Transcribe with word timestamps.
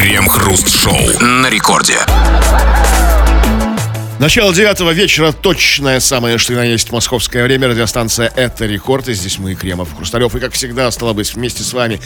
Крем-хруст-шоу 0.00 1.20
на 1.20 1.50
рекорде. 1.50 1.98
Начало 4.18 4.54
девятого 4.54 4.92
вечера, 4.92 5.30
точное 5.30 6.00
самое, 6.00 6.38
что 6.38 6.54
и 6.54 6.56
на 6.56 6.64
есть 6.64 6.90
московское 6.90 7.44
время. 7.44 7.68
Радиостанция 7.68 8.32
«Это 8.34 8.64
рекорд». 8.64 9.08
И 9.08 9.12
здесь 9.12 9.38
мы, 9.38 9.54
Кремов, 9.54 9.94
Хрусталев. 9.94 10.34
И, 10.34 10.40
как 10.40 10.54
всегда, 10.54 10.90
стало 10.90 11.12
быть, 11.12 11.34
вместе 11.34 11.62
с 11.62 11.74
вами, 11.74 12.00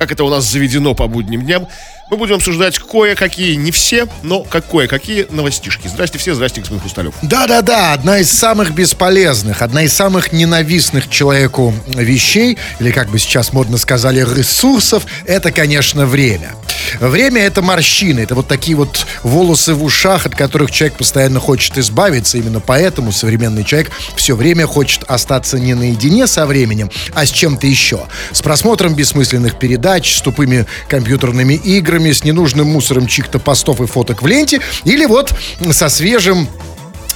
как 0.00 0.10
это 0.10 0.24
у 0.24 0.28
нас 0.28 0.42
заведено 0.42 0.94
по 0.94 1.06
будним 1.06 1.42
дням, 1.42 1.68
мы 2.10 2.16
будем 2.16 2.36
обсуждать 2.36 2.78
кое-какие, 2.78 3.54
не 3.56 3.72
все, 3.72 4.06
но 4.22 4.42
как 4.42 4.68
кое-какие 4.70 5.26
новостишки. 5.30 5.88
Здрасте 5.88 6.18
все, 6.18 6.34
здрасте, 6.34 6.60
господин 6.60 6.80
Хрусталев. 6.80 7.14
Да-да-да, 7.22 7.92
одна 7.92 8.18
из 8.18 8.30
самых 8.30 8.72
бесполезных, 8.72 9.60
одна 9.60 9.82
из 9.82 9.92
самых 9.92 10.32
ненавистных 10.32 11.10
человеку 11.10 11.74
вещей, 11.88 12.58
или 12.78 12.92
как 12.92 13.10
бы 13.10 13.18
сейчас 13.18 13.52
модно 13.52 13.76
сказали, 13.76 14.20
ресурсов, 14.20 15.04
это, 15.26 15.50
конечно, 15.50 16.06
время. 16.06 16.54
Время 17.00 17.42
это 17.42 17.62
морщины, 17.62 18.20
это 18.20 18.36
вот 18.36 18.46
такие 18.46 18.76
вот 18.76 19.04
волосы 19.24 19.74
в 19.74 19.82
ушах, 19.82 20.26
от 20.26 20.36
которых 20.36 20.70
человек 20.70 20.98
постоянно 20.98 21.40
хочет 21.40 21.76
избавиться. 21.78 22.38
Именно 22.38 22.60
поэтому 22.60 23.10
современный 23.10 23.64
человек 23.64 23.90
все 24.14 24.36
время 24.36 24.66
хочет 24.66 25.02
остаться 25.08 25.58
не 25.58 25.74
наедине 25.74 26.28
со 26.28 26.46
временем, 26.46 26.90
а 27.12 27.26
с 27.26 27.30
чем-то 27.30 27.66
еще. 27.66 28.06
С 28.30 28.42
просмотром 28.42 28.94
бессмысленных 28.94 29.58
передач, 29.58 30.16
с 30.16 30.20
тупыми 30.20 30.66
компьютерными 30.88 31.54
играми, 31.54 31.95
с 32.04 32.24
ненужным 32.24 32.68
мусором 32.68 33.06
чьих-то 33.06 33.38
постов 33.38 33.80
и 33.80 33.86
фоток 33.86 34.22
в 34.22 34.26
ленте, 34.26 34.60
или 34.84 35.04
вот 35.06 35.34
со 35.72 35.88
свежим 35.88 36.48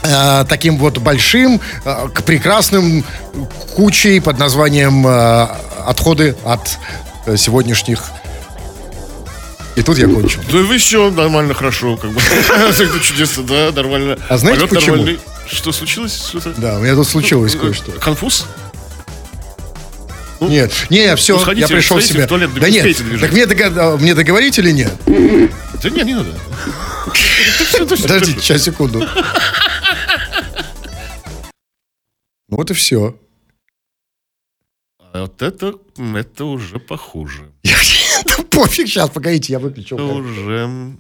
э, 0.03 0.45
таким 0.49 0.77
вот 0.79 0.99
большим, 0.99 1.61
э, 1.85 2.09
к 2.15 2.23
прекрасным 2.23 3.05
кучей 3.75 4.21
под 4.21 4.39
названием 4.39 5.07
э, 5.07 5.49
отходы 5.87 6.37
от 6.45 6.79
э, 7.27 7.37
сегодняшних 7.37 8.11
и 9.77 9.83
тут 9.83 9.99
я 9.99 10.09
кончил. 10.09 10.41
Да 10.51 10.59
вы 10.59 10.79
все 10.79 11.11
нормально, 11.11 11.55
хорошо, 11.55 11.97
как 11.97 12.11
бы. 12.11 12.21
Чудесно, 13.03 13.45
да, 13.45 13.71
нормально. 13.73 14.19
А 14.29 14.37
знаете 14.37 14.67
Полет 14.67 14.75
почему? 14.75 14.97
нормальный. 14.97 15.21
Что 15.47 15.73
случилось? 15.73 16.27
Что-то? 16.29 16.53
Да, 16.57 16.77
у 16.77 16.81
меня 16.81 16.95
тут 16.95 17.09
случилось 17.09 17.55
кое-что. 17.55 17.93
Конфуз? 17.93 18.47
Нет, 20.41 20.73
не, 20.91 21.15
все, 21.17 21.35
ну, 21.37 21.41
сходите, 21.41 21.67
я 21.69 21.77
пришел 21.77 21.99
в 21.99 22.03
себя. 22.03 22.25
в 22.25 22.29
туалет, 22.29 22.51
да 22.55 22.61
да 22.61 22.71
не 22.71 22.81
нет, 22.81 23.21
так 23.21 23.33
мне, 23.33 23.47
дога- 23.47 23.97
мне 23.99 24.15
договорить 24.15 24.59
или 24.59 24.71
нет? 24.71 24.93
Да 25.07 25.91
нет, 25.91 26.07
не 26.07 26.15
надо. 26.15 26.35
Подождите, 27.79 28.41
сейчас, 28.41 28.63
секунду. 28.63 29.07
Ну 32.49 32.57
вот 32.57 32.71
и 32.71 32.75
все. 32.75 33.19
А 35.13 35.23
Вот 35.23 35.43
это, 35.43 35.75
это 36.17 36.45
уже 36.45 36.79
похуже. 36.79 37.53
Да 38.25 38.37
пофиг, 38.51 38.87
сейчас, 38.87 39.09
погодите, 39.09 39.53
я 39.55 39.59
выключу. 39.59 39.95
Это 39.95 40.05
уже... 40.05 40.97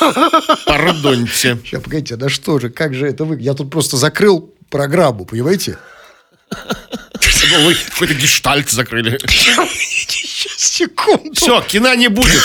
Пардоньте. 0.66 1.32
Сейчас, 1.32 1.82
погодите, 1.82 2.16
да 2.16 2.28
что 2.28 2.58
же, 2.58 2.68
как 2.68 2.92
же 2.94 3.06
это 3.06 3.24
вы? 3.24 3.38
Я 3.40 3.54
тут 3.54 3.70
просто 3.70 3.96
закрыл 3.96 4.54
программу, 4.68 5.24
понимаете? 5.24 5.78
Вы 7.64 7.74
какой-то 7.74 8.14
гештальт 8.14 8.70
закрыли. 8.70 9.18
Секунду. 10.56 11.34
Все, 11.34 11.60
кино 11.62 11.94
не 11.94 12.08
будет. 12.08 12.40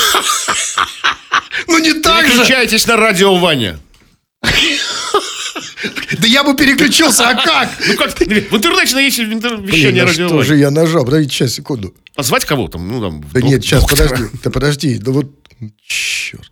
Ну 1.68 1.78
не 1.80 1.94
так 1.94 2.26
же. 2.26 2.32
Переключайтесь 2.32 2.88
на 2.88 2.98
радио 2.98 3.36
Ваня. 3.38 3.80
Да 6.20 6.28
я 6.28 6.44
бы 6.44 6.56
переключился, 6.56 7.30
а 7.30 7.36
как? 7.36 7.70
Ну 7.88 7.96
как, 7.96 8.18
в 8.18 8.22
интернете 8.22 8.96
Блин, 9.26 9.66
вещание 9.66 10.04
на 10.04 10.10
радио 10.10 10.28
что 10.28 10.44
же 10.44 10.58
я 10.58 10.72
нажал? 10.72 11.06
Подождите, 11.06 11.34
сейчас, 11.34 11.54
секунду. 11.54 11.94
Позвать 12.16 12.46
кого 12.46 12.68
там? 12.68 12.88
Ну 12.88 13.02
там. 13.02 13.24
Да 13.32 13.42
нет, 13.42 13.64
сейчас, 13.64 13.86
подожди. 13.86 14.26
Да 14.44 14.50
подожди, 14.50 14.98
да 14.98 15.12
вот... 15.12 15.32
Черт. 15.86 16.52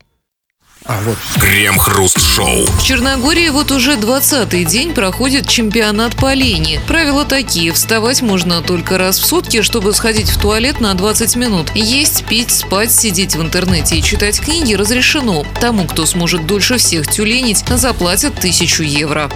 А, 0.88 1.00
вот. 1.02 1.18
Крем-хруст-шоу. 1.40 2.66
В 2.68 2.84
Черногории 2.84 3.50
вот 3.50 3.72
уже 3.72 3.96
20-й 3.96 4.66
день 4.66 4.94
проходит 4.94 5.50
чемпионат 5.50 6.16
по 6.16 6.34
лени. 6.34 6.80
Правила 6.88 7.26
такие. 7.26 7.74
Вставать 7.74 8.22
можно 8.22 8.62
только 8.62 9.00
раз 9.00 9.18
в 9.18 9.26
сутки, 9.26 9.64
чтобы 9.64 9.94
сходить 9.94 10.30
в 10.30 10.40
туалет 10.40 10.80
на 10.80 10.94
20 10.94 11.36
минут. 11.38 11.72
Есть, 11.74 12.26
пить, 12.26 12.52
спать, 12.52 12.92
сидеть 12.92 13.36
в 13.36 13.42
интернете 13.42 13.96
и 13.96 14.04
читать 14.04 14.40
книги 14.40 14.76
разрешено. 14.76 15.44
Тому, 15.60 15.86
кто 15.86 16.06
сможет 16.06 16.46
дольше 16.46 16.78
всех 16.78 17.08
тюленить, 17.08 17.64
заплатят 17.68 18.36
тысячу 18.36 18.84
евро. 18.84 19.32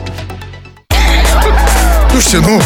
Слушайте, 2.11 2.41
ну, 2.41 2.61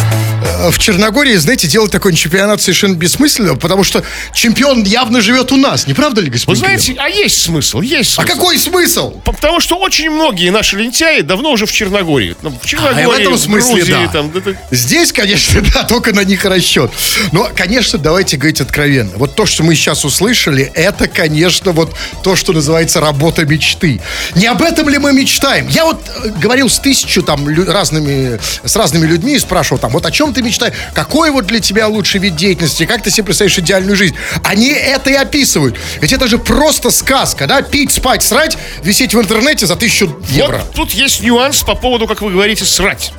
в 0.69 0.79
Черногории, 0.79 1.35
знаете, 1.35 1.67
делать 1.67 1.91
такой 1.91 2.13
чемпионат 2.15 2.61
совершенно 2.61 2.95
бессмысленно, 2.95 3.55
потому 3.55 3.83
что 3.83 4.03
чемпион 4.33 4.83
явно 4.83 5.21
живет 5.21 5.51
у 5.51 5.57
нас, 5.57 5.87
не 5.87 5.93
правда 5.93 6.21
ли, 6.21 6.27
Вы 6.27 6.33
господин 6.33 6.59
знаете, 6.59 6.95
а 6.97 7.07
есть 7.07 7.41
смысл, 7.43 7.81
есть? 7.81 8.13
А 8.17 8.21
смысл. 8.23 8.33
какой 8.33 8.57
смысл? 8.57 9.11
Потому 9.23 9.59
что 9.59 9.77
очень 9.77 10.09
многие 10.09 10.49
наши 10.49 10.77
лентяи 10.77 11.21
давно 11.21 11.51
уже 11.51 11.65
в 11.65 11.71
Черногории. 11.71 12.35
Ну, 12.41 12.57
В 12.61 12.65
Черногории, 12.65 13.05
А, 13.05 13.09
в 13.09 13.11
этом 13.11 13.37
смысле, 13.37 13.83
Грузии, 13.83 14.05
да. 14.05 14.07
там, 14.07 14.31
да. 14.31 14.41
Здесь, 14.71 15.11
конечно, 15.11 15.61
да, 15.73 15.83
только 15.83 16.13
на 16.13 16.23
них 16.23 16.43
расчет. 16.45 16.91
Но, 17.31 17.49
конечно, 17.55 17.99
давайте 17.99 18.37
говорить 18.37 18.61
откровенно. 18.61 19.11
Вот 19.15 19.35
то, 19.35 19.45
что 19.45 19.63
мы 19.63 19.75
сейчас 19.75 20.05
услышали, 20.05 20.71
это, 20.73 21.07
конечно, 21.07 21.71
вот 21.71 21.95
то, 22.23 22.35
что 22.35 22.53
называется 22.53 22.99
работа 22.99 23.45
мечты. 23.45 24.01
Не 24.35 24.47
об 24.47 24.61
этом 24.61 24.89
ли 24.89 24.97
мы 24.97 25.13
мечтаем? 25.13 25.67
Я 25.69 25.85
вот 25.85 26.01
э, 26.23 26.29
говорил 26.41 26.69
с 26.69 26.79
тысячу 26.79 27.21
там 27.23 27.47
разными, 27.67 28.39
с 28.63 28.75
разными 28.75 29.05
людьми 29.05 29.35
и 29.35 29.39
спрашивал 29.39 29.79
там, 29.79 29.91
вот 29.91 30.05
о 30.05 30.11
чем 30.11 30.32
ты 30.33 30.41
мечтаешь? 30.41 30.73
Какой 30.93 31.31
вот 31.31 31.45
для 31.45 31.59
тебя 31.59 31.87
лучший 31.87 32.19
вид 32.19 32.35
деятельности? 32.35 32.85
Как 32.85 33.01
ты 33.01 33.11
себе 33.11 33.23
представляешь 33.23 33.57
идеальную 33.59 33.95
жизнь? 33.95 34.15
Они 34.43 34.69
это 34.69 35.09
и 35.09 35.15
описывают. 35.15 35.77
Ведь 36.01 36.13
это 36.13 36.27
же 36.27 36.37
просто 36.37 36.91
сказка, 36.91 37.47
да? 37.47 37.61
Пить, 37.61 37.91
спать, 37.91 38.23
срать, 38.23 38.57
висеть 38.83 39.13
в 39.13 39.19
интернете 39.21 39.65
за 39.65 39.75
тысячу 39.75 40.21
евро. 40.29 40.57
Вот 40.57 40.73
тут 40.73 40.91
есть 40.91 41.21
нюанс 41.21 41.63
по 41.63 41.75
поводу, 41.75 42.07
как 42.07 42.21
вы 42.21 42.31
говорите, 42.31 42.65
срать. 42.65 43.13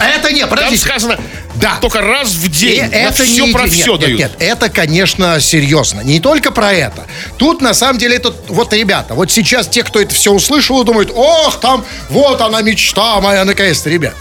А 0.00 0.08
это 0.08 0.28
Там 0.30 0.48
подождите. 0.48 0.82
сказано 0.82 1.18
Да. 1.56 1.76
только 1.80 2.00
раз 2.00 2.30
в 2.30 2.48
день. 2.50 2.78
И 2.78 2.82
на 2.82 2.94
это 2.94 3.24
все 3.24 3.46
не 3.46 3.52
про 3.52 3.66
все 3.66 3.92
нет, 3.92 4.00
дают. 4.00 4.18
Нет, 4.18 4.32
это, 4.38 4.68
конечно, 4.70 5.38
серьезно. 5.40 6.00
Не 6.00 6.18
только 6.18 6.50
про 6.50 6.72
это. 6.72 7.06
Тут, 7.36 7.60
на 7.60 7.74
самом 7.74 7.98
деле, 7.98 8.16
это... 8.16 8.34
Вот, 8.48 8.72
ребята, 8.72 9.14
вот 9.14 9.30
сейчас 9.30 9.68
те, 9.68 9.82
кто 9.82 10.00
это 10.00 10.14
все 10.14 10.32
услышал, 10.32 10.82
думают, 10.84 11.10
ох, 11.14 11.60
там, 11.60 11.84
вот 12.08 12.40
она 12.40 12.62
мечта 12.62 13.20
моя, 13.20 13.44
наконец-то, 13.44 13.90
ребят. 13.90 14.14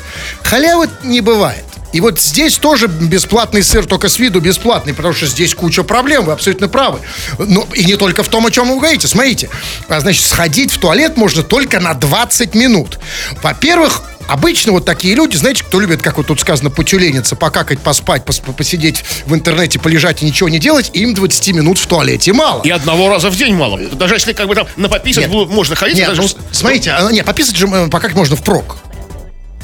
Халявы 0.44 0.90
не 1.04 1.22
бывает. 1.22 1.64
И 1.94 2.00
вот 2.02 2.20
здесь 2.20 2.58
тоже 2.58 2.88
бесплатный 2.88 3.64
сыр, 3.64 3.86
только 3.86 4.08
с 4.10 4.18
виду 4.20 4.40
бесплатный, 4.40 4.94
потому 4.94 5.14
что 5.14 5.26
здесь 5.26 5.54
куча 5.56 5.84
проблем, 5.84 6.26
вы 6.26 6.32
абсолютно 6.32 6.68
правы. 6.70 7.00
Но 7.38 7.68
и 7.74 7.84
не 7.84 7.96
только 7.96 8.24
в 8.24 8.30
том, 8.30 8.46
о 8.46 8.52
чем 8.52 8.70
вы 8.70 8.78
говорите. 8.78 9.08
Смотрите, 9.08 9.50
а, 9.90 10.00
значит, 10.00 10.26
сходить 10.26 10.72
в 10.72 10.78
туалет 10.80 11.18
можно 11.18 11.44
только 11.44 11.80
на 11.80 11.94
20 11.94 12.56
минут. 12.56 13.00
Во-первых, 13.42 14.04
Обычно 14.28 14.72
вот 14.72 14.86
такие 14.86 15.14
люди, 15.14 15.36
знаете, 15.36 15.62
кто 15.64 15.82
любит, 15.82 16.02
как 16.02 16.16
вот 16.16 16.28
тут 16.28 16.40
сказано, 16.40 16.70
потюлениться, 16.70 17.36
покакать, 17.36 17.80
поспать, 17.80 18.24
пос- 18.24 18.54
посидеть 18.54 19.04
в 19.26 19.34
интернете, 19.34 19.78
полежать 19.78 20.24
и 20.24 20.26
ничего 20.26 20.48
не 20.48 20.58
делать, 20.58 20.90
им 20.94 21.14
20 21.14 21.50
минут 21.50 21.78
в 21.78 21.86
туалете 21.86 22.32
мало. 22.32 22.62
И 22.62 22.70
одного 22.70 23.10
раза 23.10 23.30
в 23.30 23.36
день 23.36 23.56
мало. 23.56 23.78
Даже 23.80 24.14
если 24.16 24.32
как 24.32 24.48
бы 24.48 24.56
там 24.56 24.68
на 24.78 24.88
пописать 24.88 25.28
Нет. 25.28 25.50
можно 25.50 25.76
ходить, 25.76 25.98
Нет, 25.98 26.08
даже... 26.08 26.22
ну, 26.22 26.30
смотрите, 26.52 26.92
а, 26.92 27.12
нет, 27.12 27.26
пописать 27.26 27.58
же 27.58 27.68
э, 27.68 27.88
покакать 27.90 28.16
можно 28.16 28.38
впрок. 28.38 28.78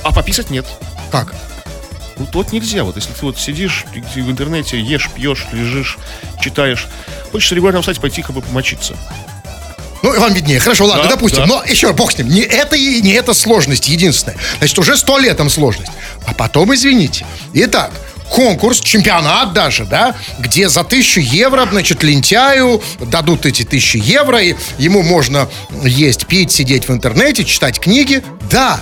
а 0.03 0.11
пописать 0.11 0.49
нет. 0.49 0.65
Как? 1.11 1.33
Ну, 2.17 2.27
вот 2.33 2.51
нельзя. 2.51 2.83
Вот 2.83 2.95
если 2.95 3.11
ты 3.13 3.25
вот 3.25 3.37
сидишь 3.39 3.85
ты- 3.93 4.23
в 4.23 4.31
интернете, 4.31 4.79
ешь, 4.79 5.09
пьешь, 5.15 5.45
лежишь, 5.51 5.97
читаешь, 6.41 6.87
хочешь 7.31 7.51
регулярно 7.51 7.81
встать, 7.81 7.99
пойти 7.99 8.21
как 8.21 8.35
бы 8.35 8.41
помочиться. 8.41 8.95
Ну, 10.03 10.19
вам 10.19 10.33
виднее. 10.33 10.59
Хорошо, 10.59 10.85
ладно, 10.85 11.03
Да, 11.03 11.09
допустим. 11.11 11.39
да. 11.41 11.45
Но 11.47 11.63
еще, 11.63 11.91
бог 11.93 12.11
с 12.11 12.17
ним, 12.17 12.29
не 12.29 12.41
это 12.41 12.75
и 12.75 13.01
не 13.01 13.11
эта 13.13 13.33
сложность 13.33 13.87
единственная. 13.89 14.37
Значит, 14.59 14.77
уже 14.79 14.95
с 14.95 15.03
туалетом 15.03 15.49
сложность. 15.49 15.91
А 16.25 16.33
потом, 16.33 16.73
извините. 16.73 17.25
Итак, 17.53 17.91
конкурс, 18.29 18.79
чемпионат 18.79 19.53
даже, 19.53 19.85
да, 19.85 20.15
где 20.39 20.69
за 20.69 20.83
тысячу 20.83 21.19
евро, 21.19 21.67
значит, 21.69 22.03
лентяю 22.03 22.81
дадут 22.99 23.45
эти 23.45 23.63
тысячи 23.63 23.97
евро, 23.97 24.39
и 24.41 24.55
ему 24.77 25.01
можно 25.01 25.49
есть, 25.83 26.27
пить, 26.27 26.51
сидеть 26.51 26.87
в 26.87 26.91
интернете, 26.91 27.43
читать 27.43 27.79
книги. 27.79 28.23
Да, 28.51 28.79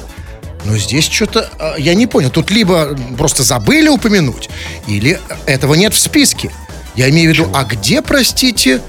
но 0.66 0.78
здесь 0.78 1.06
что-то, 1.06 1.50
э, 1.60 1.76
я 1.78 1.94
не 1.94 2.08
понял, 2.08 2.30
тут 2.30 2.52
либо 2.52 2.98
просто 3.18 3.44
забыли 3.44 3.88
упомянуть, 3.88 4.50
или 4.88 5.20
этого 5.46 5.76
нет 5.76 5.94
в 5.94 6.00
списке. 6.00 6.52
Я 6.96 7.10
имею 7.10 7.32
в 7.32 7.34
виду, 7.34 7.50
а 7.54 7.64
где, 7.64 8.02
простите, 8.02 8.82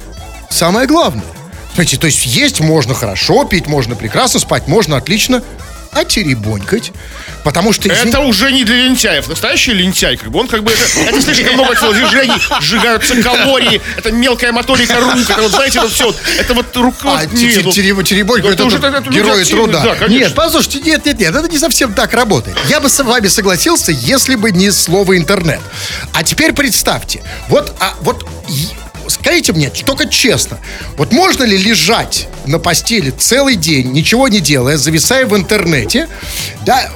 самое 0.50 0.87
главное? 0.87 1.25
Смотрите, 1.75 1.99
то 1.99 2.06
есть 2.06 2.25
есть 2.25 2.61
можно 2.61 2.94
хорошо, 2.94 3.44
пить 3.44 3.67
можно 3.67 3.94
прекрасно, 3.94 4.40
спать 4.40 4.67
можно 4.67 4.96
отлично, 4.96 5.43
а 5.97 6.05
теребонькать. 6.05 6.93
Потому 7.45 7.73
что... 7.73 7.89
извини- 7.89 8.09
Это 8.11 8.21
уже 8.21 8.51
не 8.53 8.65
для 8.65 8.77
лентяев. 8.87 9.29
Настоящий 9.29 9.73
лентяй, 9.73 10.17
как 10.17 10.31
бы 10.31 10.41
он 10.41 10.49
как 10.49 10.65
бы 10.65 10.73
это, 10.73 10.83
это 11.01 11.23
слишком 11.23 11.55
много 11.55 11.77
телодвижений, 11.77 12.41
сжигаются 12.61 13.23
калории, 13.23 13.81
это 13.97 14.11
мелкая 14.11 14.51
моторика 14.53 14.99
рук, 15.01 15.15
это 15.31 15.43
вот 15.43 15.53
знаете, 15.53 15.79
это 15.79 15.89
все, 15.89 16.15
это 16.41 16.55
вот 16.55 16.77
рука. 16.77 17.21
А, 17.21 17.27
теребонька, 18.03 18.49
это 18.49 18.65
уже- 18.65 18.77
это 18.79 19.11
герои 19.11 19.45
труда. 19.57 19.83
нет, 20.09 20.35
послушайте, 20.35 20.81
нет, 20.81 21.07
нет, 21.07 21.19
нет, 21.21 21.35
это 21.37 21.49
не 21.49 21.59
совсем 21.59 21.95
так 21.95 22.13
работает. 22.15 22.57
Я 22.69 22.81
бы 22.81 22.89
с 22.89 23.03
вами 23.03 23.29
согласился, 23.29 23.93
если 23.93 24.35
бы 24.35 24.51
не 24.51 24.71
слово 24.73 25.17
интернет. 25.17 25.61
А 26.13 26.25
теперь 26.25 26.53
представьте, 26.53 27.23
вот, 27.49 27.75
а, 27.79 27.95
вот 28.01 28.27
скажите 29.08 29.53
мне, 29.53 29.70
только 29.70 30.06
честно, 30.06 30.58
вот 30.97 31.12
можно 31.12 31.44
ли 31.44 31.56
лежать 31.56 32.29
на 32.47 32.58
постели 32.58 33.11
целый 33.11 33.56
день, 33.56 33.93
ничего 33.93 34.29
не 34.29 34.41
делая, 34.41 34.76
зависая 34.76 35.26
в 35.26 35.37
интернете, 35.37 36.08
да, 36.64 36.91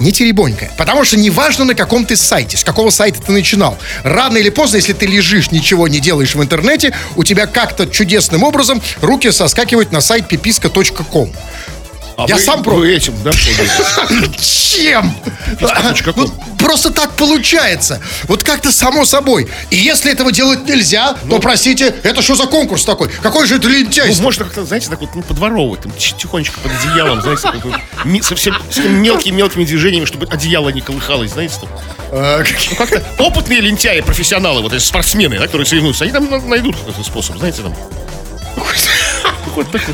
не 0.00 0.12
теребонькая. 0.12 0.70
Потому 0.76 1.04
что 1.04 1.16
неважно, 1.16 1.64
на 1.64 1.74
каком 1.74 2.04
ты 2.04 2.16
сайте, 2.16 2.56
с 2.56 2.64
какого 2.64 2.90
сайта 2.90 3.20
ты 3.20 3.32
начинал. 3.32 3.76
Рано 4.04 4.36
или 4.36 4.50
поздно, 4.50 4.76
если 4.76 4.92
ты 4.92 5.06
лежишь, 5.06 5.50
ничего 5.50 5.88
не 5.88 6.00
делаешь 6.00 6.34
в 6.34 6.42
интернете, 6.42 6.94
у 7.16 7.24
тебя 7.24 7.46
как-то 7.46 7.86
чудесным 7.86 8.42
образом 8.42 8.80
руки 9.00 9.30
соскакивают 9.30 9.92
на 9.92 10.00
сайт 10.00 10.30
pipiska.com. 10.30 11.32
А 12.18 12.26
Я 12.26 12.34
вы- 12.34 12.40
сам. 12.42 12.62
Вы 12.64 12.94
этим, 12.96 13.14
да? 13.22 13.30
Чем? 14.40 15.14
Ну, 16.16 16.28
просто 16.58 16.90
так 16.90 17.12
получается. 17.12 18.00
Вот 18.24 18.42
как-то 18.42 18.72
само 18.72 19.04
собой. 19.04 19.48
И 19.70 19.76
если 19.76 20.10
этого 20.10 20.32
делать 20.32 20.66
нельзя, 20.66 21.16
Ну. 21.22 21.36
то, 21.36 21.38
простите, 21.40 21.94
это 22.02 22.20
что 22.20 22.34
за 22.34 22.46
конкурс 22.46 22.84
такой? 22.84 23.08
Какой 23.22 23.46
же 23.46 23.54
это 23.56 23.68
Ну, 23.68 23.74
лентяйство? 23.74 24.20
можно 24.24 24.44
как-то, 24.46 24.64
знаете, 24.64 24.88
так 24.90 25.00
вот 25.00 25.10
ну, 25.14 25.22
подворовывать, 25.22 25.82
там, 25.82 25.92
тихонечко 25.92 26.58
под 26.58 26.72
одеялом, 26.72 27.22
знаете, 27.22 27.42
так 27.42 27.64
вот, 27.64 27.74
ми- 28.04 28.20
совсем, 28.20 28.56
совсем 28.68 29.00
мелкими-мелкими 29.00 29.64
движениями, 29.64 30.04
чтобы 30.04 30.26
одеяло 30.26 30.70
не 30.70 30.80
колыхалось, 30.80 31.30
знаете, 31.30 31.54
там. 31.60 31.70
Э, 32.10 32.42
Ну, 32.70 32.76
как-то 32.76 33.00
опытные 33.18 33.60
лентяи, 33.60 34.00
профессионалы, 34.00 34.62
вот 34.62 34.72
эти 34.72 34.82
спортсмены, 34.82 35.38
да, 35.38 35.44
которые 35.46 35.66
соревнуются, 35.68 36.02
они 36.02 36.12
там 36.12 36.28
на- 36.28 36.40
найдут 36.40 36.74
какой-то 36.76 37.04
способ, 37.04 37.38
знаете, 37.38 37.62
там. 37.62 37.74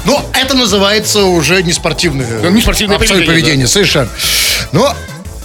Но 0.05 0.25
это 0.35 0.55
называется 0.55 1.25
уже 1.25 1.63
не 1.63 1.73
спортивное, 1.73 2.41
Ну, 2.43 2.51
не 2.51 2.61
спортивное 2.61 2.97
абсолютно 2.97 3.27
поведение, 3.27 3.43
поведение, 3.45 3.67
совершенно. 3.67 4.09
Но 4.73 4.95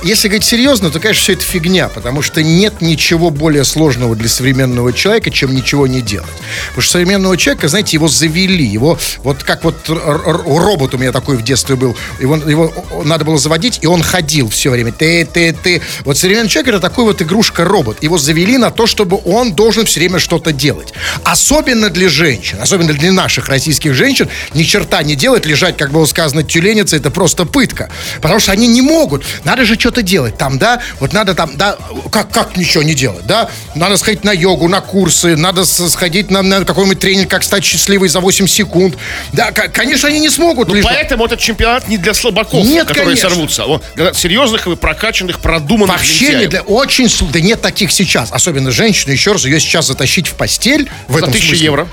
если 0.04 0.28
говорить 0.28 0.46
серьезно, 0.46 0.92
то, 0.92 1.00
конечно, 1.00 1.22
все 1.22 1.34
это 1.34 1.44
фигня, 1.44 1.90
потому 1.90 2.22
что 2.22 2.42
нет 2.42 2.81
ничего 2.81 3.30
более 3.30 3.63
сложного 3.63 4.16
для 4.16 4.30
современного 4.30 4.94
человека, 4.94 5.31
чем 5.31 5.54
ничего 5.54 5.88
не 5.88 6.01
делать. 6.01 6.30
Потому 6.69 6.81
что 6.81 6.92
современного 6.94 7.38
человека, 7.38 7.68
знаете, 7.68 7.98
его 7.98 8.07
завели, 8.07 8.66
его 8.66 8.98
вот 9.24 9.44
как 9.44 9.63
вот 9.63 9.90
робот 9.90 10.94
у 10.94 10.98
меня 10.98 11.12
такой 11.12 11.38
в 11.38 11.42
детстве 11.44 11.75
был, 11.75 11.98
его, 12.19 12.36
его 12.38 12.74
надо 13.04 13.25
было 13.25 13.38
заводить, 13.38 13.80
и 13.81 13.88
он 13.88 14.01
ходил 14.01 14.50
все 14.50 14.69
время, 14.69 14.92
ты, 14.92 15.25
ты, 15.25 15.51
ты. 15.54 15.81
Вот 16.06 16.18
современный 16.18 16.50
человек 16.50 16.69
это 16.69 16.80
такой 16.80 17.04
вот 17.04 17.22
игрушка-робот. 17.22 18.01
Его 18.01 18.18
завели 18.18 18.57
на 18.57 18.72
то, 18.72 18.88
чтобы 18.88 19.19
он 19.25 19.54
должен 19.54 19.86
все 19.86 20.00
время 20.00 20.19
что-то 20.19 20.51
делать. 20.51 20.94
Особенно 21.24 21.90
для 21.90 22.10
женщин, 22.10 22.57
особенно 22.62 22.94
для 22.94 23.12
наших 23.12 23.50
российских 23.50 23.94
женщин, 23.94 24.30
ни 24.54 24.63
черта 24.63 25.04
не 25.04 25.16
делать, 25.16 25.46
лежать, 25.46 25.78
как 25.78 25.92
было 25.92 26.06
сказано, 26.06 26.44
тюленица, 26.44 26.96
это 26.96 27.12
просто 27.12 27.46
пытка. 27.46 27.90
Потому 28.22 28.40
что 28.40 28.51
они 28.51 28.68
не 28.68 28.81
могут. 28.81 29.25
Надо 29.44 29.66
же 29.66 29.75
что-то 29.89 30.03
делать 30.03 30.38
там, 30.38 30.59
да? 30.59 30.81
Вот 31.00 31.13
надо 31.13 31.33
там, 31.33 31.57
да, 31.57 31.75
как, 32.12 32.31
как 32.31 32.56
ничего 32.56 32.83
не 32.83 32.94
делать, 32.94 33.25
да? 33.25 33.50
Надо 33.74 33.97
сходить 33.97 34.24
на 34.24 34.31
йогу, 34.31 34.68
на 34.68 34.81
курсы, 34.81 35.36
надо 35.36 35.65
сходить 35.65 36.30
на, 36.30 36.44
на 36.44 36.63
какой-нибудь 36.63 37.00
тренинг, 37.00 37.27
как 37.30 37.44
стать 37.44 37.65
счастливой 37.65 38.07
за 38.07 38.19
8 38.19 38.45
секунд. 38.45 38.97
Да, 39.33 39.51
конечно, 39.51 40.07
они 40.09 40.19
не 40.19 40.30
смогут. 40.30 40.68
Ну, 40.68 40.75
лежать. 40.75 40.91
поэтому 40.94 41.25
этот 41.25 41.39
чемпионат 41.39 41.88
не 41.88 41.97
для 41.97 42.13
слабаков, 42.13 42.63
Нет, 42.63 42.88
которые 42.88 43.15
конечно. 43.15 43.30
сорвутся. 43.31 43.65
Он 43.65 43.81
для 43.95 44.13
серьезных, 44.13 44.68
и 44.68 44.75
прокачанных, 44.75 45.39
продуманных 45.39 45.95
Вообще 45.95 46.25
не 46.25 46.31
лентяев. 46.33 46.50
для... 46.51 46.62
Очень... 46.62 47.09
Да 47.31 47.39
нет 47.39 47.62
таких 47.62 47.91
сейчас. 47.91 48.31
Особенно 48.31 48.69
женщину. 48.69 49.12
Еще 49.12 49.31
раз, 49.31 49.45
ее 49.45 49.59
сейчас 49.59 49.88
затащить 49.88 50.27
в 50.27 50.36
постель. 50.36 50.88
В 51.07 51.13
За 51.13 51.19
этом 51.19 51.30
1000 51.30 51.47
смысле. 51.47 51.65
евро. 51.65 51.88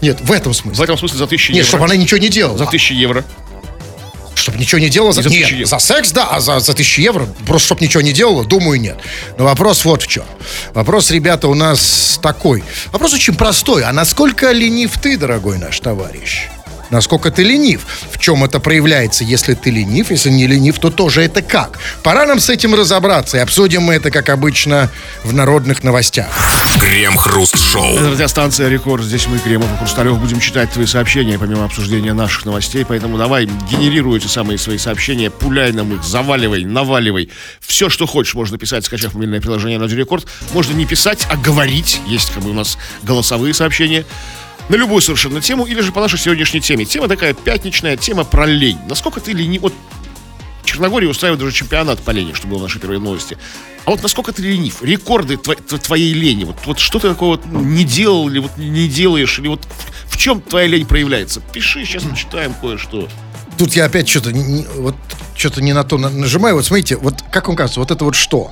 Нет, 0.00 0.18
в 0.20 0.32
этом 0.32 0.52
В 0.52 0.56
смысле. 0.56 0.84
этом 0.84 0.96
смысле 0.98 1.18
за 1.18 1.24
1000 1.24 1.52
Нет, 1.52 1.58
евро. 1.58 1.68
чтобы 1.68 1.84
она 1.84 1.96
ничего 1.96 2.18
не 2.18 2.28
делала. 2.28 2.56
За 2.56 2.64
1000 2.64 2.94
евро. 2.94 3.24
Чтобы 4.46 4.58
ничего 4.58 4.78
не 4.80 4.88
делала. 4.88 5.12
За, 5.12 5.22
за 5.22 5.28
нет, 5.28 5.38
1000 5.38 5.54
евро. 5.56 5.66
за 5.66 5.78
секс, 5.80 6.12
да, 6.12 6.28
а 6.30 6.38
за, 6.38 6.60
за 6.60 6.72
тысячу 6.72 7.02
евро, 7.02 7.26
просто 7.48 7.66
чтобы 7.66 7.84
ничего 7.84 8.00
не 8.00 8.12
делала, 8.12 8.44
думаю, 8.44 8.80
нет. 8.80 8.96
Но 9.38 9.44
вопрос 9.44 9.84
вот 9.84 10.04
в 10.04 10.06
чем. 10.06 10.22
Вопрос, 10.72 11.10
ребята, 11.10 11.48
у 11.48 11.54
нас 11.54 12.20
такой. 12.22 12.62
Вопрос 12.92 13.12
очень 13.12 13.34
простой. 13.34 13.82
А 13.82 13.92
насколько 13.92 14.52
ленив 14.52 15.00
ты, 15.02 15.16
дорогой 15.16 15.58
наш 15.58 15.80
товарищ? 15.80 16.46
Насколько 16.90 17.30
ты 17.30 17.42
ленив? 17.42 17.86
В 18.10 18.18
чем 18.18 18.44
это 18.44 18.60
проявляется? 18.60 19.24
Если 19.24 19.54
ты 19.54 19.70
ленив, 19.70 20.10
если 20.10 20.30
не 20.30 20.46
ленив, 20.46 20.78
то 20.78 20.90
тоже 20.90 21.22
это 21.22 21.42
как? 21.42 21.78
Пора 22.02 22.26
нам 22.26 22.38
с 22.38 22.50
этим 22.50 22.74
разобраться. 22.74 23.36
И 23.36 23.40
обсудим 23.40 23.82
мы 23.82 23.94
это, 23.94 24.10
как 24.10 24.28
обычно, 24.28 24.90
в 25.24 25.32
народных 25.32 25.82
новостях. 25.82 26.28
Крем-хруст-шоу. 26.80 27.96
Это 27.96 28.10
радиостанция 28.10 28.68
«Рекорд». 28.68 29.04
Здесь 29.04 29.26
мы, 29.26 29.38
Кремов 29.38 29.72
и 29.72 29.76
Хрусталев, 29.78 30.18
будем 30.18 30.40
читать 30.40 30.70
твои 30.70 30.86
сообщения, 30.86 31.38
помимо 31.38 31.64
обсуждения 31.64 32.12
наших 32.12 32.44
новостей. 32.44 32.84
Поэтому 32.86 33.18
давай, 33.18 33.46
генерируй 33.70 34.18
эти 34.18 34.26
самые 34.26 34.58
свои 34.58 34.78
сообщения, 34.78 35.30
пуляй 35.30 35.72
нам 35.72 35.94
их, 35.94 36.04
заваливай, 36.04 36.64
наваливай. 36.64 37.30
Все, 37.60 37.88
что 37.88 38.06
хочешь, 38.06 38.34
можно 38.34 38.58
писать, 38.58 38.84
скачав 38.84 39.14
мобильное 39.14 39.40
приложение 39.40 39.78
«Радио 39.78 39.96
Рекорд». 39.96 40.26
Можно 40.52 40.74
не 40.74 40.86
писать, 40.86 41.26
а 41.30 41.36
говорить. 41.36 42.00
Есть 42.06 42.30
как 42.32 42.42
бы 42.42 42.50
у 42.50 42.54
нас 42.54 42.78
голосовые 43.02 43.54
сообщения. 43.54 44.04
На 44.68 44.74
любую 44.76 45.00
совершенно 45.00 45.40
тему, 45.40 45.64
или 45.64 45.80
же 45.80 45.92
по 45.92 46.00
нашей 46.00 46.18
сегодняшней 46.18 46.60
теме. 46.60 46.84
Тема 46.84 47.08
такая 47.08 47.34
пятничная, 47.34 47.96
тема 47.96 48.24
про 48.24 48.46
лень. 48.46 48.78
Насколько 48.88 49.20
ты 49.20 49.32
лени... 49.32 49.58
Вот 49.58 49.72
Черногория 50.64 51.08
устраивает 51.08 51.40
даже 51.40 51.54
чемпионат 51.54 52.00
по 52.00 52.10
лени, 52.10 52.32
что 52.32 52.48
было 52.48 52.58
в 52.58 52.62
нашей 52.62 52.80
первой 52.80 52.98
новости. 52.98 53.38
А 53.84 53.90
вот 53.90 54.02
насколько 54.02 54.32
ты 54.32 54.42
ленив? 54.42 54.82
Рекорды 54.82 55.34
тво- 55.34 55.56
тво- 55.64 55.78
твоей 55.78 56.12
лени. 56.12 56.42
Вот, 56.42 56.56
вот 56.66 56.80
что 56.80 56.98
ты 56.98 57.08
такого 57.08 57.36
вот 57.36 57.46
не 57.46 57.84
делал, 57.84 58.28
или 58.28 58.40
вот 58.40 58.56
не 58.56 58.88
делаешь, 58.88 59.38
или 59.38 59.46
вот 59.46 59.64
в, 60.08 60.16
чем 60.16 60.40
твоя 60.40 60.66
лень 60.66 60.84
проявляется? 60.84 61.40
Пиши, 61.52 61.84
сейчас 61.84 62.02
почитаем 62.02 62.52
кое-что. 62.54 63.08
Тут 63.56 63.74
я 63.76 63.84
опять 63.84 64.08
что-то 64.08 64.32
вот 64.78 64.96
что-то 65.36 65.62
не 65.62 65.72
на 65.72 65.84
то 65.84 65.98
на- 65.98 66.10
нажимаю. 66.10 66.56
Вот 66.56 66.66
смотрите, 66.66 66.96
вот 66.96 67.22
как 67.30 67.46
вам 67.46 67.56
кажется, 67.56 67.78
вот 67.78 67.92
это 67.92 68.04
вот 68.04 68.16
что? 68.16 68.50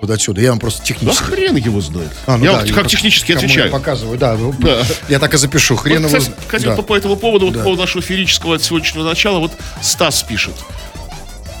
Вот 0.00 0.10
отсюда. 0.10 0.40
Я 0.40 0.50
вам 0.50 0.58
просто 0.58 0.80
Да 0.80 0.86
технически. 0.86 1.22
хрен 1.24 1.56
его 1.56 1.80
знает. 1.80 2.10
А, 2.26 2.38
ну 2.38 2.44
я 2.44 2.52
да, 2.52 2.60
вот 2.60 2.70
как 2.72 2.88
технически 2.88 3.32
отвечаю. 3.32 3.66
Я 3.66 3.70
показываю, 3.72 4.18
да. 4.18 4.36
Да. 4.58 4.82
Я 5.08 5.18
так 5.18 5.34
и 5.34 5.36
запишу. 5.36 5.76
Хрен 5.76 6.02
Вот, 6.02 6.08
его 6.10 6.18
кстати, 6.18 6.24
зна- 6.36 6.44
кстати, 6.46 6.64
да. 6.64 6.74
вот 6.76 6.86
по 6.86 6.96
этому 6.96 7.16
поводу, 7.16 7.46
вот 7.46 7.52
Да. 7.52 7.58
по 7.60 7.64
поводу 7.64 7.82
нашего 7.82 8.02
феерического 8.02 8.54
от 8.56 8.62
сегодняшнего 8.62 9.04
начала, 9.04 9.38
вот 9.38 9.52
Стас 9.82 10.22
пишет. 10.22 10.54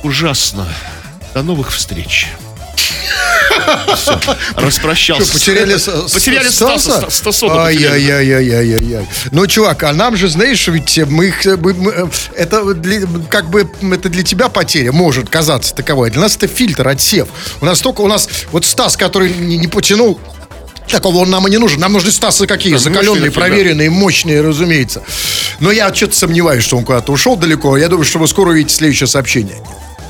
Ужасно. 0.02 0.66
До 1.34 1.42
новых 1.42 1.70
встреч. 1.70 2.28
Распрощался. 4.56 5.24
Что, 5.24 5.32
потеряли, 5.32 5.74
Потеряли 6.12 6.48
Стаса, 6.48 7.10
Стаса? 7.10 7.46
Ай-яй-яй-яй-яй-яй. 7.64 9.06
Ну, 9.30 9.46
чувак, 9.46 9.82
а 9.84 9.92
нам 9.92 10.16
же, 10.16 10.28
знаешь, 10.28 10.66
ведь 10.68 10.98
мы, 11.08 11.26
их, 11.28 11.46
э, 11.46 11.56
мы- 11.56 11.72
э, 11.92 12.06
это 12.36 12.74
для- 12.74 13.06
как 13.28 13.50
бы 13.50 13.68
это 13.92 14.08
для 14.08 14.22
тебя 14.22 14.48
потеря 14.48 14.92
может 14.92 15.28
казаться 15.28 15.74
таковой. 15.74 16.10
Для 16.10 16.20
нас 16.22 16.36
это 16.36 16.46
фильтр, 16.48 16.86
отсев. 16.88 17.28
У 17.60 17.64
нас 17.64 17.80
только 17.80 18.00
у 18.02 18.08
нас 18.08 18.28
вот 18.52 18.64
Стас, 18.64 18.96
который 18.96 19.32
не, 19.32 19.58
не 19.58 19.68
потянул 19.68 20.20
Такого 20.88 21.18
он 21.18 21.30
нам 21.30 21.46
и 21.46 21.50
не 21.50 21.58
нужен. 21.58 21.78
Нам 21.78 21.92
нужны 21.92 22.10
Стасы 22.10 22.48
какие? 22.48 22.72
Да, 22.72 22.78
Закаленные, 22.80 23.30
проверенные, 23.30 23.90
мощные, 23.90 24.40
разумеется. 24.40 25.02
Но 25.60 25.70
я 25.70 25.94
что-то 25.94 26.16
сомневаюсь, 26.16 26.64
что 26.64 26.76
он 26.76 26.84
куда-то 26.84 27.12
ушел 27.12 27.36
далеко. 27.36 27.76
Я 27.76 27.86
думаю, 27.86 28.04
что 28.04 28.18
вы 28.18 28.26
скоро 28.26 28.50
увидите 28.50 28.74
следующее 28.74 29.06
сообщение. 29.06 29.56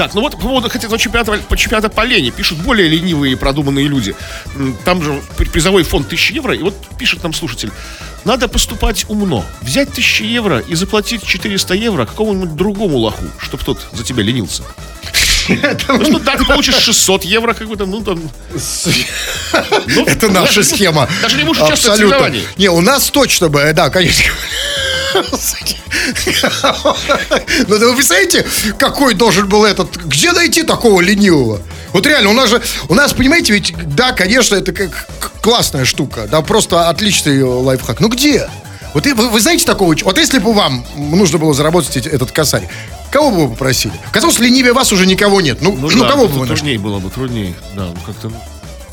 Так, 0.01 0.15
ну 0.15 0.23
вот 0.23 0.33
по 0.33 0.39
поводу 0.39 0.71
хотя 0.71 0.89
бы 0.89 0.97
чемпионата, 0.97 1.37
по 1.47 1.59
чемпионата 1.59 1.91
по 1.91 2.07
лени 2.07 2.31
пишут 2.31 2.57
более 2.61 2.89
ленивые 2.89 3.35
и 3.35 3.37
продуманные 3.37 3.87
люди. 3.87 4.17
Там 4.87 5.03
же 5.03 5.21
при- 5.37 5.45
призовой 5.45 5.83
фонд 5.83 6.07
1000 6.07 6.33
евро, 6.33 6.55
и 6.55 6.63
вот 6.63 6.75
пишет 6.97 7.23
нам 7.23 7.35
слушатель. 7.35 7.71
Надо 8.25 8.49
поступать 8.49 9.05
умно. 9.09 9.45
Взять 9.61 9.91
1000 9.91 10.25
евро 10.25 10.61
и 10.61 10.75
заплатить 10.75 11.23
400 11.23 11.75
евро 11.75 12.07
какому-нибудь 12.07 12.57
другому 12.57 12.97
лоху, 12.97 13.23
чтобы 13.39 13.63
тот 13.63 13.79
за 13.93 14.03
тебя 14.03 14.23
ленился. 14.23 14.63
Ну, 15.51 16.05
что, 16.05 16.19
да, 16.21 16.37
ты 16.37 16.47
получишь 16.47 16.77
600 16.77 17.25
евро, 17.25 17.53
как 17.53 17.69
бы 17.69 17.77
там, 17.77 17.91
ну, 17.91 18.01
там... 18.03 18.23
Ну, 19.87 20.07
Это 20.07 20.31
наша 20.31 20.63
схема. 20.63 21.11
Даже 21.21 21.37
не 21.37 21.45
можешь 21.45 21.63
участвовать 21.63 21.99
в 21.99 22.03
соревновании. 22.03 22.45
Не, 22.57 22.71
у 22.71 22.81
нас 22.81 23.11
точно 23.11 23.51
бы, 23.51 23.61
э, 23.61 23.75
да, 23.75 23.91
конечно. 23.91 24.33
Ну, 27.69 27.79
вы 27.79 27.95
представляете, 27.95 28.47
какой 28.79 29.15
должен 29.15 29.49
был 29.49 29.65
этот... 29.65 29.97
Где 29.97 30.33
найти 30.33 30.63
такого 30.63 31.01
ленивого? 31.01 31.61
Вот 31.93 32.07
реально, 32.07 32.31
у 32.31 32.35
нас 32.35 32.51
же... 32.51 32.63
У 32.89 32.95
нас, 32.95 33.13
понимаете, 33.13 33.53
ведь, 33.53 33.75
да, 33.95 34.13
конечно, 34.13 34.55
это 34.57 34.73
как 34.73 35.07
классная 35.43 35.85
штука. 35.85 36.29
Да, 36.31 36.41
просто 36.43 36.89
отличный 36.89 37.43
лайфхак. 37.43 38.01
Ну, 38.01 38.09
где? 38.09 38.49
Вот 38.95 39.07
вы, 39.07 39.29
вы 39.29 39.41
знаете 39.41 39.65
такого... 39.65 39.95
Вот 40.03 40.19
если 40.19 40.39
бы 40.39 40.53
вам 40.53 40.85
нужно 40.97 41.39
было 41.39 41.55
заработать 41.55 42.07
этот 42.07 42.33
косарь, 42.33 42.69
кого 43.11 43.31
бы 43.31 43.47
вы 43.47 43.51
попросили? 43.51 43.95
Казалось, 44.13 44.39
ленивее 44.39 44.73
вас 44.73 44.93
уже 44.93 45.07
никого 45.07 45.41
нет. 45.41 45.59
Ну, 45.61 45.77
ну, 45.77 45.89
да, 45.89 46.11
кого 46.11 46.27
бы 46.27 46.35
вы 46.35 46.41
нашли? 46.41 46.57
труднее 46.57 46.79
было 46.79 46.99
бы, 46.99 47.11
труднее. 47.11 47.55
Да, 47.75 47.87
ну 47.87 47.97
как-то... 48.05 48.33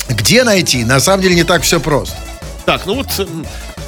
Где 0.08 0.44
найти? 0.44 0.84
На 0.84 1.00
самом 1.00 1.22
деле 1.22 1.34
не 1.34 1.44
так 1.44 1.62
все 1.62 1.80
просто. 1.80 2.16
Так, 2.64 2.86
ну 2.86 2.94
вот 2.96 3.08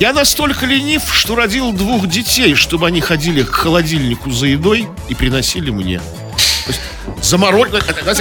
я 0.01 0.15
настолько 0.15 0.67
ленив, 0.67 1.03
что 1.13 1.37
родил 1.37 1.73
двух 1.73 2.09
детей, 2.09 2.55
чтобы 2.55 2.87
они 2.87 3.01
ходили 3.01 3.43
к 3.43 3.53
холодильнику 3.53 4.31
за 4.31 4.47
едой 4.47 4.89
и 5.09 5.15
приносили 5.15 5.71
мне. 5.71 5.99
То 5.99 6.69
есть 6.69 6.81
заморозить, 7.23 7.75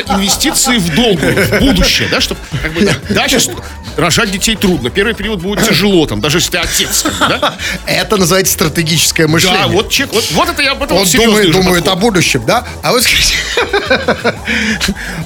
инвестиции 0.09 0.77
в 0.77 0.93
долг, 0.93 1.19
в 1.21 1.59
будущее, 1.59 2.09
да, 2.09 2.19
чтобы 2.19 2.41
как 2.61 2.73
бы, 2.73 2.95
да, 3.09 3.27
сейчас 3.27 3.49
рожать 3.95 4.31
детей 4.31 4.55
трудно. 4.55 4.89
Первый 4.89 5.13
период 5.13 5.41
будет 5.41 5.65
тяжело, 5.67 6.05
там, 6.05 6.21
даже 6.21 6.39
если 6.39 6.51
ты 6.51 6.57
отец, 6.57 7.05
да? 7.19 7.55
Это 7.85 8.17
называется 8.17 8.53
стратегическое 8.53 9.27
мышление. 9.27 9.61
Да, 9.61 9.67
вот 9.67 9.89
чек, 9.89 10.11
вот, 10.11 10.25
вот 10.31 10.49
это 10.49 10.61
я 10.61 10.71
об 10.71 10.83
этом 10.83 10.97
Он 10.97 11.05
думает, 11.05 11.51
думает 11.51 11.87
о 11.87 11.95
будущем, 11.95 12.43
да? 12.45 12.65
А 12.81 12.91
вот 12.91 13.03
скажите, 13.03 13.35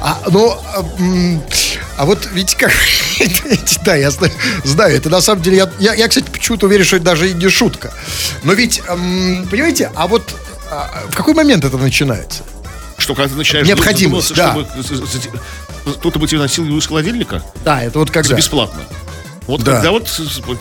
а, 0.01 0.19
ну, 0.29 0.55
а, 1.97 2.03
А 2.03 2.05
вот 2.05 2.27
ведь 2.31 2.55
как... 2.55 2.71
да, 3.85 3.95
я 3.95 4.11
зна- 4.11 4.29
знаю, 4.63 4.95
это 4.95 5.09
на 5.09 5.21
самом 5.21 5.41
деле... 5.41 5.57
Я, 5.57 5.69
я, 5.79 5.93
я, 5.93 6.07
кстати, 6.07 6.29
почему-то 6.31 6.65
уверен, 6.67 6.85
что 6.85 6.95
это 6.97 7.05
даже 7.05 7.29
и 7.29 7.33
не 7.33 7.49
шутка. 7.49 7.93
Но 8.43 8.53
ведь, 8.53 8.81
эм, 8.87 9.47
понимаете, 9.49 9.91
а 9.95 10.07
вот 10.07 10.23
а, 10.71 11.03
в 11.09 11.15
какой 11.15 11.33
момент 11.33 11.63
это 11.65 11.77
начинается? 11.77 12.43
Что, 12.97 13.15
когда 13.15 13.29
ты 13.29 13.35
начинаешь 13.35 13.67
Необходимость, 13.67 14.29
задумываться, 14.29 14.73
да. 14.83 14.85
чтобы 14.85 15.05
за- 15.05 15.05
за- 15.05 15.97
кто-то 15.97 16.17
бы 16.19 16.27
тебе 16.27 16.39
носил 16.39 16.65
из 16.77 16.87
холодильника 16.87 17.43
Да, 17.65 17.83
это 17.83 17.99
вот 17.99 18.07
за 18.07 18.13
когда... 18.13 18.35
бесплатно. 18.35 18.81
Вот 19.47 19.61
Да. 19.63 19.73
когда 19.75 19.91
вот 19.91 20.09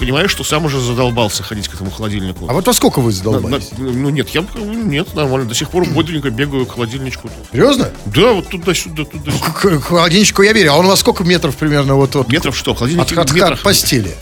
понимаешь, 0.00 0.30
что 0.30 0.42
сам 0.44 0.64
уже 0.64 0.80
задолбался 0.80 1.42
ходить 1.44 1.68
к 1.68 1.74
этому 1.74 1.90
холодильнику. 1.90 2.46
А 2.48 2.52
вот 2.52 2.66
во 2.66 2.72
сколько 2.72 3.00
вы 3.00 3.10
На- 3.10 3.16
задолбались? 3.16 3.70
на- 3.78 3.90
ну 3.90 4.08
нет, 4.10 4.28
я 4.30 4.44
нет, 4.56 5.14
нормально. 5.14 5.48
До 5.48 5.54
сих 5.54 5.70
пор 5.70 5.84
бодренько 5.88 6.30
бегаю 6.30 6.66
к 6.66 6.74
холодильничку. 6.74 7.30
Серьезно? 7.52 7.90
Да, 8.06 8.32
вот 8.32 8.48
туда-сюда, 8.48 9.04
туда-сюда. 9.04 9.46
К, 9.54 9.78
к 9.78 9.84
холодильничку 9.84 10.42
я 10.42 10.52
верю. 10.52 10.72
А 10.72 10.76
он 10.78 10.86
вас 10.86 11.00
сколько 11.00 11.22
метров 11.24 11.56
примерно 11.56 11.94
вот, 11.94 12.14
вот 12.16 12.28
Метров 12.28 12.56
что? 12.56 12.74
Холодильник 12.74 13.04
от, 13.04 13.12
от- 13.12 13.18
от 13.30 13.32
метрах, 13.34 13.62
постели? 13.62 14.14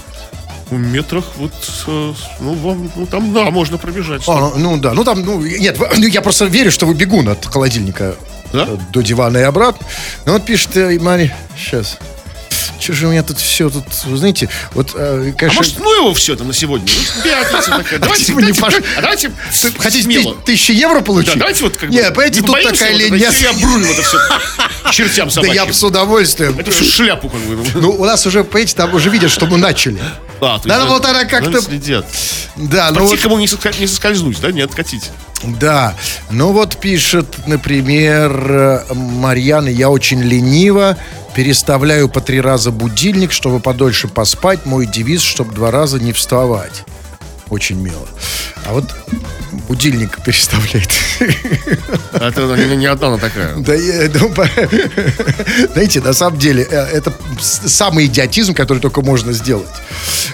в 0.71 0.75
метрах 0.75 1.25
вот, 1.37 1.53
э, 1.89 2.13
ну, 2.39 2.55
вам, 2.55 2.91
ну, 2.95 3.05
там, 3.07 3.33
да, 3.35 3.51
можно 3.51 3.77
пробежать. 3.77 4.23
А, 4.29 4.39
ну, 4.41 4.53
ну 4.57 4.77
да, 4.77 4.93
ну 4.95 5.03
там, 5.03 5.25
ну, 5.25 5.41
нет, 5.41 5.77
ну, 5.97 6.07
я 6.07 6.21
просто 6.23 6.45
верю, 6.45 6.71
что 6.71 6.87
вы 6.87 6.95
бегун 6.95 7.29
от 7.29 7.45
холодильника 7.45 8.15
Да? 8.53 8.67
э, 8.69 8.77
до 8.93 9.01
дивана 9.03 9.39
и 9.39 9.43
обратно. 9.43 9.85
Ну 10.27 10.35
вот 10.35 10.45
пишет 10.45 10.77
э, 10.77 10.97
Мария, 11.01 11.37
сейчас. 11.59 11.99
Что 12.79 12.93
же 12.95 13.07
у 13.09 13.11
меня 13.11 13.23
тут 13.23 13.39
все 13.39 13.69
тут, 13.71 13.85
вы 14.05 14.17
знаете, 14.17 14.49
вот, 14.75 14.93
э, 14.95 15.31
А 15.31 15.39
конечно... 15.39 15.57
может, 15.57 15.79
ну 15.81 15.95
его 15.95 16.15
все 16.15 16.37
там 16.37 16.49
на 16.49 16.55
сегодня? 16.55 16.91
Ну, 17.17 17.23
пятница 17.23 17.71
такая. 17.71 17.99
Давайте, 18.01 18.25
типа 18.25 18.39
не 18.41 18.53
пош- 18.53 18.83
а 18.97 19.01
давайте 19.03 19.33
Хотите 19.79 20.05
смело. 20.05 20.35
ты- 20.37 20.53
тысячи 20.53 20.73
евро 20.73 21.01
получить? 21.01 21.35
Да, 21.35 21.39
давайте 21.41 21.65
вот 21.65 21.77
как 21.77 21.89
бы... 21.91 21.95
Не, 21.95 22.03
понимаете, 22.11 22.41
тут 22.43 22.63
такая 22.63 22.93
лень. 22.95 23.15
нет. 23.15 23.35
Я 23.41 23.53
бруню 23.53 23.87
это 23.87 24.03
все 24.03 24.19
чертям 24.93 25.29
Да 25.29 25.35
собачьим. 25.35 25.55
я 25.55 25.67
бы 25.67 25.73
с 25.73 25.83
удовольствием. 25.83 26.59
Это 26.59 26.71
всю 26.71 26.85
шляпу 26.85 27.29
как 27.29 27.41
бы. 27.41 27.63
Ну, 27.75 27.91
у 27.93 28.05
нас 28.05 28.27
уже, 28.27 28.45
понимаете, 28.45 28.77
там 28.77 28.95
уже 28.95 29.11
видят, 29.11 29.31
что 29.31 29.47
мы 29.47 29.59
начали. 29.59 30.01
А, 30.41 30.59
то 30.59 30.69
Надо 30.69 30.85
да, 30.85 30.91
вот 30.91 31.05
она 31.05 31.25
как-то... 31.25 31.61
следят. 31.61 32.07
Да, 32.57 32.91
ну 32.93 33.07
вот, 33.07 33.13
не, 33.39 33.47
соска- 33.47 33.79
не 33.79 33.87
соскользнуть, 33.87 34.41
да, 34.41 34.51
не 34.53 34.61
откатить. 34.63 35.11
да. 35.45 35.95
Ну 36.31 36.53
вот 36.53 36.77
пишет, 36.79 37.47
например, 37.47 38.85
Марьяна, 38.95 39.69
я 39.69 39.91
очень 39.91 40.21
ленива, 40.23 40.97
переставляю 41.35 42.09
по 42.09 42.21
три 42.21 42.41
раза 42.41 42.71
будильник, 42.71 43.33
чтобы 43.33 43.61
подольше 43.61 44.09
поспать. 44.09 44.67
Мой 44.67 44.87
девиз, 44.87 45.23
чтобы 45.23 45.55
два 45.55 45.71
раза 45.71 46.01
не 46.01 46.13
вставать. 46.13 46.85
Очень 47.51 47.81
мило. 47.81 48.09
А 48.65 48.73
вот 48.73 48.85
будильник 49.69 50.23
переставляет. 50.23 50.91
А 52.13 52.29
Это 52.29 52.55
не, 52.57 52.77
не 52.77 52.87
одна 52.87 53.09
она 53.09 53.19
такая. 53.19 53.57
Да, 53.57 53.75
я, 53.75 54.09
ну, 54.15 54.33
знаете, 55.73 56.01
на 56.01 56.13
самом 56.13 56.39
деле, 56.39 56.67
э, 56.71 56.77
это 56.77 57.13
самый 57.41 58.07
идиотизм, 58.07 58.55
который 58.55 58.79
только 58.79 59.03
можно 59.03 59.33
сделать. 59.33 59.69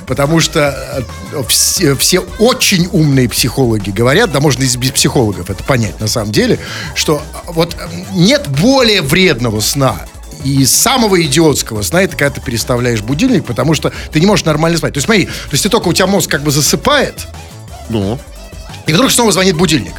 Потому 0.07 0.41
что 0.41 1.05
э, 1.33 1.43
все, 1.49 1.97
все 1.97 2.21
очень 2.39 2.89
умные 2.93 3.29
психологи 3.29 3.91
говорят, 3.91 4.33
да 4.33 4.41
можно 4.41 4.63
и 4.63 4.77
без 4.77 4.91
психологов 4.91 5.49
это 5.49 5.65
понять 5.65 5.99
на 6.01 6.09
самом 6.09 6.33
деле, 6.33 6.59
что 6.95 7.23
вот 7.47 7.77
нет 8.13 8.47
более 8.49 9.03
вредного 9.03 9.61
сна, 9.61 10.07
и 10.45 10.65
самого 10.65 11.21
идиотского 11.23 11.83
сна 11.83 12.03
это 12.03 12.17
когда 12.17 12.31
ты 12.31 12.41
переставляешь 12.41 13.01
будильник, 13.01 13.45
потому 13.45 13.75
что 13.75 13.93
ты 14.13 14.21
не 14.21 14.27
можешь 14.27 14.45
нормально 14.45 14.79
спать. 14.79 14.95
То 14.95 14.99
есть 14.99 15.07
смотри, 15.07 15.27
то 15.27 15.33
есть 15.53 15.63
ты 15.63 15.69
только 15.69 15.89
у 15.89 15.93
тебя 15.93 16.07
мозг 16.07 16.31
как 16.31 16.43
бы 16.43 16.51
засыпает, 16.51 17.27
Ну, 17.89 18.19
и 18.87 18.93
вдруг 18.93 19.11
снова 19.11 19.33
звонит 19.33 19.57
будильник. 19.57 19.95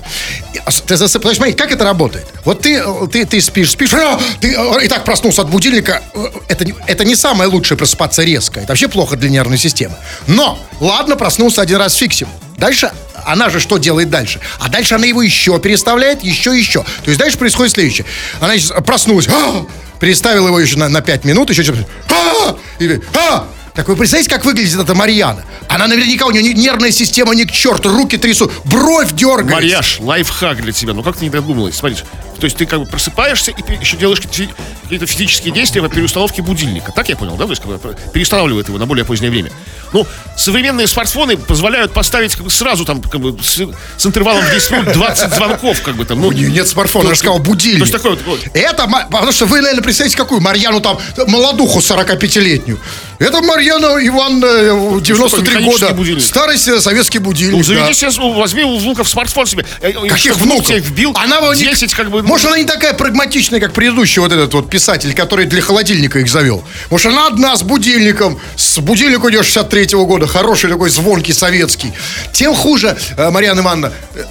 А, 0.63 0.71
Ты 0.71 0.95
засыпаешь, 0.95 1.35
смотри, 1.35 1.53
как 1.53 1.71
это 1.71 1.83
работает? 1.83 2.25
Вот 2.45 2.61
ты, 2.61 2.81
ты, 3.11 3.25
ты 3.25 3.41
спишь, 3.41 3.71
спишь, 3.71 3.93
а, 3.93 4.17
ты 4.39 4.55
э, 4.55 4.85
и 4.85 4.87
так 4.87 5.03
проснулся 5.03 5.41
от 5.41 5.49
будильника. 5.49 6.01
Э, 6.13 6.27
Это, 6.47 6.65
это 6.87 7.03
не 7.03 7.15
самое 7.15 7.49
лучшее 7.49 7.77
просыпаться 7.77 8.23
резко. 8.23 8.61
Это 8.61 8.69
вообще 8.69 8.87
плохо 8.87 9.17
для 9.17 9.29
нервной 9.29 9.57
системы. 9.57 9.95
Но, 10.27 10.57
ладно, 10.79 11.17
проснулся 11.17 11.61
один 11.61 11.77
раз, 11.77 11.95
фиксим. 11.95 12.29
Дальше 12.57 12.91
она 13.27 13.49
же 13.49 13.59
что 13.59 13.77
делает 13.77 14.09
дальше? 14.09 14.39
А 14.59 14.69
дальше 14.69 14.95
она 14.95 15.05
его 15.05 15.21
еще 15.21 15.59
переставляет, 15.59 16.23
еще, 16.23 16.57
еще. 16.57 16.83
То 16.83 17.07
есть 17.07 17.19
дальше 17.19 17.37
происходит 17.37 17.73
следующее. 17.73 18.05
Она 18.39 18.57
значит, 18.57 18.73
проснулась, 18.85 19.27
а, 19.27 19.65
переставила 19.99 20.47
его 20.47 20.59
еще 20.59 20.77
на, 20.77 20.87
на 20.87 21.01
5 21.01 21.25
минут, 21.25 21.49
еще 21.49 21.63
что-то. 21.63 21.85
А, 22.09 22.55
и, 22.79 22.99
а, 23.13 23.47
так 23.75 23.87
вы 23.89 23.95
представляете, 23.95 24.33
как 24.33 24.45
выглядит 24.45 24.79
эта 24.79 24.95
Марьяна? 24.95 25.43
Она 25.67 25.87
наверняка, 25.87 26.25
у 26.25 26.31
нее 26.31 26.53
нервная 26.53 26.91
система 26.91 27.35
ни 27.35 27.43
к 27.43 27.51
черту, 27.51 27.89
руки 27.89 28.17
трясут, 28.17 28.51
бровь 28.63 29.11
дергается. 29.11 29.53
Марьяж, 29.55 29.99
лайфхак 29.99 30.61
для 30.61 30.71
тебя. 30.71 30.93
Ну 30.93 31.03
как 31.03 31.17
ты 31.17 31.25
не 31.25 31.29
додумалась? 31.29 31.75
Смотри, 31.75 31.97
то 32.39 32.45
есть 32.45 32.57
ты 32.57 32.65
как 32.65 32.79
бы 32.79 32.85
просыпаешься 32.85 33.51
и 33.51 33.55
еще 33.79 33.97
делаешь 33.97 34.21
какие- 34.21 34.49
какие-то 34.83 35.05
физические 35.05 35.53
действия 35.53 35.81
по 35.81 35.89
переустановке 35.89 36.41
будильника. 36.41 36.91
Так 36.91 37.09
я 37.09 37.15
понял, 37.17 37.35
да? 37.35 37.45
То 37.45 37.51
есть 37.51 37.61
как 37.61 37.71
бы 37.79 37.95
перестанавливает 38.13 38.67
его 38.69 38.77
на 38.77 38.85
более 38.85 39.05
позднее 39.05 39.29
время. 39.31 39.51
Ну, 39.93 40.05
современные 40.37 40.87
смартфоны 40.87 41.37
позволяют 41.37 41.93
поставить 41.93 42.35
как 42.35 42.43
бы 42.43 42.49
сразу 42.49 42.85
там 42.85 43.01
как 43.01 43.19
бы 43.21 43.37
с, 43.41 43.59
с 43.97 44.05
интервалом 44.05 44.43
в 44.45 44.51
10 44.53 44.71
минут 44.71 44.93
20 44.93 45.33
звонков 45.33 45.81
как 45.81 45.95
бы 45.95 46.05
там. 46.05 46.21
Ну, 46.21 46.27
У 46.27 46.31
нее 46.31 46.51
нет 46.51 46.67
смартфона, 46.67 47.05
ну, 47.05 47.09
я 47.11 47.15
сказал, 47.15 47.39
будильник. 47.39 47.79
То 47.79 47.85
есть 47.85 47.93
такой 47.93 48.11
вот, 48.11 48.21
вот. 48.25 48.39
Это, 48.53 48.87
потому 49.09 49.31
что 49.31 49.45
вы, 49.45 49.61
наверное, 49.61 49.83
представляете, 49.83 50.17
какую 50.17 50.41
Марьяну 50.41 50.79
там, 50.81 50.99
молодуху 51.27 51.79
45-летнюю. 51.79 52.79
Это 53.19 53.41
Марьяна 53.41 53.97
э, 53.99 54.99
93 55.01 55.41
механический 55.41 55.85
года. 55.85 55.93
будильник? 55.93 56.23
Старый 56.23 56.57
се- 56.57 56.79
советский 56.81 57.19
будильник. 57.19 57.57
Ну, 57.57 57.63
заведи 57.63 57.87
да. 57.87 57.93
себе, 57.93 58.11
ну, 58.17 58.33
возьми 58.33 58.63
у 58.63 58.77
внуков 58.77 59.09
смартфон 59.09 59.45
себе. 59.47 59.65
Э, 59.81 59.89
э, 59.91 60.07
Каких 60.07 60.37
внуков? 60.37 60.67
тебе 60.67 60.79
вбил 60.79 61.13
Она 61.15 61.37
его 61.37 61.53
не- 61.53 61.63
10 61.63 61.93
как 61.93 62.11
бы... 62.11 62.21
Может, 62.27 62.47
она 62.47 62.57
не 62.57 62.65
такая 62.65 62.93
прагматичная, 62.93 63.61
как 63.61 63.71
предыдущий 63.71 64.19
вот 64.19 64.33
этот 64.33 64.53
вот 64.53 64.69
писатель, 64.69 65.13
который 65.13 65.45
для 65.45 65.61
холодильника 65.61 66.19
их 66.19 66.29
завел. 66.29 66.61
Может, 66.89 67.13
она 67.13 67.27
одна 67.27 67.55
с 67.55 67.63
будильником. 67.63 68.37
С 68.57 68.79
будильник 68.79 69.23
нее 69.23 69.41
63-го 69.41 70.05
года. 70.05 70.27
Хороший 70.27 70.69
такой 70.69 70.89
звонкий 70.89 71.31
советский. 71.31 71.93
Тем 72.33 72.53
хуже, 72.53 72.97
э, 73.15 73.29
Марьяна 73.29 73.61
Ивановна, 73.61 73.93
э, 74.13 74.23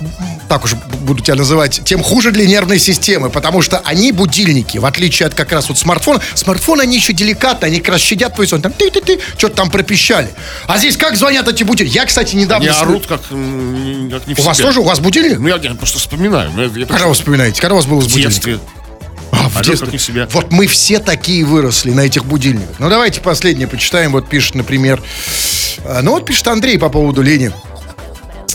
так 0.49 0.65
уж 0.65 0.75
буду 0.75 1.23
тебя 1.23 1.37
называть, 1.37 1.81
тем 1.85 2.03
хуже 2.03 2.31
для 2.33 2.47
нервной 2.47 2.79
системы, 2.79 3.31
потому 3.31 3.63
что 3.63 3.81
они 3.85 4.13
будильники, 4.13 4.79
в 4.79 4.87
отличие 4.87 5.27
от 5.27 5.35
как 5.35 5.53
раз 5.53 5.69
вот 5.69 5.79
смартфона, 5.79 6.21
смартфоны, 6.35 6.83
они 6.83 6.97
еще 6.97 7.13
деликатны, 7.13 7.67
они 7.67 7.79
как 7.79 7.95
раз 7.95 8.01
щадят 8.01 8.35
твой 8.35 8.47
сон, 8.47 8.61
там 8.61 8.73
ты-ты-ты, 8.73 9.21
что-то 9.39 9.57
там 9.57 9.71
пропищали. 9.71 10.29
А 10.67 10.79
здесь 10.79 10.97
как 10.97 11.17
звонят 11.17 11.49
эти 11.49 11.63
будильники? 11.63 11.95
Я, 11.95 12.07
кстати, 12.07 12.37
недавно... 12.37 12.69
Они 12.71 12.79
орут 12.79 13.07
как, 13.07 13.23
как 13.23 13.31
не 13.33 14.35
У 14.39 14.43
вас 14.43 14.59
тоже? 14.59 14.81
У 14.81 14.85
вас 14.85 15.01
будильник? 15.01 15.39
Ну, 15.39 15.49
я, 15.49 15.57
я 15.57 15.75
просто 15.75 15.99
вспоминаю. 15.99 16.51
Ну, 16.55 16.63
я, 16.63 16.71
я 16.75 16.87
Когда 16.87 17.07
вы 17.07 17.15
вспоминаете? 17.15 17.61
Когда 17.61 17.75
у 17.75 17.77
вас 17.77 17.86
был 17.87 18.01
с 18.03 18.05
в 18.07 18.09
будильником? 18.13 18.31
детстве. 18.33 18.59
А, 19.33 19.49
в 19.49 19.57
Орёт, 19.57 19.67
детстве. 19.67 19.89
не 19.93 19.99
в 19.99 20.03
себя. 20.03 20.29
Вот 20.33 20.51
мы 20.53 20.67
все 20.67 20.99
такие 20.99 21.45
выросли 21.45 21.91
на 21.93 22.01
этих 22.01 22.25
будильниках. 22.25 22.77
Ну, 22.79 22.89
давайте 22.89 23.21
последнее 23.21 23.67
почитаем. 23.69 24.13
Вот 24.13 24.29
пишет, 24.29 24.55
например... 24.55 25.03
э, 25.85 26.01
Ну, 26.03 26.13
вот 26.13 26.25
пишет 26.25 26.47
Андрей 26.49 26.79
по 26.79 26.89
поводу 26.89 27.23
лени. 27.23 27.53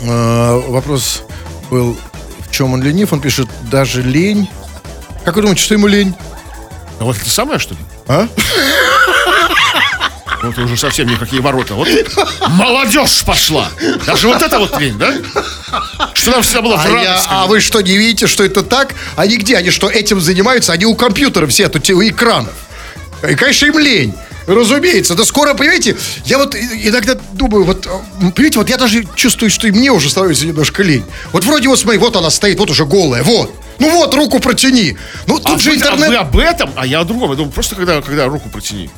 Э, 0.02 0.62
Вопрос 0.68 1.24
был, 1.70 1.98
в 2.48 2.52
чем 2.52 2.74
он 2.74 2.82
ленив. 2.82 3.14
Он 3.14 3.20
пишет, 3.22 3.48
даже 3.70 4.02
лень... 4.02 4.48
Как 5.26 5.36
вы 5.36 5.42
думаете, 5.44 5.62
что 5.64 5.74
ему 5.76 5.88
лень? 5.88 6.16
А 7.00 7.04
вот 7.04 7.18
это 7.18 7.30
самое, 7.30 7.60
что 7.60 7.74
ли? 7.76 7.80
А? 8.08 8.28
Ну, 10.44 10.52
это 10.52 10.62
уже 10.62 10.78
совсем 10.78 11.08
никакие 11.08 11.42
ворота. 11.42 11.76
Вот 11.76 11.88
молодежь 12.50 13.24
пошла. 13.26 13.70
Даже 14.06 14.28
вот 14.28 14.42
это 14.42 14.60
вот 14.60 14.80
лень, 14.80 14.98
да? 14.98 15.14
Что 16.14 16.32
нам 16.32 16.42
всегда 16.42 16.62
было 16.62 16.78
в 16.78 16.86
А, 16.86 17.02
я- 17.02 17.24
а 17.30 17.46
вы 17.48 17.60
что, 17.60 17.82
не 17.82 17.98
видите, 17.98 18.28
что 18.28 18.44
это 18.44 18.64
так? 18.64 18.96
Они 19.16 19.38
где? 19.38 19.58
Они 19.58 19.70
что, 19.70 19.90
этим 19.90 20.20
занимаются? 20.20 20.74
Они 20.74 20.86
у 20.86 20.96
компьютера 20.96 21.46
все, 21.48 21.70
тут 21.70 21.90
у 21.90 22.02
экранов. 22.02 22.54
И, 23.28 23.36
конечно, 23.36 23.68
им 23.68 23.78
лень. 23.78 24.14
Разумеется, 24.48 25.14
да 25.14 25.24
скоро, 25.24 25.54
понимаете, 25.54 25.96
я 26.26 26.40
вот 26.40 26.56
иногда 26.56 27.16
думаю, 27.34 27.64
вот, 27.64 27.88
понимаете, 28.36 28.58
вот 28.58 28.70
я 28.70 28.78
даже 28.78 29.06
чувствую, 29.16 29.52
что 29.52 29.68
и 29.68 29.72
мне 29.72 29.92
уже 29.92 30.10
становится 30.10 30.48
немножко 30.48 30.82
лень. 30.82 31.06
Вот 31.32 31.44
вроде 31.46 31.68
вот 31.68 31.80
смотри, 31.80 32.00
вот 32.00 32.16
она 32.16 32.32
стоит, 32.32 32.58
вот 32.58 32.72
уже 32.72 32.86
голая, 32.86 33.22
вот. 33.22 33.54
Ну 33.78 33.90
вот, 33.92 34.14
руку 34.16 34.40
протяни. 34.40 34.98
Ну 35.28 35.40
тут 35.40 35.58
а, 35.58 35.60
же 35.60 35.70
вы, 35.70 35.76
а 35.76 35.80
интернет... 35.80 36.10
вы 36.10 36.16
об 36.16 36.38
этом, 36.38 36.72
а 36.76 36.86
я 36.86 37.00
о 37.00 37.04
другом. 37.04 37.32
Я 37.32 37.38
думаю, 37.38 37.52
просто 37.52 37.76
когда, 37.76 38.02
когда 38.02 38.26
руку 38.26 38.50
протяни. 38.50 38.90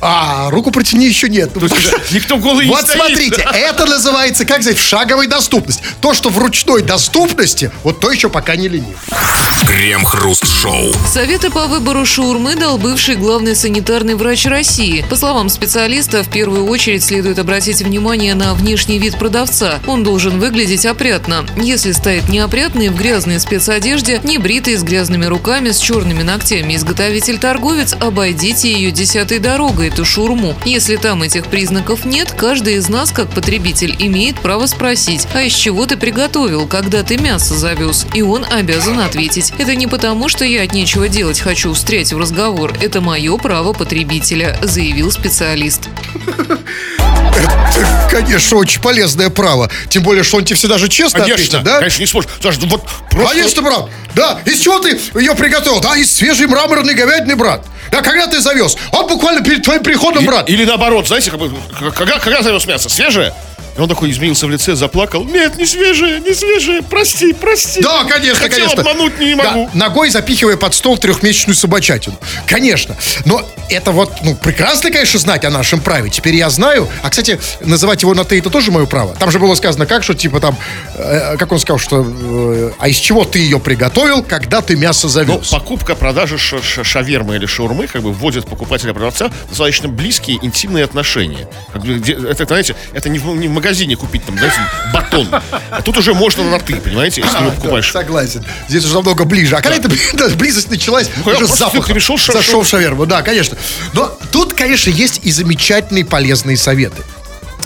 А, 0.00 0.48
руку 0.50 0.70
протяни 0.70 1.06
еще 1.06 1.28
нет. 1.28 1.50
Ну, 1.54 1.60
потому 1.62 1.80
что- 1.80 1.98
Никто 2.14 2.36
голый 2.36 2.66
не 2.66 2.70
Вот 2.70 2.82
стоит. 2.84 2.96
смотрите, 2.98 3.46
это 3.54 3.86
называется, 3.86 4.44
как 4.44 4.62
сказать, 4.62 4.78
в 4.78 4.86
шаговой 4.86 5.26
доступности. 5.26 5.82
То, 6.00 6.14
что 6.14 6.30
в 6.30 6.38
ручной 6.38 6.82
доступности, 6.82 7.70
вот 7.82 8.00
то 8.00 8.10
еще 8.10 8.28
пока 8.28 8.54
не 8.56 8.68
ленив. 8.68 8.96
Крем-хруст-шоу. 9.66 10.92
Советы 11.12 11.50
по 11.50 11.66
выбору 11.66 12.06
шаурмы 12.06 12.54
дал 12.54 12.78
бывший 12.78 13.16
главный 13.16 13.56
санитарный 13.56 14.14
врач 14.14 14.46
России. 14.46 15.04
По 15.10 15.16
словам 15.16 15.48
специалиста, 15.48 16.22
в 16.22 16.28
первую 16.30 16.66
очередь 16.66 17.04
следует 17.04 17.38
обратить 17.38 17.82
внимание 17.82 18.34
на 18.34 18.54
внешний 18.54 18.98
вид 18.98 19.18
продавца. 19.18 19.80
Он 19.86 20.04
должен 20.04 20.38
выглядеть 20.38 20.86
опрятно. 20.86 21.44
Если 21.60 21.92
стоит 21.92 22.28
неопрятный, 22.28 22.88
в 22.88 22.96
грязной 22.96 23.40
спецодежде, 23.40 24.20
не 24.22 24.38
бритый, 24.38 24.76
с 24.76 24.82
грязными 24.82 25.26
руками, 25.26 25.70
с 25.70 25.78
черными 25.78 26.22
ногтями 26.22 26.76
изготовитель-торговец, 26.76 27.94
обойдите 28.00 28.72
ее 28.72 28.90
десятой 28.90 29.38
дорогой. 29.38 29.87
Эту 29.88 30.04
шаурму. 30.04 30.56
Если 30.64 30.96
там 30.96 31.22
этих 31.22 31.46
признаков 31.46 32.04
нет, 32.04 32.32
каждый 32.36 32.74
из 32.74 32.88
нас, 32.88 33.10
как 33.10 33.28
потребитель, 33.30 33.94
имеет 33.98 34.38
право 34.40 34.66
спросить, 34.66 35.26
а 35.34 35.42
из 35.42 35.52
чего 35.52 35.86
ты 35.86 35.96
приготовил, 35.96 36.66
когда 36.66 37.02
ты 37.02 37.18
мясо 37.18 37.54
завез? 37.54 38.06
И 38.14 38.22
он 38.22 38.46
обязан 38.50 39.00
ответить. 39.00 39.52
Это 39.58 39.74
не 39.74 39.86
потому, 39.86 40.28
что 40.28 40.44
я 40.44 40.62
от 40.62 40.72
нечего 40.72 41.08
делать 41.08 41.40
хочу 41.40 41.72
встрять 41.72 42.12
в 42.12 42.18
разговор. 42.18 42.72
Это 42.80 43.00
мое 43.00 43.36
право 43.38 43.72
потребителя, 43.72 44.56
заявил 44.62 45.10
специалист. 45.10 45.88
Это, 47.76 48.08
конечно, 48.10 48.56
очень 48.56 48.80
полезное 48.80 49.30
право. 49.30 49.70
Тем 49.88 50.02
более, 50.02 50.24
что 50.24 50.38
он 50.38 50.44
тебе 50.44 50.56
всегда 50.56 50.78
же 50.78 50.88
честно 50.88 51.20
Конечно, 51.20 51.44
ответит, 51.44 51.62
да? 51.62 51.78
конечно, 51.78 52.00
не 52.00 52.06
сможешь. 52.06 52.30
Слушай, 52.40 52.58
ну 52.62 52.68
вот 52.68 52.82
просто... 53.10 53.34
Конечно, 53.34 53.62
брат. 53.62 53.88
Да, 54.14 54.40
из 54.44 54.60
чего 54.60 54.80
ты 54.80 54.98
ее 55.14 55.34
приготовил? 55.34 55.80
Да, 55.80 55.96
из 55.96 56.12
свежей 56.12 56.46
мраморной 56.46 56.94
говядины, 56.94 57.36
брат. 57.36 57.64
Да, 57.92 58.02
когда 58.02 58.26
ты 58.26 58.40
завез? 58.40 58.76
Он 58.92 59.06
буквально 59.06 59.42
перед 59.42 59.62
твоим 59.62 59.77
приходом, 59.82 60.24
брат. 60.24 60.48
Или 60.48 60.64
наоборот, 60.64 61.06
знаете, 61.06 61.30
как 61.30 61.40
бы, 61.40 61.50
когда, 61.94 62.18
когда 62.18 62.42
завез 62.42 62.66
мясо? 62.66 62.88
Свежее? 62.88 63.32
И 63.78 63.80
он 63.80 63.88
такой 63.88 64.10
изменился 64.10 64.46
в 64.46 64.50
лице, 64.50 64.74
заплакал. 64.74 65.24
Нет, 65.24 65.56
не 65.56 65.64
свежее, 65.64 66.18
не 66.20 66.34
свежее. 66.34 66.82
Прости, 66.82 67.32
прости. 67.32 67.80
Да, 67.80 68.02
конечно, 68.04 68.34
Хотел 68.42 68.64
конечно. 68.66 68.80
обмануть, 68.82 69.18
не 69.20 69.36
Да, 69.36 69.44
могу. 69.52 69.70
ногой 69.72 70.10
запихивая 70.10 70.56
под 70.56 70.74
стол 70.74 70.98
трехмесячную 70.98 71.54
собачатину. 71.54 72.16
Конечно. 72.46 72.96
Но 73.24 73.40
это 73.70 73.92
вот, 73.92 74.12
ну, 74.24 74.34
прекрасно, 74.34 74.90
конечно, 74.90 75.20
знать 75.20 75.44
о 75.44 75.50
нашем 75.50 75.80
праве. 75.80 76.10
Теперь 76.10 76.34
я 76.34 76.50
знаю. 76.50 76.88
А, 77.02 77.10
кстати, 77.10 77.38
называть 77.60 78.02
его 78.02 78.14
на 78.14 78.24
ты 78.24 78.38
это 78.40 78.50
тоже 78.50 78.72
мое 78.72 78.86
право. 78.86 79.14
Там 79.14 79.30
же 79.30 79.38
было 79.38 79.54
сказано 79.54 79.86
как, 79.86 80.02
что 80.02 80.14
типа 80.14 80.40
там, 80.40 80.56
э, 80.96 81.36
как 81.36 81.52
он 81.52 81.60
сказал, 81.60 81.78
что, 81.78 82.04
э, 82.04 82.70
а 82.80 82.88
из 82.88 82.96
чего 82.96 83.24
ты 83.24 83.38
ее 83.38 83.60
приготовил, 83.60 84.24
когда 84.24 84.60
ты 84.60 84.74
мясо 84.76 85.06
Ну, 85.06 85.12
завез? 85.12 85.48
покупка, 85.50 85.94
продажа 85.94 86.36
ша- 86.36 86.60
ша- 86.62 86.82
шавермы 86.82 87.36
или 87.36 87.46
шаурмы 87.46 87.86
как 87.86 88.02
бы 88.02 88.12
вводит 88.12 88.46
покупателя 88.46 88.90
и 88.90 88.94
продавца 88.94 89.28
в 89.28 89.48
достаточно 89.50 89.88
близкие 89.88 90.38
интимные 90.44 90.82
отношения. 90.84 91.46
Как 91.72 91.82
бы, 91.82 91.94
где- 91.98 92.14
это, 92.14 92.44
знаете, 92.44 92.74
это 92.92 93.08
не 93.08 93.20
в, 93.20 93.26
не 93.36 93.46
в 93.46 93.50
магазине 93.52 93.67
купить 93.96 94.24
там, 94.24 94.36
знаете, 94.38 94.56
батон. 94.92 95.28
А 95.70 95.82
тут 95.82 95.96
уже 95.98 96.14
можно 96.14 96.44
на 96.44 96.58
ты, 96.58 96.76
понимаете, 96.76 97.20
если 97.22 97.36
ты 97.36 97.38
его 97.42 97.48
А, 97.48 97.54
Да, 97.54 97.56
покупаешь. 97.60 97.90
согласен. 97.92 98.44
Здесь 98.68 98.84
уже 98.84 98.94
намного 98.94 99.24
ближе. 99.24 99.56
А 99.56 99.60
когда 99.62 99.76
эта 99.78 99.88
близость 100.36 100.70
началась, 100.70 101.08
Ну, 101.24 101.32
уже 101.32 101.46
запах 101.46 101.86
пришел, 101.86 102.18
зашел 102.18 102.62
в 102.62 102.68
шаверму. 102.68 103.06
Да, 103.06 103.22
конечно. 103.22 103.56
Но 103.92 104.16
тут, 104.32 104.54
конечно, 104.54 104.90
есть 104.90 105.20
и 105.22 105.30
замечательные 105.32 106.04
полезные 106.04 106.56
советы. 106.56 107.02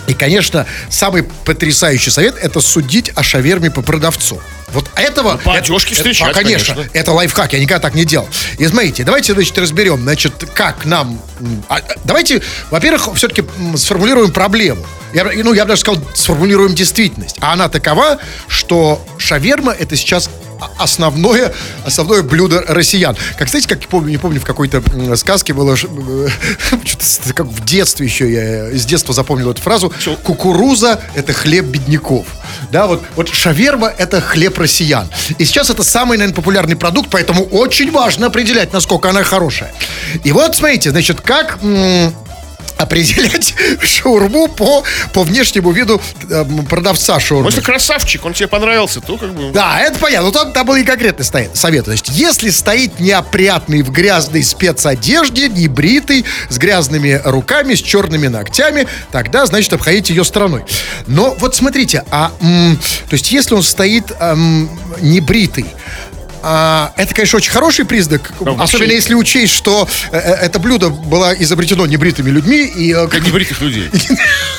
И, 0.07 0.13
конечно, 0.13 0.65
самый 0.89 1.23
потрясающий 1.23 2.09
совет– 2.09 2.35
это 2.41 2.59
судить 2.61 3.11
о 3.15 3.23
шаверме 3.23 3.71
по 3.71 3.81
продавцу. 3.81 4.41
Вот 4.73 4.89
этого... 4.95 5.37
по 5.37 5.53
одежке 5.53 5.91
это- 5.91 5.95
встречать, 5.95 6.33
конечно, 6.33 6.73
конечно. 6.75 6.97
это 6.97 7.11
лайфхак, 7.11 7.53
я 7.53 7.59
никогда 7.59 7.79
так 7.79 7.93
не 7.93 8.05
делал. 8.05 8.27
И 8.57 8.67
смотрите, 8.67 9.03
давайте, 9.03 9.33
значит, 9.33 9.57
разберем, 9.57 10.01
значит, 10.01 10.33
как 10.53 10.85
нам... 10.85 11.21
а, 11.69 11.79
давайте, 12.03 12.41
во-первых, 12.71 13.15
все-таки 13.15 13.43
сформулируем 13.75 14.31
проблему. 14.31 14.83
Я, 15.13 15.25
ну, 15.25 15.53
я 15.53 15.63
бы 15.65 15.69
даже 15.69 15.81
сказал, 15.81 16.03
сформулируем 16.15 16.73
действительность. 16.73 17.35
А 17.39 17.53
она 17.53 17.69
такова, 17.69 18.17
что 18.47 19.05
шаверма– 19.19 19.71
это 19.79 19.95
сейчас 19.95 20.29
основное, 20.77 21.53
основное 21.85 22.23
блюдо 22.23 22.63
россиян. 22.67 23.15
Как, 23.37 23.49
знаете, 23.49 23.67
как 23.67 23.79
помню, 23.87 24.11
не 24.11 24.17
помню, 24.17 24.39
в 24.39 24.45
какой-то 24.45 24.81
сказке 25.15 25.53
было, 25.53 25.75
э, 25.75 26.27
как 27.33 27.47
в 27.47 27.65
детстве 27.65 28.05
еще, 28.05 28.31
я 28.31 28.77
с 28.77 28.85
детства 28.85 29.13
запомнил 29.13 29.51
эту 29.51 29.61
фразу, 29.61 29.91
кукуруза– 30.23 31.01
это 31.15 31.33
хлеб 31.33 31.65
бедняков. 31.65 32.25
Да, 32.71 32.87
вот, 32.87 33.03
вот 33.15 33.29
шаверма– 33.29 33.93
это 33.97 34.21
хлеб 34.21 34.57
россиян. 34.57 35.09
И 35.37 35.45
сейчас 35.45 35.69
это 35.69 35.83
самый, 35.83 36.17
наверное, 36.17 36.35
популярный 36.35 36.75
продукт, 36.75 37.09
поэтому 37.11 37.43
очень 37.45 37.91
важно 37.91 38.27
определять, 38.27 38.73
насколько 38.73 39.09
она 39.09 39.23
хорошая. 39.23 39.73
И 40.23 40.31
вот, 40.31 40.55
смотрите, 40.55 40.91
значит, 40.91 41.21
как... 41.21 41.59
определять 42.83 43.53
шаурму 43.81 44.47
по, 44.47 44.83
по 45.13 45.23
внешнему 45.23 45.71
виду 45.71 46.01
э, 46.29 46.45
продавца 46.69 47.19
шаурмы. 47.19 47.45
Ну, 47.45 47.49
если 47.49 47.61
красавчик, 47.61 48.23
он 48.25 48.33
тебе 48.33 48.47
понравился, 48.47 49.01
то 49.01 49.17
как 49.17 49.33
бы... 49.33 49.51
Да, 49.51 49.79
это 49.79 49.99
понятно. 49.99 50.27
Но 50.27 50.31
там, 50.31 50.53
там 50.53 50.65
был 50.65 50.75
и 50.75 50.83
конкретный 50.83 51.25
стоит, 51.25 51.55
совет. 51.55 51.85
То 51.85 51.91
есть, 51.91 52.09
если 52.09 52.49
стоит 52.49 52.99
неопрятный 52.99 53.81
в 53.81 53.91
грязной 53.91 54.43
спецодежде, 54.43 55.49
небритый, 55.49 56.25
с 56.49 56.57
грязными 56.57 57.19
руками, 57.23 57.75
с 57.75 57.81
черными 57.81 58.27
ногтями, 58.27 58.87
тогда, 59.11 59.45
значит, 59.45 59.73
обходите 59.73 60.13
ее 60.13 60.23
стороной. 60.23 60.63
Но 61.07 61.35
вот 61.39 61.55
смотрите, 61.55 62.03
а, 62.11 62.31
м, 62.41 62.77
то 63.09 63.13
есть, 63.13 63.31
если 63.31 63.55
он 63.55 63.63
стоит 63.63 64.11
м, 64.19 64.69
небритый, 65.01 65.65
а, 66.45 66.91
это, 66.97 67.15
конечно, 67.15 67.37
очень 67.37 67.51
хороший 67.51 67.85
признак, 67.85 68.33
вообще- 68.39 68.61
особенно 68.63 68.91
если 68.91 69.13
учесть, 69.13 69.53
что 69.53 69.87
э, 70.11 70.17
э, 70.17 70.33
это 70.45 70.59
блюдо 70.59 70.89
было 70.89 71.33
изобретено 71.33 71.85
небритыми 71.85 72.29
людьми 72.29 72.65
и 72.65 72.93
э, 72.93 73.07
Как 73.07 73.25
небритых 73.25 73.61
людей. 73.61 73.89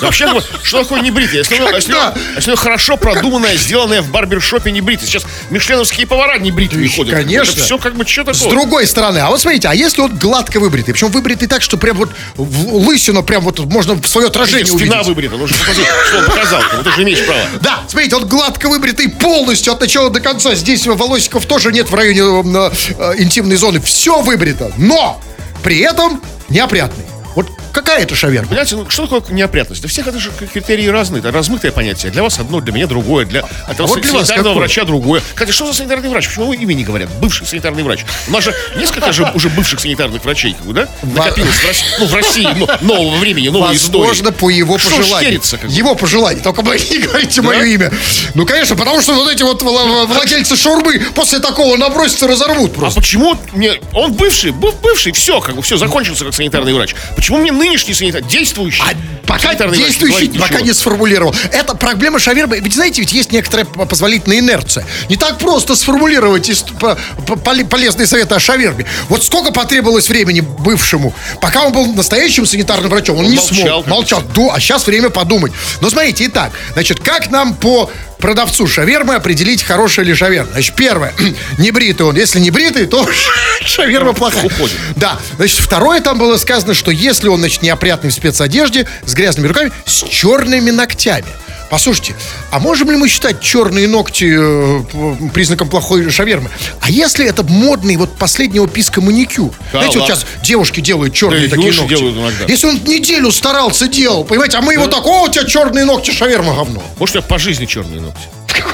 Да 0.01 0.07
Вообще, 0.07 0.27
бы, 0.33 0.43
что 0.63 0.83
такое 0.83 1.01
небритый? 1.01 1.39
Если 1.39 1.57
оно, 1.57 2.57
хорошо 2.57 2.97
продуманное, 2.97 3.57
сделанное 3.57 4.03
в 4.03 4.11
барбершопе 4.11 4.71
небритый. 4.71 5.07
Сейчас 5.07 5.25
мишленовские 5.51 6.07
повара 6.07 6.39
небритыми 6.39 6.87
ходят. 6.89 7.15
конечно. 7.15 7.63
Все 7.63 7.79
как 7.79 7.95
бы 7.95 8.07
что 8.07 8.33
С 8.33 8.41
другой 8.43 8.87
стороны, 8.87 9.19
а 9.19 9.29
вот 9.31 9.41
смотрите, 9.41 9.69
а 9.69 9.75
если 9.75 10.01
он 10.01 10.17
гладко 10.17 10.59
выбритый, 10.59 10.95
причем 10.95 11.09
выбритый 11.11 11.49
так, 11.49 11.63
что 11.63 11.77
прям 11.77 11.97
вот 11.97 12.11
в 12.35 12.75
лысину, 12.87 13.23
прям 13.23 13.43
вот 13.43 13.61
можно 13.61 14.01
свое 14.05 14.29
отражение 14.29 14.67
Спина 14.67 15.01
увидеть. 15.01 15.07
выбрита. 15.07 15.37
Нужно 15.37 15.57
посмотреть, 15.57 15.87
что 16.09 16.19
он 16.19 16.25
показал. 16.27 16.63
Ты 16.83 16.91
же 16.91 17.03
имеешь 17.03 17.25
право. 17.25 17.41
Да, 17.61 17.81
смотрите, 17.89 18.17
он 18.17 18.27
гладко 18.27 18.69
выбритый 18.69 19.09
полностью 19.09 19.73
от 19.73 19.81
начала 19.81 20.11
до 20.11 20.21
конца. 20.21 20.55
Здесь 20.55 20.87
волосиков 20.87 21.47
тоже 21.47 21.73
нет 21.75 21.91
в 21.91 21.95
районе 21.95 22.21
э, 22.21 22.71
э, 22.99 23.15
интимной 23.19 23.57
зоны. 23.57 23.81
Все 23.81 24.23
выбрито, 24.23 24.73
но 24.79 25.21
при 25.63 25.81
этом 25.81 26.23
неопрятный. 26.49 27.05
Вот 27.35 27.51
какая 27.75 28.03
это 28.03 28.15
шаверма? 28.15 28.49
Понимаете, 28.49 28.77
ну, 28.77 28.89
что 28.89 29.07
такое 29.07 29.35
неопрятность? 29.35 29.81
Для 29.83 29.91
всех 29.91 30.07
это 30.07 30.19
же 30.19 30.31
критерии 30.31 30.87
разные, 30.87 31.21
это 31.21 31.31
размытое 31.33 31.73
понятие. 31.73 32.11
Для 32.13 32.23
вас 32.23 32.39
одно, 32.39 32.61
для 32.61 32.73
меня 32.73 32.87
другое, 32.87 33.27
для 33.27 33.45
этого 33.69 33.87
вот 33.89 34.01
для 34.01 34.13
вас 34.13 34.27
санитарного 34.29 34.55
какое? 34.55 34.59
врача 34.61 34.85
другое. 34.85 35.23
Кстати, 35.35 35.51
что 35.51 35.67
за 35.67 35.75
санитарный 35.75 36.09
врач? 36.09 36.27
Почему 36.29 36.53
его 36.53 36.63
имя 36.63 36.75
не 36.75 36.85
говорят? 36.85 37.11
Бывший 37.21 37.47
санитарный 37.47 37.83
врач. 37.83 38.05
У 38.29 38.31
нас 38.31 38.45
же 38.45 38.55
несколько 38.77 39.13
же 39.13 39.31
уже 39.35 39.49
бывших 39.51 39.81
санитарных 39.81 40.25
врачей, 40.25 40.57
да? 40.67 40.89
Накопилось 41.03 41.51
в 41.55 41.67
России, 41.67 41.87
ну, 41.99 42.07
в 42.07 42.15
России 42.15 42.49
но- 42.57 42.69
нового 42.81 43.17
времени, 43.19 43.49
новой 43.49 43.75
истории. 43.77 44.01
Возможно, 44.07 44.33
по 44.33 44.49
его 44.51 44.79
Что 44.79 44.91
пожеланию. 44.97 45.31
шерится, 45.31 45.59
как? 45.59 45.71
Его 45.71 45.95
пожелание. 45.95 46.43
Только 46.43 46.63
вы 46.63 46.79
не 46.79 46.99
говорите 46.99 47.43
мое 47.43 47.65
имя. 47.65 47.91
Ну, 48.35 48.47
конечно, 48.47 48.77
потому 48.77 49.01
что 49.01 49.15
вот 49.15 49.31
эти 49.33 49.43
вот 49.43 49.63
вла- 49.63 50.07
владельцы 50.07 50.57
шаурмы 50.57 51.01
после 51.15 51.41
такого 51.41 51.77
набросятся, 51.77 52.27
разорвут 52.29 52.73
А 52.77 52.79
просто. 52.81 53.01
почему 53.01 53.37
мне... 53.53 53.81
Он 53.93 54.13
бывший, 54.13 54.53
был 54.53 54.73
бывший, 54.83 55.13
все, 55.13 55.41
как 55.41 55.57
бы, 55.57 55.63
все, 55.63 55.77
закончился 55.77 56.25
как 56.25 56.35
санитарный 56.35 56.73
врач. 56.73 56.95
Почему 57.17 57.39
мне 57.39 57.51
нынешний 57.65 57.95
санитар, 57.95 58.23
действующий 58.23 58.83
А 58.83 58.95
пока 59.27 59.55
действующий 59.55 60.27
говорит 60.27 60.33
пока 60.39 60.55
ничего? 60.55 60.67
не 60.67 60.73
сформулировал. 60.75 61.35
Это 61.53 61.75
проблема 61.75 62.19
шавермы. 62.19 62.59
Ведь 62.61 62.75
знаете, 62.75 63.01
ведь 63.01 63.13
есть 63.13 63.33
некоторая 63.33 63.65
позволительная 63.67 64.39
инерция. 64.39 64.85
Не 65.09 65.17
так 65.17 65.39
просто 65.39 65.75
сформулировать 65.77 66.49
ис- 66.51 66.79
по- 66.79 66.97
по- 67.27 67.37
поле- 67.37 67.65
полезные 67.65 68.07
советы 68.07 68.35
о 68.35 68.39
шаверме. 68.41 68.85
Вот 69.09 69.25
сколько 69.25 69.53
потребовалось 69.53 70.09
времени 70.09 70.41
бывшему, 70.41 71.15
пока 71.41 71.65
он 71.65 71.73
был 71.73 71.87
настоящим 71.95 72.47
санитарным 72.47 72.91
врачом, 72.91 73.19
он, 73.19 73.25
Он 73.25 73.31
не 73.31 73.37
молчал, 73.37 73.57
смог. 73.83 73.87
Молчал. 73.87 74.23
Да, 74.35 74.55
а 74.55 74.61
сейчас 74.61 74.87
время 74.87 75.11
подумать. 75.11 75.53
Но 75.81 75.89
смотрите, 75.91 76.27
итак, 76.27 76.53
значит, 76.75 77.01
как 77.01 77.31
нам 77.31 77.55
по 77.55 77.91
продавцу 78.25 78.67
шавермы 78.67 79.17
определить, 79.17 79.63
хорошая 79.63 80.07
ли 80.07 80.15
шаверма? 80.15 80.51
Значит, 80.53 80.75
первое, 80.75 81.13
не 81.59 81.71
бритый 81.71 82.07
он. 82.07 82.17
Если 82.17 82.41
не 82.41 82.51
бритый, 82.51 82.87
то 82.87 83.07
шаверма 83.67 84.15
плохая. 84.15 84.47
уходит. 84.47 84.79
Да. 84.97 85.19
Значит, 85.37 85.59
второе 85.59 86.01
там 86.01 86.17
было 86.17 86.39
сказано, 86.39 86.73
что 86.73 86.91
если 86.91 87.29
он, 87.29 87.41
значит, 87.41 87.61
неопрятный 87.61 88.09
в 88.09 88.15
спецодежде, 88.15 88.89
с 89.05 89.13
грязными 89.13 89.47
руками, 89.49 89.73
с 89.85 90.05
черными 90.05 90.71
ногтями. 90.71 91.27
Послушайте, 91.75 92.15
а 92.53 92.61
можем 92.61 92.89
ли 92.93 92.97
мы 92.97 93.09
считать 93.09 93.41
черные 93.41 93.89
ногти 93.89 94.33
э, 94.33 95.29
признаком 95.35 95.69
плохой 95.69 96.09
шавермы? 96.09 96.49
А 96.81 96.89
если 96.89 97.27
это 97.27 97.43
модный 97.43 97.97
вот 97.97 98.15
последнего 98.17 98.69
писка 98.69 99.01
маникюр? 99.01 99.51
Да 99.73 99.81
Знаете, 99.81 99.99
вот 99.99 100.09
ладно. 100.09 100.25
сейчас 100.25 100.45
девушки 100.45 100.79
делают 100.79 101.15
черные 101.15 101.49
Да 101.49 101.57
такие 101.57 101.73
ногти. 101.73 101.89
делают 101.89 102.17
иногда. 102.17 102.45
Если 102.47 102.69
он 102.69 102.77
неделю 102.85 103.33
старался, 103.33 103.89
делал, 103.89 104.23
понимаете, 104.23 104.59
а 104.59 104.61
мы 104.61 104.75
его 104.75 104.87
так, 104.87 105.05
о, 105.05 105.25
у 105.25 105.29
тебя 105.29 105.47
черные 105.47 105.85
ногти, 105.85 106.13
шаверма 106.13 106.55
говно. 106.55 106.81
Может, 107.01 107.17
у 107.17 107.19
тебя 107.19 107.29
по 107.29 107.41
жизни 107.41 107.67
черные 107.67 108.01
ногти? 108.01 108.23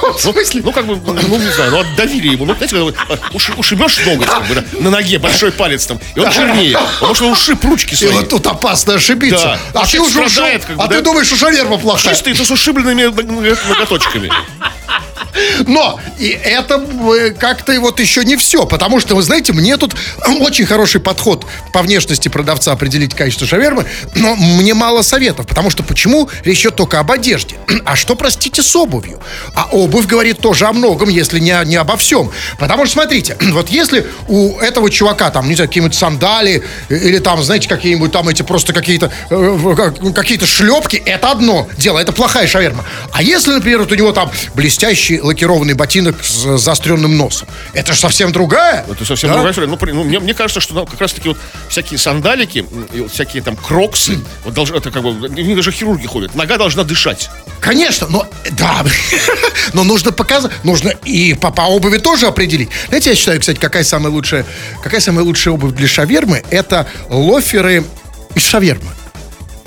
Каком 0.01 0.19
смысле? 0.19 0.63
Ну, 0.65 0.73
как 0.73 0.87
бы, 0.87 0.97
ну, 0.97 1.37
не 1.39 1.51
знаю, 1.53 1.71
ну, 1.73 1.79
отдавили 1.81 2.29
ему. 2.29 2.47
Ну, 2.47 2.55
знаете, 2.55 2.77
вот, 2.77 2.95
а, 3.09 3.19
уши- 3.33 3.53
ушибешь 3.57 3.99
ноготь, 4.07 4.27
как 4.27 4.47
бы, 4.49 4.55
да, 4.55 4.65
на 4.81 4.91
ноге, 4.91 5.19
большой 5.19 5.53
палец 5.53 5.87
там, 5.87 6.01
и 6.15 6.21
он 6.21 6.31
чернее. 6.33 6.79
Потому 6.95 7.15
что 7.15 7.31
ушиб 7.31 7.63
ручки 7.65 7.93
И 7.95 7.97
свои. 7.97 8.11
вот 8.13 8.29
тут 8.29 8.47
опасно 8.47 8.95
ошибиться. 8.95 9.59
Да. 9.75 9.81
А 9.83 9.87
ты 9.87 10.01
уже 10.01 10.25
ушел, 10.25 10.45
как 10.67 10.77
бы, 10.77 10.83
а 10.83 10.87
да? 10.89 10.97
ты 10.97 11.03
думаешь, 11.03 11.27
что 11.27 11.37
шаверма 11.37 11.77
плохая. 11.79 12.15
Чистый, 12.15 12.35
то 12.35 12.45
с 12.45 12.51
ушибленными 12.51 13.05
ног- 13.05 13.69
ноготочками. 13.69 14.31
Но 15.67 16.01
и 16.19 16.29
это 16.29 16.85
э, 17.17 17.31
как-то 17.31 17.79
вот 17.81 18.01
еще 18.01 18.25
не 18.25 18.37
все, 18.37 18.67
потому 18.67 19.01
что, 19.01 19.15
вы 19.15 19.23
знаете, 19.23 19.53
мне 19.53 19.77
тут 19.77 19.95
очень 20.41 20.67
хороший 20.67 21.01
подход 21.01 21.47
по 21.73 21.83
внешности 21.83 22.29
продавца 22.29 22.73
определить 22.73 23.15
качество 23.15 23.47
шавермы, 23.47 23.87
но 24.15 24.35
мне 24.35 24.75
мало 24.75 25.03
советов, 25.03 25.47
потому 25.47 25.71
что 25.71 25.83
почему 25.83 26.29
речь 26.45 26.61
идет 26.61 26.77
только 26.77 26.99
об 26.99 27.11
одежде? 27.11 27.57
А 27.85 27.97
что, 27.97 28.15
простите, 28.15 28.63
с 28.63 28.77
обувью? 28.77 29.21
А 29.55 29.69
обувь 29.73 30.07
говорит 30.07 30.39
тоже 30.39 30.67
о 30.67 30.73
многом, 30.73 31.09
если 31.09 31.41
не, 31.41 31.59
не 31.65 31.77
обо 31.77 31.97
всем. 31.97 32.31
Потому 32.59 32.85
что, 32.85 32.95
смотрите, 32.95 33.37
вот 33.53 33.69
если 33.69 34.07
у 34.29 34.59
этого 34.59 34.91
чувака 34.91 35.31
там, 35.31 35.49
не 35.49 35.55
знаю, 35.55 35.69
какие-нибудь 35.69 35.97
сандали 35.97 36.63
или 36.89 37.19
там, 37.19 37.43
знаете, 37.43 37.69
какие-нибудь 37.69 38.13
там 38.13 38.29
эти 38.29 38.43
просто 38.43 38.73
какие-то 38.73 39.11
э, 39.31 40.13
какие-то 40.15 40.47
шлепки, 40.47 40.97
это 40.97 41.31
одно 41.31 41.69
дело, 41.77 41.99
это 41.99 42.13
плохая 42.13 42.47
шаверма. 42.47 42.85
А 43.13 43.23
если, 43.23 43.53
например, 43.53 43.81
вот 43.81 43.93
у 43.93 43.95
него 43.95 44.13
там 44.13 44.31
лакированный 45.21 45.75
ботинок 45.75 46.17
с 46.23 46.59
заостренным 46.59 47.17
носом, 47.17 47.49
это 47.73 47.93
же 47.93 48.01
совсем 48.01 48.33
другая. 48.33 48.85
Это 48.91 49.05
совсем 49.05 49.31
да? 49.31 49.35
другая 49.35 49.53
история. 49.53 49.69
Ну, 49.69 49.79
ну, 49.81 50.05
мне, 50.05 50.21
мне 50.21 50.35
кажется, 50.35 50.61
что 50.61 50.75
ну, 50.75 50.87
как 50.87 51.01
раз 51.01 51.13
таки 51.13 51.29
вот 51.29 51.39
всякие 51.69 51.99
сандалики, 51.99 52.67
и 52.93 53.01
вот 53.01 53.13
всякие 53.13 53.43
там 53.43 53.57
кроксы, 53.57 54.19
вот 54.45 54.55
должны, 54.55 54.77
это 54.77 54.91
как 54.91 55.03
бы, 55.03 55.29
них 55.29 55.57
даже 55.57 55.73
хирурги 55.73 56.07
ходят. 56.07 56.35
Нога 56.35 56.57
должна 56.57 56.85
дышать. 56.85 57.31
Конечно, 57.61 58.07
но 58.09 58.27
да, 58.53 58.85
но 59.75 59.85
нужно 59.85 60.13
показать, 60.13 60.53
нужно 60.65 60.91
и 61.05 61.35
по, 61.35 61.51
по 61.51 61.63
обуви 61.63 61.99
тоже 61.99 62.27
определить. 62.27 62.71
Знаете, 62.89 63.11
я 63.11 63.17
считаю, 63.17 63.41
кстати, 63.41 63.59
какая 63.59 63.85
самая 63.85 64.13
лучшая, 64.13 64.47
какая 64.83 65.01
самая 65.01 65.25
лучшая 65.25 65.55
обувь 65.55 65.75
для 65.75 65.89
шавермы? 65.89 66.43
Это 66.51 66.87
лоферы 67.09 67.85
из 68.35 68.43
шавермы. 68.43 68.91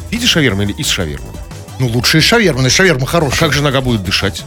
Видишь 0.09 0.29
шавермы 0.29 0.63
или 0.63 0.73
из 0.73 0.87
шавермы? 0.87 1.27
Ну, 1.79 1.87
лучшие 1.87 2.21
шавермы, 2.21 2.61
но 2.61 2.69
шаверма 2.69 3.05
хорошая. 3.05 3.39
Как 3.39 3.53
же 3.53 3.61
нога 3.61 3.81
будет 3.81 4.03
дышать? 4.03 4.43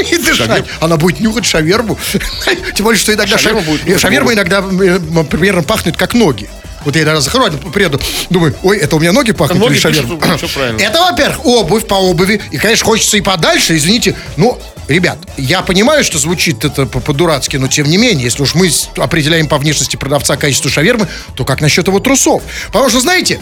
Ей 0.10 0.18
дышать? 0.18 0.64
Она 0.80 0.96
будет 0.96 1.20
нюхать 1.20 1.46
шаверму. 1.46 1.98
Тем 2.74 2.84
более, 2.84 2.98
что 3.00 3.12
иногда 3.14 3.36
Шаверма 3.98 4.32
иногда 4.32 4.58
э, 4.60 5.24
примерно 5.24 5.62
пахнет 5.62 5.96
как 5.96 6.14
ноги. 6.14 6.48
Вот 6.84 6.96
я 6.96 7.02
иногда 7.02 7.20
захожу, 7.20 7.58
приеду, 7.72 8.00
думаю, 8.30 8.54
ой, 8.62 8.78
это 8.78 8.96
у 8.96 8.98
меня 9.00 9.12
ноги 9.12 9.32
пахнут 9.32 9.58
Ноги 9.58 9.72
или 9.72 9.78
шаверма? 9.80 10.08
Это, 10.80 10.98
во-первых, 11.00 11.44
обувь 11.44 11.86
по 11.86 11.94
обуви. 11.94 12.40
И, 12.50 12.56
конечно, 12.56 12.86
хочется 12.86 13.18
и 13.18 13.20
подальше, 13.20 13.76
извините. 13.76 14.16
Ну, 14.38 14.58
ребят, 14.88 15.18
я 15.36 15.60
понимаю, 15.60 16.02
что 16.04 16.18
звучит 16.18 16.64
это 16.64 16.86
по- 16.86 17.00
по-дурацки, 17.00 17.58
но 17.58 17.68
тем 17.68 17.86
не 17.86 17.98
менее, 17.98 18.24
если 18.24 18.42
уж 18.42 18.54
мы 18.54 18.70
определяем 18.96 19.46
по 19.46 19.58
внешности 19.58 19.96
продавца 19.96 20.38
качество 20.38 20.70
шавермы, 20.70 21.06
то 21.34 21.44
как 21.44 21.60
насчет 21.60 21.86
его 21.86 22.00
трусов? 22.00 22.42
Потому 22.68 22.88
что, 22.88 23.00
знаете, 23.00 23.40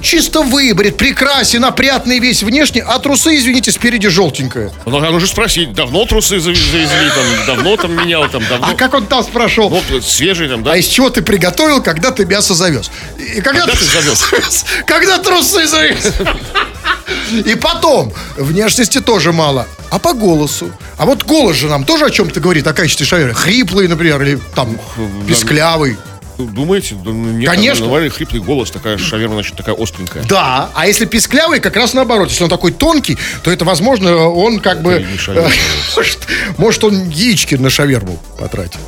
чисто 0.00 0.42
выбрит, 0.42 0.96
прекрасен, 0.96 1.64
опрятный 1.64 2.18
весь 2.18 2.42
внешне, 2.42 2.82
а 2.82 2.98
трусы, 2.98 3.36
извините, 3.36 3.72
спереди 3.72 4.08
желтенькое. 4.08 4.72
Ну, 4.86 4.98
надо 5.00 5.20
же 5.20 5.26
спросить, 5.26 5.72
давно 5.72 6.04
трусы 6.04 6.38
зав- 6.38 6.54
завезли, 6.56 7.10
там, 7.14 7.46
давно 7.56 7.76
там 7.76 7.92
менял, 7.96 8.28
там, 8.28 8.42
давно. 8.48 8.68
А 8.70 8.74
как 8.74 8.94
он 8.94 9.06
там 9.06 9.24
прошел? 9.26 9.70
Ну, 9.90 10.00
свежий 10.00 10.48
там, 10.48 10.62
да? 10.62 10.72
А 10.72 10.76
из 10.76 10.86
чего 10.86 11.10
ты 11.10 11.22
приготовил, 11.22 11.82
когда 11.82 12.10
ты 12.10 12.24
мясо 12.26 12.54
завез? 12.54 12.90
И 13.18 13.40
когда, 13.40 13.60
Когда 13.66 13.72
ты 13.74 13.84
завез? 13.84 14.64
Когда 14.86 15.18
трусы 15.18 15.66
завез. 15.66 16.12
И 17.44 17.54
потом, 17.54 18.12
внешности 18.36 19.00
тоже 19.00 19.32
мало. 19.32 19.66
А 19.90 19.98
по 19.98 20.12
голосу? 20.12 20.70
А 20.98 21.06
вот 21.06 21.24
голос 21.24 21.56
же 21.56 21.68
нам 21.68 21.84
тоже 21.84 22.06
о 22.06 22.10
чем-то 22.10 22.40
говорит, 22.40 22.66
о 22.66 22.72
качестве 22.72 23.06
шавермы. 23.06 23.34
Хриплый, 23.34 23.88
например, 23.88 24.22
или 24.22 24.38
там 24.54 24.78
писклявый. 25.28 25.96
Думаете? 26.38 26.96
Да, 26.96 27.10
ну, 27.10 27.32
нет, 27.32 27.48
Конечно. 27.48 27.84
Нормальный 27.84 28.10
хриплый 28.10 28.42
голос, 28.42 28.70
такая 28.70 28.98
шаверма, 28.98 29.34
значит, 29.34 29.56
такая 29.56 29.74
остренькая. 29.74 30.24
Да, 30.24 30.70
а 30.74 30.86
если 30.86 31.04
писклявый, 31.04 31.60
как 31.60 31.76
раз 31.76 31.94
наоборот. 31.94 32.30
Если 32.30 32.42
он 32.42 32.50
такой 32.50 32.72
тонкий, 32.72 33.16
то 33.42 33.50
это, 33.50 33.64
возможно, 33.64 34.28
он 34.28 34.60
как 34.60 34.82
бы... 34.82 34.92
Это. 34.92 35.50
Может, 35.96 36.18
может, 36.58 36.84
он 36.84 37.08
яички 37.08 37.54
на 37.54 37.70
шаверму 37.70 38.18
потратил. 38.38 38.80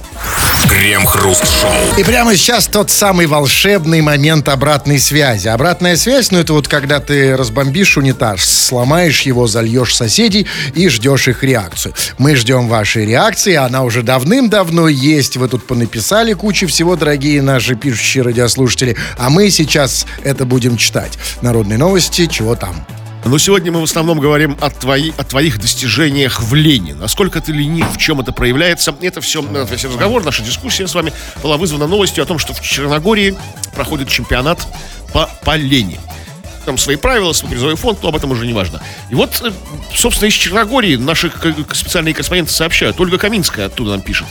Крем-хруст-шоу. 0.69 1.99
И 1.99 2.05
прямо 2.05 2.35
сейчас 2.35 2.67
тот 2.67 2.91
самый 2.91 3.27
волшебный 3.27 4.01
момент 4.01 4.49
обратной 4.49 4.99
связи. 4.99 5.49
Обратная 5.49 5.97
связь, 5.97 6.31
ну 6.31 6.39
это 6.39 6.53
вот 6.53 6.67
когда 6.69 7.01
ты 7.01 7.37
разбомбишь 7.37 7.97
унитаз, 7.97 8.45
сломаешь 8.45 9.23
его, 9.23 9.47
зальешь 9.47 9.95
соседей 9.95 10.47
и 10.75 10.89
ждешь 10.89 11.29
их 11.29 11.45
реакцию. 11.45 11.95
Мы 12.19 12.35
ждем 12.35 12.69
вашей 12.69 13.07
реакции, 13.07 13.55
она 13.55 13.85
уже 13.85 14.03
давным-давно 14.03 14.89
есть. 14.89 15.37
Вы 15.37 15.49
тут 15.49 15.67
понаписали 15.67 16.33
кучу 16.33 16.67
всего, 16.67 16.97
дорогие 16.97 17.36
наши 17.41 17.75
пишущие 17.75 18.25
радиослушатели. 18.25 18.97
А 19.19 19.31
мы 19.31 19.51
сейчас 19.51 20.07
это 20.25 20.45
будем 20.45 20.77
читать. 20.77 21.19
Народные 21.43 21.79
новости, 21.79 22.27
чего 22.27 22.57
там. 22.57 22.87
Но 23.27 23.39
сегодня 23.39 23.73
мы 23.73 23.81
в 23.81 23.85
основном 23.85 24.21
говорим 24.21 24.57
о, 24.61 24.71
твои, 24.71 25.11
о 25.19 25.25
твоих 25.25 25.59
достижениях 25.59 26.41
в 26.41 26.55
лени. 26.55 26.93
Насколько 26.93 27.41
ты 27.41 27.51
ленив, 27.51 27.93
в 27.93 27.99
чем 27.99 28.21
это 28.21 28.31
проявляется. 28.31 28.95
Это 29.01 29.21
все, 29.21 29.43
э, 29.43 29.67
весь 29.69 29.85
разговор, 29.85 30.25
наша 30.25 30.45
дискуссия 30.45 30.87
с 30.87 30.95
вами 30.95 31.13
была 31.43 31.57
вызвана 31.57 31.89
новостью 31.89 32.23
о 32.23 32.27
том, 32.27 32.39
что 32.39 32.55
в 32.55 32.61
Черногории 32.61 33.37
проходит 33.75 34.09
чемпионат 34.09 34.65
по, 35.13 35.29
по 35.43 35.57
лени. 35.57 35.99
Там 36.67 36.79
свои 36.79 36.95
правила, 36.95 37.33
свой 37.33 37.51
призовой 37.51 37.75
фонд, 37.75 37.99
но 38.01 38.11
об 38.11 38.17
этом 38.17 38.31
уже 38.31 38.47
не 38.47 38.53
важно. 38.53 38.81
И 39.11 39.17
вот, 39.17 39.41
э, 39.43 39.51
собственно, 39.93 40.29
из 40.29 40.35
Черногории 40.35 40.95
наши 40.95 41.33
специальные 41.73 42.15
корреспонденты 42.15 42.53
сообщают. 42.53 43.01
Ольга 43.01 43.19
Каминская 43.19 43.67
оттуда 43.67 43.91
нам 43.91 44.03
пишет. 44.03 44.29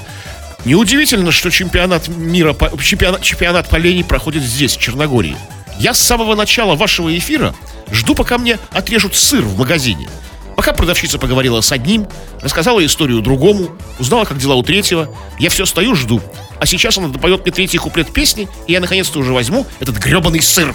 Неудивительно, 0.66 1.32
что 1.32 1.52
чемпионат 1.52 2.08
мира, 2.08 2.56
чемпионат, 2.82 3.22
чемпионат 3.22 3.70
по 3.70 3.76
лени 3.76 4.02
проходит 4.02 4.42
здесь, 4.42 4.76
в 4.76 4.80
Черногории. 4.80 5.38
Я 5.80 5.94
с 5.94 6.02
самого 6.02 6.36
начала 6.36 6.76
вашего 6.76 7.16
эфира 7.16 7.54
жду, 7.92 8.16
пока 8.16 8.40
мне 8.40 8.58
отрежут 8.72 9.16
сыр 9.16 9.44
в 9.44 9.58
магазине. 9.58 10.10
Пока 10.56 10.74
продавщица 10.74 11.20
поговорила 11.20 11.62
с 11.62 11.72
одним, 11.72 12.08
рассказала 12.42 12.84
историю 12.86 13.22
другому, 13.22 13.76
узнала, 14.00 14.26
как 14.26 14.38
дела 14.38 14.56
у 14.56 14.64
третьего, 14.64 15.10
я 15.40 15.50
все 15.50 15.66
стою, 15.66 15.96
жду. 15.96 16.22
А 16.60 16.66
сейчас 16.66 16.98
она 16.98 17.10
допоет 17.10 17.42
мне 17.44 17.52
третий 17.52 17.78
куплет 17.78 18.14
песни, 18.14 18.48
и 18.68 18.72
я 18.72 18.80
наконец-то 18.80 19.20
уже 19.20 19.34
возьму 19.34 19.68
этот 19.80 19.98
гребаный 19.98 20.42
сыр. 20.42 20.74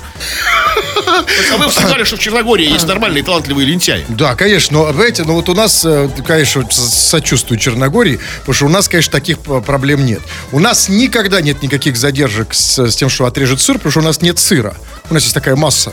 А 1.06 1.56
вы 1.58 1.72
сказали, 1.72 2.04
что 2.04 2.16
в 2.16 2.20
Черногории 2.20 2.70
есть 2.70 2.86
нормальные 2.86 3.22
талантливые 3.24 3.66
лентяи. 3.66 4.04
Да, 4.08 4.34
конечно, 4.34 4.78
но, 4.78 4.92
знаете, 4.92 5.24
ну 5.24 5.34
вот 5.34 5.48
у 5.48 5.54
нас, 5.54 5.84
э, 5.84 6.10
конечно, 6.26 6.66
сочувствую 6.70 7.58
Черногории, 7.58 8.20
потому 8.40 8.54
что 8.54 8.66
у 8.66 8.68
нас, 8.68 8.88
конечно, 8.88 9.12
таких 9.12 9.38
проблем 9.38 10.04
нет. 10.04 10.20
У 10.52 10.58
нас 10.58 10.88
никогда 10.90 11.40
нет 11.40 11.62
никаких 11.62 11.96
задержек 11.96 12.52
с, 12.52 12.78
с 12.78 12.96
тем, 12.96 13.08
что 13.08 13.24
отрежет 13.24 13.60
сыр, 13.60 13.76
потому 13.76 13.90
что 13.90 14.00
у 14.00 14.04
нас 14.04 14.20
нет 14.20 14.38
сыра. 14.38 14.76
У 15.08 15.14
нас 15.14 15.22
есть 15.22 15.34
такая 15.34 15.56
масса. 15.56 15.92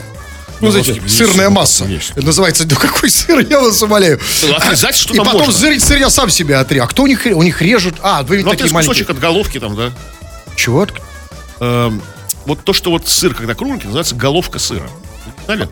Ну, 0.60 0.66
Ну, 0.66 0.70
знаете, 0.70 1.00
сырная 1.08 1.46
сыр, 1.46 1.50
масса. 1.50 1.84
Это 2.16 2.26
называется, 2.26 2.66
ну 2.68 2.76
какой 2.76 3.10
сыр, 3.10 3.38
я 3.48 3.60
вас 3.60 3.80
умоляю. 3.82 4.20
Ну, 4.42 4.54
отрезать 4.54 4.96
И 4.96 4.98
что-то 4.98 5.24
потом 5.24 5.52
сыр, 5.52 5.78
сыр 5.80 5.98
я 5.98 6.10
сам 6.10 6.30
себе 6.30 6.56
отрежу. 6.56 6.84
А 6.84 6.86
кто 6.88 7.04
у 7.04 7.06
них, 7.06 7.26
у 7.26 7.42
них 7.42 7.62
режут? 7.62 7.96
А, 8.02 8.22
вы 8.22 8.38
Ну, 8.38 8.42
такие 8.50 8.54
отрезать 8.54 8.72
маленькие. 8.72 9.04
кусочек 9.04 9.10
от 9.10 9.20
головки 9.20 9.60
там, 9.60 9.76
да? 9.76 9.92
Чего? 10.56 10.86
Эм, 11.60 12.02
вот 12.46 12.64
то, 12.64 12.72
что 12.72 12.90
вот 12.90 13.06
сыр, 13.06 13.34
когда 13.34 13.54
кругленький, 13.54 13.86
называется 13.86 14.14
головка 14.14 14.58
сыра. 14.58 14.88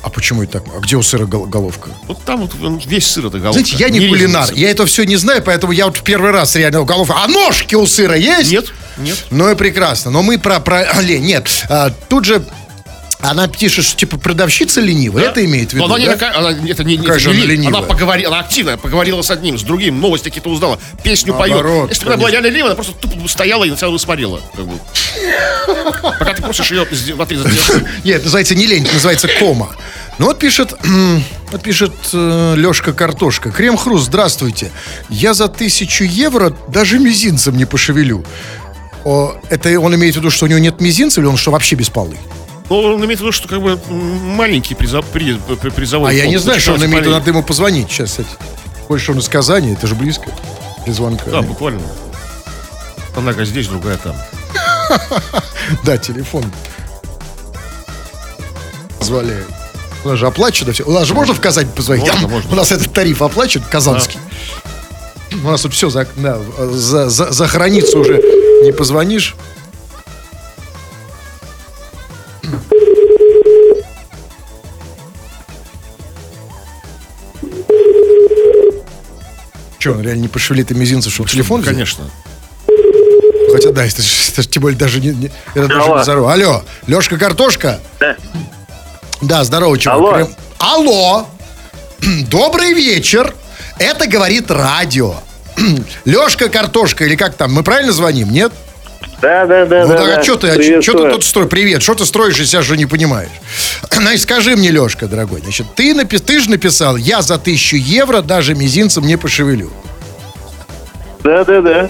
А 0.02 0.08
почему 0.08 0.42
это 0.42 0.60
так? 0.60 0.62
А 0.74 0.80
где 0.80 0.96
у 0.96 1.02
сыра 1.02 1.26
гол- 1.26 1.44
головка? 1.46 1.90
Вот 2.06 2.22
там 2.24 2.46
вот 2.46 2.52
весь 2.86 3.06
сыр 3.10 3.26
это 3.26 3.38
головка. 3.38 3.60
Знаете, 3.60 3.76
я 3.76 3.90
не, 3.90 3.98
резаный 3.98 4.18
кулинар, 4.18 4.52
я 4.54 4.70
это 4.70 4.86
все 4.86 5.04
не 5.04 5.16
знаю, 5.16 5.42
поэтому 5.42 5.72
я 5.72 5.84
вот 5.86 5.98
в 5.98 6.02
первый 6.02 6.30
раз 6.30 6.56
реально 6.56 6.82
головка. 6.84 7.14
А 7.22 7.28
ножки 7.28 7.74
у 7.74 7.86
сыра 7.86 8.16
есть? 8.16 8.50
Нет, 8.50 8.72
нет. 8.96 9.26
Ну 9.30 9.50
и 9.50 9.54
прекрасно. 9.54 10.10
Но 10.10 10.22
мы 10.22 10.38
про, 10.38 10.60
про 10.60 11.02
лень. 11.02 11.24
Нет, 11.24 11.46
а, 11.68 11.90
тут 12.08 12.24
же 12.24 12.42
она 13.20 13.48
пишет, 13.48 13.84
что 13.84 13.96
типа 13.96 14.18
продавщица 14.18 14.80
ленивая. 14.80 15.24
Это 15.24 15.44
имеет 15.44 15.70
в 15.70 15.72
виду, 15.72 15.86
Но 15.86 15.94
она 15.94 15.98
не 15.98 16.06
да? 16.06 16.12
такая, 16.12 16.36
она, 16.36 16.50
это 16.50 16.84
не, 16.84 16.96
не, 16.96 17.06
Какая 17.06 17.20
это 17.20 17.30
не 17.30 17.36
она 17.36 17.46
ленивая? 17.46 17.78
Она 17.78 17.86
поговорила, 17.86 18.34
она 18.34 18.40
активно 18.44 18.76
поговорила 18.76 19.22
с 19.22 19.30
одним, 19.30 19.58
с 19.58 19.62
другим, 19.62 20.00
новости 20.00 20.24
какие-то 20.24 20.50
узнала, 20.50 20.78
песню 21.02 21.34
поет. 21.34 21.54
Наоборот, 21.54 21.88
Если 21.90 22.04
бы 22.04 22.12
она 22.12 22.18
была 22.18 22.30
реально 22.30 22.48
ленивая, 22.48 22.72
она 22.72 22.74
просто 22.74 22.92
тупо 22.94 23.28
стояла 23.28 23.64
и 23.64 23.70
на 23.70 23.76
тебя 23.76 23.96
смотрела. 23.98 24.40
Как 24.54 24.66
бы. 24.66 24.78
Пока 26.18 26.34
ты 26.34 26.42
просишь 26.42 26.70
ее 26.70 26.82
отрезать 26.82 27.52
тебе. 27.52 27.88
Нет, 28.04 28.22
называется 28.22 28.54
не 28.54 28.66
лень, 28.66 28.86
называется 28.92 29.28
кома. 29.28 29.74
Ну 30.18 30.26
вот 30.26 30.38
пишет, 30.38 30.74
вот 31.52 31.62
пишет 31.62 31.92
Лешка 32.12 32.92
Картошка. 32.92 33.50
Крем-хруст, 33.50 34.06
здравствуйте. 34.06 34.70
Я 35.08 35.34
за 35.34 35.48
тысячу 35.48 36.04
евро 36.04 36.56
даже 36.68 36.98
мизинцем 36.98 37.56
не 37.56 37.64
пошевелю. 37.64 38.24
О, 39.04 39.36
это 39.50 39.78
он 39.78 39.94
имеет 39.94 40.14
в 40.14 40.18
виду, 40.18 40.30
что 40.30 40.46
у 40.46 40.48
него 40.48 40.58
нет 40.58 40.80
мизинца, 40.80 41.20
или 41.20 41.28
он 41.28 41.36
что 41.36 41.50
вообще 41.50 41.76
бесполый? 41.76 42.18
Но 42.68 42.80
он 42.82 43.04
имеет 43.04 43.18
в 43.20 43.22
виду, 43.22 43.32
что 43.32 43.48
как 43.48 43.60
бы 43.62 43.78
маленький 43.88 44.74
приза- 44.74 45.04
при- 45.12 45.34
при- 45.56 45.70
призовой 45.70 46.10
А 46.10 46.12
я 46.14 46.26
не 46.26 46.36
знаю, 46.38 46.60
что 46.60 46.72
он 46.72 46.80
имеет 46.84 46.98
в 47.04 47.06
виду, 47.06 47.10
надо 47.10 47.30
ему 47.30 47.42
позвонить 47.42 47.90
сейчас. 47.90 48.18
Больше 48.88 49.12
он 49.12 49.18
из 49.18 49.28
Казани, 49.28 49.72
это 49.72 49.86
же 49.86 49.94
близко. 49.94 50.30
Без 50.86 50.96
звонка. 50.96 51.30
Да, 51.30 51.42
буквально. 51.42 51.80
Одна 53.16 53.32
нога 53.32 53.44
здесь, 53.44 53.66
другая 53.68 53.96
там. 53.98 54.16
Да, 55.84 55.98
телефон. 55.98 56.44
Позволяет. 58.98 59.46
У 60.04 60.08
нас 60.08 60.18
же 60.18 60.26
оплачено 60.26 60.72
все. 60.72 60.84
У 60.84 60.92
нас 60.92 61.06
же 61.06 61.14
можно 61.14 61.34
в 61.34 61.40
Казань 61.40 61.68
позвонить? 61.68 62.06
Можно, 62.10 62.28
можно. 62.28 62.52
У 62.52 62.54
нас 62.54 62.70
этот 62.72 62.92
тариф 62.92 63.22
оплачен, 63.22 63.62
казанский. 63.68 64.18
У 65.32 65.48
нас 65.50 65.62
тут 65.62 65.74
все 65.74 65.90
за, 65.90 66.06
за, 66.72 67.08
за, 67.10 67.32
за 67.32 67.46
границу 67.46 67.98
уже 68.00 68.22
не 68.64 68.72
позвонишь. 68.72 69.34
Что, 79.86 79.92
он 79.94 80.02
реально 80.02 80.22
не 80.22 80.28
пошевелит 80.28 80.72
и 80.72 80.74
мизинцем, 80.74 81.12
чтобы 81.12 81.28
телефон 81.30 81.60
взять? 81.60 81.74
Конечно. 81.74 82.10
Хотя 83.52 83.70
да, 83.70 83.84
это, 83.84 84.02
это 84.32 84.42
тем 84.42 84.62
более 84.62 84.76
даже 84.76 84.98
не... 85.00 85.10
не- 85.10 85.30
это 85.54 85.68
даже 85.68 85.90
не 85.90 86.02
здорово. 86.02 86.32
Алло, 86.32 86.64
Лешка 86.88 87.16
Картошка? 87.18 87.78
Да. 88.00 88.16
Да, 89.22 89.44
здорово, 89.44 89.78
чувак. 89.78 89.96
Алло. 89.98 90.12
Прям- 90.12 90.28
Алло. 90.58 91.26
Добрый 92.28 92.72
вечер. 92.72 93.32
Это 93.78 94.08
говорит 94.08 94.50
радио. 94.50 95.14
Лешка 96.04 96.48
Картошка, 96.48 97.04
или 97.04 97.14
как 97.14 97.36
там? 97.36 97.52
Мы 97.54 97.62
правильно 97.62 97.92
звоним, 97.92 98.32
нет? 98.32 98.52
Да, 99.22 99.46
да, 99.46 99.64
да. 99.64 99.82
Ну 99.86 99.88
да, 99.88 99.96
так 99.98 100.06
да. 100.06 100.16
а 100.18 100.22
что 100.22 100.36
ты, 100.36 100.48
а 100.48 100.54
Приветствую. 100.56 101.04
ты 101.04 101.10
тут 101.10 101.24
строишь? 101.24 101.48
Привет, 101.48 101.82
что 101.82 101.94
ты 101.94 102.04
строишь, 102.04 102.36
если 102.36 102.56
я 102.56 102.62
же 102.62 102.76
не 102.76 102.84
понимаешь? 102.86 103.30
Значит, 103.90 104.22
скажи 104.22 104.56
мне, 104.56 104.70
Лешка, 104.70 105.06
дорогой, 105.06 105.40
значит, 105.40 105.66
ты, 105.74 105.92
напи- 105.94 106.18
ты 106.18 106.38
же 106.40 106.50
написал, 106.50 106.96
я 106.96 107.22
за 107.22 107.38
тысячу 107.38 107.76
евро 107.76 108.20
даже 108.20 108.54
мизинцем 108.54 109.06
не 109.06 109.16
пошевелю. 109.16 109.72
Да, 111.24 111.44
да, 111.44 111.60
да. 111.62 111.88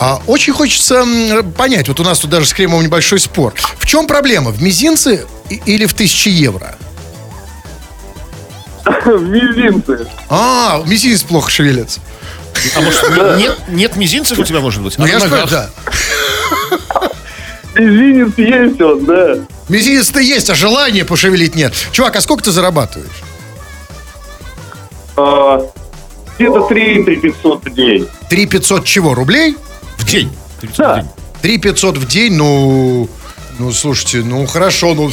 А, 0.00 0.20
очень 0.26 0.52
хочется 0.54 1.04
понять, 1.56 1.88
вот 1.88 2.00
у 2.00 2.02
нас 2.02 2.18
тут 2.20 2.30
даже 2.30 2.46
с 2.46 2.52
Кремовым 2.54 2.84
небольшой 2.86 3.20
спор. 3.20 3.52
В 3.78 3.86
чем 3.86 4.06
проблема, 4.06 4.50
в 4.50 4.60
мизинце 4.62 5.26
или 5.66 5.84
в 5.84 5.92
тысяче 5.94 6.30
евро? 6.30 6.74
Мизинцы. 9.04 10.06
А, 10.28 10.82
мизинец 10.86 11.22
плохо 11.22 11.50
шевелится. 11.50 12.00
А 12.76 12.80
может, 12.80 13.02
нет, 13.38 13.56
нет 13.68 13.96
мизинцев 13.96 14.38
у 14.38 14.44
тебя, 14.44 14.60
может 14.60 14.82
быть? 14.82 14.96
Ну, 14.98 15.04
А 15.04 15.08
я 15.08 15.18
же 15.20 15.26
говорю, 15.26 15.44
ногах? 15.44 15.70
да. 15.86 15.92
Мизинец 17.74 18.32
есть 18.38 18.80
он, 18.80 19.04
да. 19.04 19.34
Мизинец-то 19.68 20.20
есть, 20.20 20.48
а 20.50 20.54
желания 20.54 21.04
пошевелить 21.04 21.54
нет. 21.56 21.72
Чувак, 21.92 22.16
а 22.16 22.20
сколько 22.20 22.44
ты 22.44 22.50
зарабатываешь? 22.52 23.22
А, 25.16 25.60
Где-то 26.38 26.66
3 26.68 27.04
3 27.04 27.16
500 27.16 27.64
в 27.64 27.74
день. 27.74 28.08
3 28.28 28.46
500 28.46 28.84
чего, 28.84 29.14
рублей? 29.14 29.56
В 29.98 30.04
день. 30.06 30.30
30 30.60 30.74
в 30.74 30.78
Да. 30.78 30.96
день. 31.00 31.08
3 31.42 31.58
500 31.58 31.98
в 31.98 32.06
день, 32.06 32.34
ну... 32.34 33.08
Ну, 33.58 33.70
слушайте, 33.70 34.22
ну 34.24 34.46
хорошо, 34.46 34.94
ну 34.94 35.10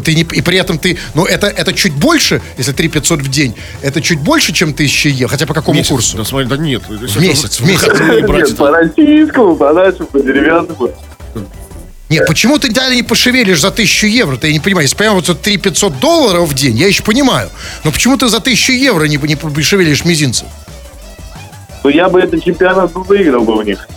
ты 0.00 0.14
не, 0.14 0.22
и 0.22 0.40
при 0.40 0.56
этом 0.56 0.78
ты, 0.78 0.98
ну 1.14 1.24
это, 1.24 1.48
это 1.48 1.72
чуть 1.72 1.92
больше, 1.92 2.40
если 2.56 2.72
3 2.72 2.88
500 2.88 3.20
в 3.20 3.28
день, 3.28 3.54
это 3.82 4.00
чуть 4.00 4.20
больше, 4.20 4.52
чем 4.52 4.70
1000 4.70 5.08
евро, 5.08 5.28
хотя 5.28 5.46
по 5.46 5.54
какому 5.54 5.78
Месяц. 5.78 5.90
курсу? 5.90 6.16
Да, 6.16 6.24
смотри, 6.24 6.46
да 6.48 6.56
нет. 6.56 6.82
В 6.88 7.20
месяц, 7.20 7.58
в 7.58 7.66
месяц. 7.66 7.88
Нет, 8.00 8.56
по 8.56 8.70
российскому, 8.70 9.56
по 9.56 9.72
нашему, 9.72 10.06
по 10.06 10.20
деревянному. 10.20 10.90
Нет, 12.08 12.26
почему 12.26 12.58
ты 12.58 12.68
тогда 12.68 12.94
не 12.94 13.02
пошевелишь 13.02 13.60
за 13.60 13.68
1000 13.68 14.06
евро? 14.06 14.36
Ты 14.36 14.48
я 14.48 14.52
не 14.52 14.60
понимаю, 14.60 14.84
если 14.84 14.96
прямо 14.96 15.16
вот 15.16 15.40
3 15.40 15.56
500 15.56 15.98
долларов 15.98 16.48
в 16.48 16.54
день, 16.54 16.76
я 16.76 16.86
еще 16.86 17.02
понимаю, 17.02 17.50
но 17.84 17.90
почему 17.90 18.16
ты 18.16 18.28
за 18.28 18.36
1000 18.36 18.72
евро 18.74 19.04
не, 19.06 19.16
не 19.16 19.34
пошевелишь 19.34 20.04
мизинцем? 20.04 20.46
Ну, 21.82 21.90
я 21.90 22.08
бы 22.08 22.20
этот 22.20 22.44
чемпионат 22.44 22.92
выиграл 22.94 23.42
бы 23.42 23.56
у 23.56 23.62
них. 23.62 23.88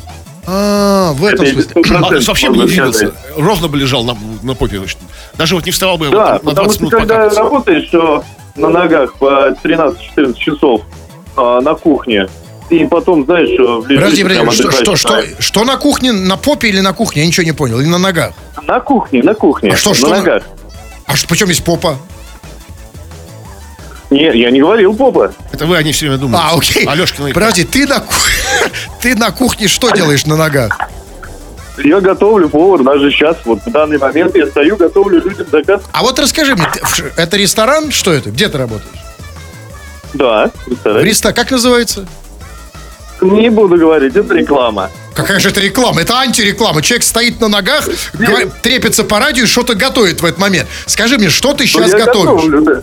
А, 0.47 1.13
в 1.13 1.25
этом 1.25 1.45
Это 1.45 1.53
смысле. 1.53 1.97
А, 2.09 2.13
есть 2.15 2.27
вообще 2.27 2.49
бы 2.49 2.57
не 2.57 2.65
двигался. 2.67 3.13
Ровно 3.37 3.67
бы 3.67 3.77
лежал 3.77 4.03
на, 4.03 4.15
на 4.43 4.53
попе. 4.53 4.77
значит. 4.77 4.97
Даже 5.37 5.55
вот 5.55 5.65
не 5.65 5.71
вставал 5.71 5.97
бы 5.97 6.09
Да, 6.09 6.33
на 6.33 6.39
потому 6.39 6.53
20 6.55 6.73
что 6.75 6.81
минут 6.83 6.93
когда 6.99 7.15
покакаться. 7.15 7.39
работаешь 7.39 7.87
что 7.87 8.23
на 8.55 8.69
ногах 8.69 9.13
по 9.15 9.49
13-14 9.63 10.33
часов 10.37 10.81
а, 11.35 11.61
на 11.61 11.73
кухне, 11.73 12.27
и 12.69 12.85
потом, 12.85 13.25
знаешь, 13.25 13.49
что 13.53 13.81
в 13.81 13.87
Подожди, 13.87 14.23
подожди, 14.23 14.53
что, 14.53 14.71
что, 14.71 14.95
что, 14.95 15.23
что 15.39 15.63
на 15.65 15.77
кухне, 15.77 16.11
на 16.11 16.35
попе 16.37 16.69
или 16.69 16.79
на 16.79 16.93
кухне? 16.93 17.21
Я 17.21 17.27
ничего 17.27 17.43
не 17.45 17.51
понял. 17.51 17.79
Или 17.79 17.87
на 17.87 17.97
ногах? 17.99 18.33
На 18.63 18.79
кухне, 18.79 19.21
на 19.21 19.33
кухне, 19.35 19.71
А 19.71 19.75
что, 19.75 19.93
что 19.93 20.07
на- 20.07 20.17
ногах. 20.17 20.43
А 21.05 21.15
что, 21.15 21.27
почем 21.27 21.47
есть 21.49 21.63
попа? 21.63 21.97
Нет, 24.09 24.35
я 24.35 24.51
не 24.51 24.59
говорил 24.59 24.95
попа. 24.95 25.33
Это 25.51 25.65
вы 25.65 25.77
они 25.77 25.91
все 25.91 26.05
время 26.05 26.17
думаете. 26.19 26.47
А, 26.47 26.55
окей. 26.57 26.85
Алешкина. 26.85 27.31
Подожди, 27.33 27.63
ты 27.63 27.87
на, 27.87 28.03
ты 29.01 29.15
на 29.15 29.31
кухне 29.31 29.67
что 29.67 29.89
делаешь 29.91 30.25
на 30.25 30.35
ногах? 30.37 30.77
Я 31.83 31.99
готовлю 31.99 32.47
повар 32.49 32.83
даже 32.83 33.11
сейчас, 33.11 33.35
вот 33.43 33.59
в 33.65 33.71
данный 33.71 33.97
момент 33.97 34.35
я 34.35 34.47
стою, 34.47 34.77
готовлю 34.77 35.21
людям 35.21 35.45
заказ. 35.51 35.81
А 35.91 36.03
вот 36.03 36.17
расскажи 36.19 36.55
мне, 36.55 36.65
это 37.17 37.35
ресторан? 37.35 37.91
Что 37.91 38.13
это? 38.13 38.29
Где 38.31 38.47
ты 38.47 38.57
работаешь? 38.57 38.87
Да, 40.13 40.49
представляете? 40.65 41.09
Реста, 41.09 41.33
как 41.33 41.51
называется? 41.51 42.07
Не 43.19 43.49
буду 43.49 43.77
говорить, 43.77 44.15
это 44.15 44.33
реклама. 44.33 44.89
Какая 45.13 45.39
же 45.39 45.49
это 45.49 45.59
реклама? 45.59 46.01
Это 46.01 46.17
антиреклама. 46.19 46.81
Человек 46.81 47.03
стоит 47.03 47.39
на 47.41 47.47
ногах, 47.47 47.87
говорит, 48.13 48.53
трепится 48.61 49.03
по 49.03 49.19
радио 49.19 49.43
и 49.43 49.47
что-то 49.47 49.73
готовит 49.75 50.21
в 50.21 50.25
этот 50.25 50.39
момент. 50.39 50.67
Скажи 50.85 51.17
мне, 51.17 51.29
что 51.29 51.53
ты 51.53 51.65
сейчас 51.65 51.91
Ну, 51.91 51.97
я 51.97 52.05
готовишь? 52.05 52.43
готовлю, 52.43 52.61
да. 52.61 52.81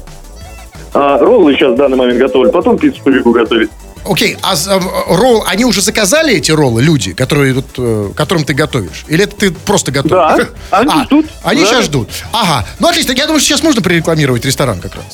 А, 0.94 1.18
роллы 1.18 1.54
сейчас 1.54 1.72
в 1.72 1.76
данный 1.76 1.96
момент 1.96 2.18
готовлю, 2.18 2.50
потом 2.52 2.78
пиццу 2.78 3.00
побегу 3.02 3.32
готовить. 3.32 3.70
Окей, 4.04 4.36
а 4.42 4.54
э, 4.54 4.80
ролл, 5.14 5.44
они 5.46 5.64
уже 5.64 5.80
заказали 5.80 6.34
эти 6.34 6.50
роллы, 6.50 6.82
люди, 6.82 7.12
которые, 7.14 7.54
вот, 7.54 7.66
э, 7.78 8.10
которым 8.16 8.44
ты 8.44 8.52
готовишь? 8.52 9.04
Или 9.08 9.24
это 9.24 9.36
ты 9.36 9.50
просто 9.52 9.92
готовишь? 9.92 10.48
Да, 10.48 10.48
они 10.78 10.90
А, 10.92 11.04
ждут. 11.04 11.26
Они 11.44 11.60
Да. 11.62 11.66
сейчас 11.68 11.84
ждут. 11.84 12.08
Ага, 12.32 12.66
ну 12.80 12.88
отлично, 12.88 13.12
я 13.12 13.26
думаю, 13.26 13.40
что 13.40 13.48
сейчас 13.50 13.62
можно 13.62 13.80
прорекламировать 13.80 14.44
ресторан 14.44 14.80
как 14.80 14.96
раз. 14.96 15.04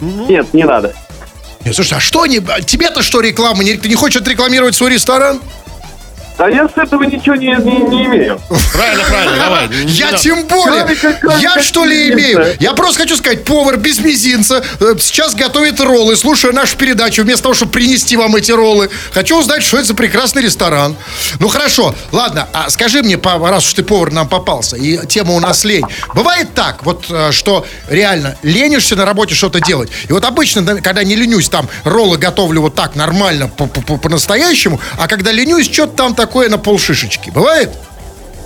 Нет, 0.00 0.52
не 0.52 0.64
надо. 0.64 0.94
Нет, 1.64 1.74
слушай, 1.74 1.94
а 1.96 2.00
что 2.00 2.22
они, 2.22 2.40
тебе-то 2.66 3.02
что 3.02 3.20
реклама? 3.20 3.64
Не- 3.64 3.76
Ты 3.76 3.88
не 3.88 3.94
хочешь 3.94 4.20
отрекламировать 4.20 4.74
свой 4.74 4.90
ресторан? 4.90 5.40
А 6.42 6.50
я 6.50 6.68
с 6.68 6.72
этого 6.76 7.04
ничего 7.04 7.36
не, 7.36 7.46
не, 7.46 7.88
не 7.88 8.06
имею. 8.06 8.40
Правильно, 8.72 9.04
правильно, 9.04 9.36
давай. 9.36 9.68
Я 9.86 10.12
тем 10.14 10.44
более. 10.48 10.88
Я 11.40 11.62
что 11.62 11.84
ли 11.84 12.10
имею? 12.10 12.56
Я 12.58 12.72
просто 12.72 13.02
хочу 13.02 13.16
сказать, 13.16 13.44
повар 13.44 13.76
без 13.76 14.00
мизинца 14.00 14.64
э, 14.80 14.94
сейчас 14.98 15.36
готовит 15.36 15.78
роллы, 15.80 16.16
слушая 16.16 16.50
нашу 16.50 16.76
передачу, 16.76 17.22
вместо 17.22 17.44
того, 17.44 17.54
чтобы 17.54 17.70
принести 17.70 18.16
вам 18.16 18.34
эти 18.34 18.50
роллы. 18.50 18.90
Хочу 19.12 19.38
узнать, 19.38 19.62
что 19.62 19.76
это 19.76 19.86
за 19.86 19.94
прекрасный 19.94 20.42
ресторан. 20.42 20.96
Ну 21.38 21.46
хорошо, 21.46 21.94
ладно, 22.10 22.48
а 22.52 22.70
скажи 22.70 23.04
мне, 23.04 23.16
раз 23.22 23.64
уж 23.64 23.74
ты 23.74 23.84
повар 23.84 24.10
нам 24.10 24.28
попался, 24.28 24.76
и 24.76 25.06
тема 25.06 25.34
у 25.34 25.40
нас 25.40 25.62
лень. 25.62 25.84
Бывает 26.12 26.54
так, 26.54 26.84
вот 26.84 27.06
э, 27.08 27.30
что 27.30 27.64
реально 27.88 28.36
ленишься 28.42 28.96
на 28.96 29.04
работе 29.04 29.36
что-то 29.36 29.60
делать. 29.60 29.90
И 30.08 30.12
вот 30.12 30.24
обычно, 30.24 30.62
да, 30.62 30.74
когда 30.80 31.04
не 31.04 31.14
ленюсь, 31.14 31.48
там 31.48 31.68
роллы 31.84 32.18
готовлю 32.18 32.62
вот 32.62 32.74
так 32.74 32.96
нормально, 32.96 33.46
по- 33.46 33.68
по- 33.68 33.80
по- 33.80 33.96
по-настоящему, 33.96 34.80
а 34.98 35.06
когда 35.06 35.30
ленюсь, 35.30 35.70
что-то 35.70 35.92
там 35.92 36.14
такое 36.32 36.48
на 36.48 36.56
полшишечки. 36.56 37.28
Бывает? 37.28 37.68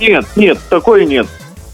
Нет, 0.01 0.27
нет, 0.35 0.59
такое 0.69 1.05
нет. 1.05 1.29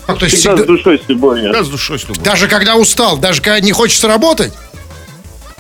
А, 0.07 0.14
то 0.14 0.27
есть 0.27 0.37
Всегда 0.37 0.57
всегда- 0.57 0.64
с 0.64 0.77
душой, 0.77 1.03
с 1.05 1.09
любовью. 1.09 1.64
С 1.64 1.68
душой 1.68 1.98
с 1.98 2.03
любовью. 2.03 2.22
Даже 2.22 2.48
когда 2.48 2.77
устал, 2.77 3.16
даже 3.16 3.40
когда 3.40 3.61
не 3.61 3.72
хочется 3.72 4.09
работать? 4.09 4.53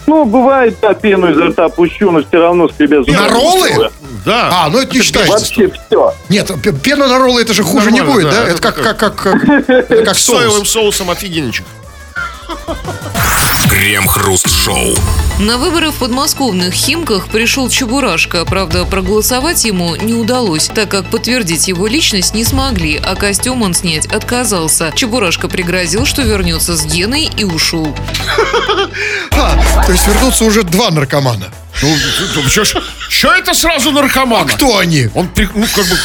Ну, 0.06 0.26
бывает, 0.26 0.76
да, 0.82 0.92
пену 0.92 1.30
изо 1.30 1.46
рта 1.46 1.70
пущу, 1.70 2.10
но 2.10 2.22
все 2.22 2.38
равно 2.38 2.68
скребя 2.68 2.98
зубами. 2.98 3.16
На 3.16 3.28
роллы? 3.30 3.90
Да. 4.26 4.64
А, 4.64 4.68
ну 4.68 4.78
это 4.80 4.94
не 4.94 5.00
считается. 5.00 5.32
Вообще 5.38 5.70
все. 5.88 6.12
Нет, 6.28 6.50
пена 6.82 7.08
на 7.08 7.18
роллы 7.18 7.40
это 7.40 7.54
же 7.54 7.62
хуже 7.62 7.90
не 7.90 8.00
Нормально, 8.00 8.28
будет, 8.28 8.30
да, 8.30 8.42
да? 8.42 8.48
Это 8.48 8.52
это 8.52 8.60
как, 8.60 8.74
как, 8.74 8.96
как- 8.98 9.16
как, 9.16 9.40
как, 9.46 9.68
это 9.70 10.04
как 10.04 10.16
С 10.16 10.22
соевым 10.24 10.66
соус. 10.66 10.70
соусом 10.96 11.10
офигенничек. 11.10 11.64
Крем-хруст-шоу. 13.70 14.96
На 15.38 15.58
выборы 15.58 15.90
в 15.90 15.96
подмосковных 15.96 16.72
Химках 16.72 17.26
пришел 17.28 17.68
Чебурашка. 17.68 18.44
Правда, 18.44 18.84
проголосовать 18.84 19.64
ему 19.64 19.96
не 19.96 20.14
удалось, 20.14 20.68
так 20.68 20.88
как 20.90 21.06
подтвердить 21.06 21.66
его 21.66 21.86
личность 21.88 22.34
не 22.34 22.44
смогли, 22.44 23.00
а 23.04 23.16
костюм 23.16 23.62
он 23.62 23.74
снять 23.74 24.06
отказался. 24.06 24.92
Чебурашка 24.94 25.48
пригрозил, 25.48 26.06
что 26.06 26.22
вернется 26.22 26.76
с 26.76 26.84
Геной 26.86 27.28
и 27.36 27.44
ушел. 27.44 27.94
А, 29.34 29.84
то 29.86 29.92
есть 29.92 30.06
вернутся 30.06 30.44
уже 30.44 30.62
два 30.62 30.90
наркомана. 30.90 31.50
Ну, 31.82 31.96
что 32.48 32.64
ж, 32.64 32.74
что 33.08 33.32
это 33.34 33.54
сразу 33.54 33.90
наркоман? 33.90 34.46
Кто 34.46 34.76
они? 34.78 35.08
Он, 35.14 35.26
при- 35.26 35.48
ну, 35.54 35.66
как 35.74 35.84
бы, 35.86 35.96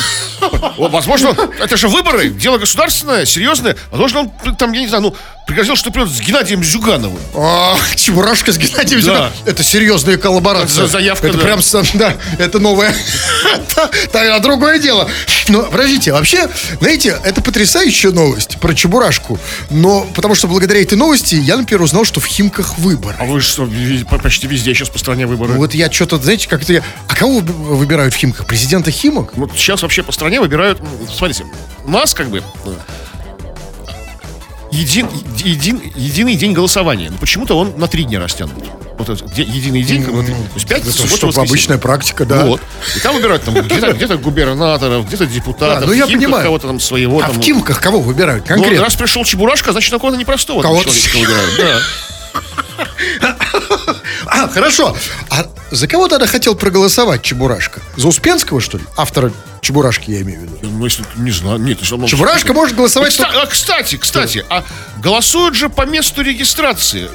возможно, 0.77 1.35
это 1.59 1.77
же 1.77 1.87
выборы, 1.87 2.29
дело 2.29 2.57
государственное, 2.57 3.25
серьезное. 3.25 3.75
Возможно, 3.91 4.31
он 4.45 4.55
там, 4.55 4.71
я 4.73 4.81
не 4.81 4.87
знаю, 4.87 5.03
ну, 5.03 5.15
пригрозил, 5.45 5.75
что 5.75 5.91
придет 5.91 6.09
с 6.09 6.19
Геннадием 6.19 6.63
Зюгановым. 6.63 7.19
А, 7.35 7.77
Чебурашка 7.95 8.51
с 8.51 8.57
Геннадием 8.57 8.99
Да. 9.01 9.05
Зюгановым. 9.05 9.33
Это 9.45 9.63
серьезная 9.63 10.17
коллаборация. 10.17 10.83
Это 10.83 10.91
заявка, 10.91 11.27
Это 11.27 11.37
да. 11.37 11.43
прям, 11.43 11.59
да, 11.95 12.13
это 12.37 12.59
новое. 12.59 12.93
Тогда 14.11 14.39
другое 14.39 14.79
дело. 14.79 15.09
Но, 15.47 15.63
подождите, 15.63 16.11
вообще, 16.11 16.49
знаете, 16.81 17.17
это 17.23 17.41
потрясающая 17.41 18.11
новость 18.11 18.57
про 18.59 18.73
Чебурашку. 18.73 19.39
Но, 19.69 20.05
потому 20.13 20.35
что 20.35 20.47
благодаря 20.47 20.81
этой 20.81 20.97
новости 20.97 21.35
я, 21.35 21.55
например, 21.57 21.81
узнал, 21.83 22.03
что 22.03 22.19
в 22.19 22.25
Химках 22.25 22.77
выборы. 22.77 23.15
А 23.19 23.23
вы 23.25 23.39
что, 23.39 23.67
почти 24.21 24.47
везде 24.47 24.73
сейчас 24.73 24.89
по 24.89 24.99
стране 24.99 25.25
выборы? 25.25 25.53
Ну, 25.53 25.59
Вот 25.59 25.73
я 25.73 25.89
что-то, 25.91 26.17
знаете, 26.17 26.49
как-то 26.49 26.73
я... 26.73 26.83
А 27.07 27.15
кого 27.15 27.39
вы- 27.39 27.75
выбирают 27.77 28.13
в 28.13 28.17
Химках? 28.17 28.45
Президента 28.45 28.91
Химок? 28.91 29.31
Вот 29.37 29.51
сейчас 29.55 29.81
вообще 29.83 30.03
по 30.03 30.11
стране 30.11 30.26
выбирают, 30.39 30.79
м, 30.81 30.87
смотрите, 31.13 31.45
у 31.85 31.89
нас 31.91 32.13
как 32.13 32.27
бы 32.29 32.39
э, 32.65 32.73
един, 34.71 35.07
един, 35.37 35.81
единый 35.95 36.35
день 36.35 36.53
голосования. 36.53 37.09
Но 37.09 37.17
почему-то 37.17 37.57
он 37.57 37.73
на 37.77 37.87
три 37.87 38.03
дня 38.03 38.19
растянут. 38.19 38.53
Вот 38.97 39.09
этот 39.09 39.37
единый 39.37 39.83
день, 39.83 40.03
как 40.03 40.13
бы, 40.13 40.23
то 40.23 40.31
есть 40.55 40.67
пятница, 40.67 41.03
Это 41.03 41.15
суббота, 41.17 41.41
обычная 41.41 41.77
практика, 41.77 42.25
да. 42.25 42.45
Вот. 42.45 42.61
И 42.95 42.99
там 42.99 43.15
выбирают 43.15 43.43
там 43.43 43.53
где-то, 43.53 43.93
где-то 43.93 44.17
губернаторов, 44.17 45.05
где-то 45.07 45.27
депутатов. 45.27 45.81
Да, 45.81 45.85
ну, 45.85 45.93
я 45.93 46.07
понимаю. 46.07 46.43
кого-то 46.43 46.67
там 46.67 46.79
своего. 46.79 47.19
А 47.19 47.27
там, 47.27 47.39
в 47.39 47.43
Химках 47.43 47.79
кого 47.79 47.99
выбирают 47.99 48.43
Ну, 48.49 48.55
конкретно? 48.55 48.83
раз 48.83 48.95
пришел 48.95 49.23
Чебурашка, 49.23 49.71
значит, 49.71 49.91
на 49.91 49.99
кого-то 49.99 50.17
непростого 50.17 50.61
Кого-то- 50.63 50.85
человечка 50.89 51.17
выбирают. 51.17 51.57
Да. 51.57 51.79
А, 54.25 54.47
хорошо. 54.49 54.95
А 55.29 55.47
за 55.71 55.87
кого 55.87 56.07
тогда 56.07 56.27
хотел 56.27 56.53
проголосовать 56.55 57.21
Чебурашка? 57.21 57.81
За 57.95 58.07
Успенского, 58.07 58.59
что 58.61 58.77
ли? 58.77 58.83
Автора 58.97 59.31
Чебурашки, 59.67 60.11
я 60.11 60.21
имею 60.21 60.39
в 60.39 60.43
виду. 60.43 60.57
Ну, 60.61 60.85
если, 60.85 61.03
не 61.17 61.31
знаю, 61.31 61.57
нет. 61.59 61.79
если 61.81 61.95
он- 61.95 62.05
Чебурашка 62.07 62.53
может 62.53 62.73
голосовать... 62.77 63.11
Кста- 63.13 63.23
только- 63.25 63.41
а, 63.41 63.45
кстати, 63.47 63.97
кстати, 63.97 64.45
а 64.49 64.63
голосуют 65.03 65.55
же 65.55 65.67
по 65.67 65.85
месту 65.85 66.21
регистрации. 66.21 67.09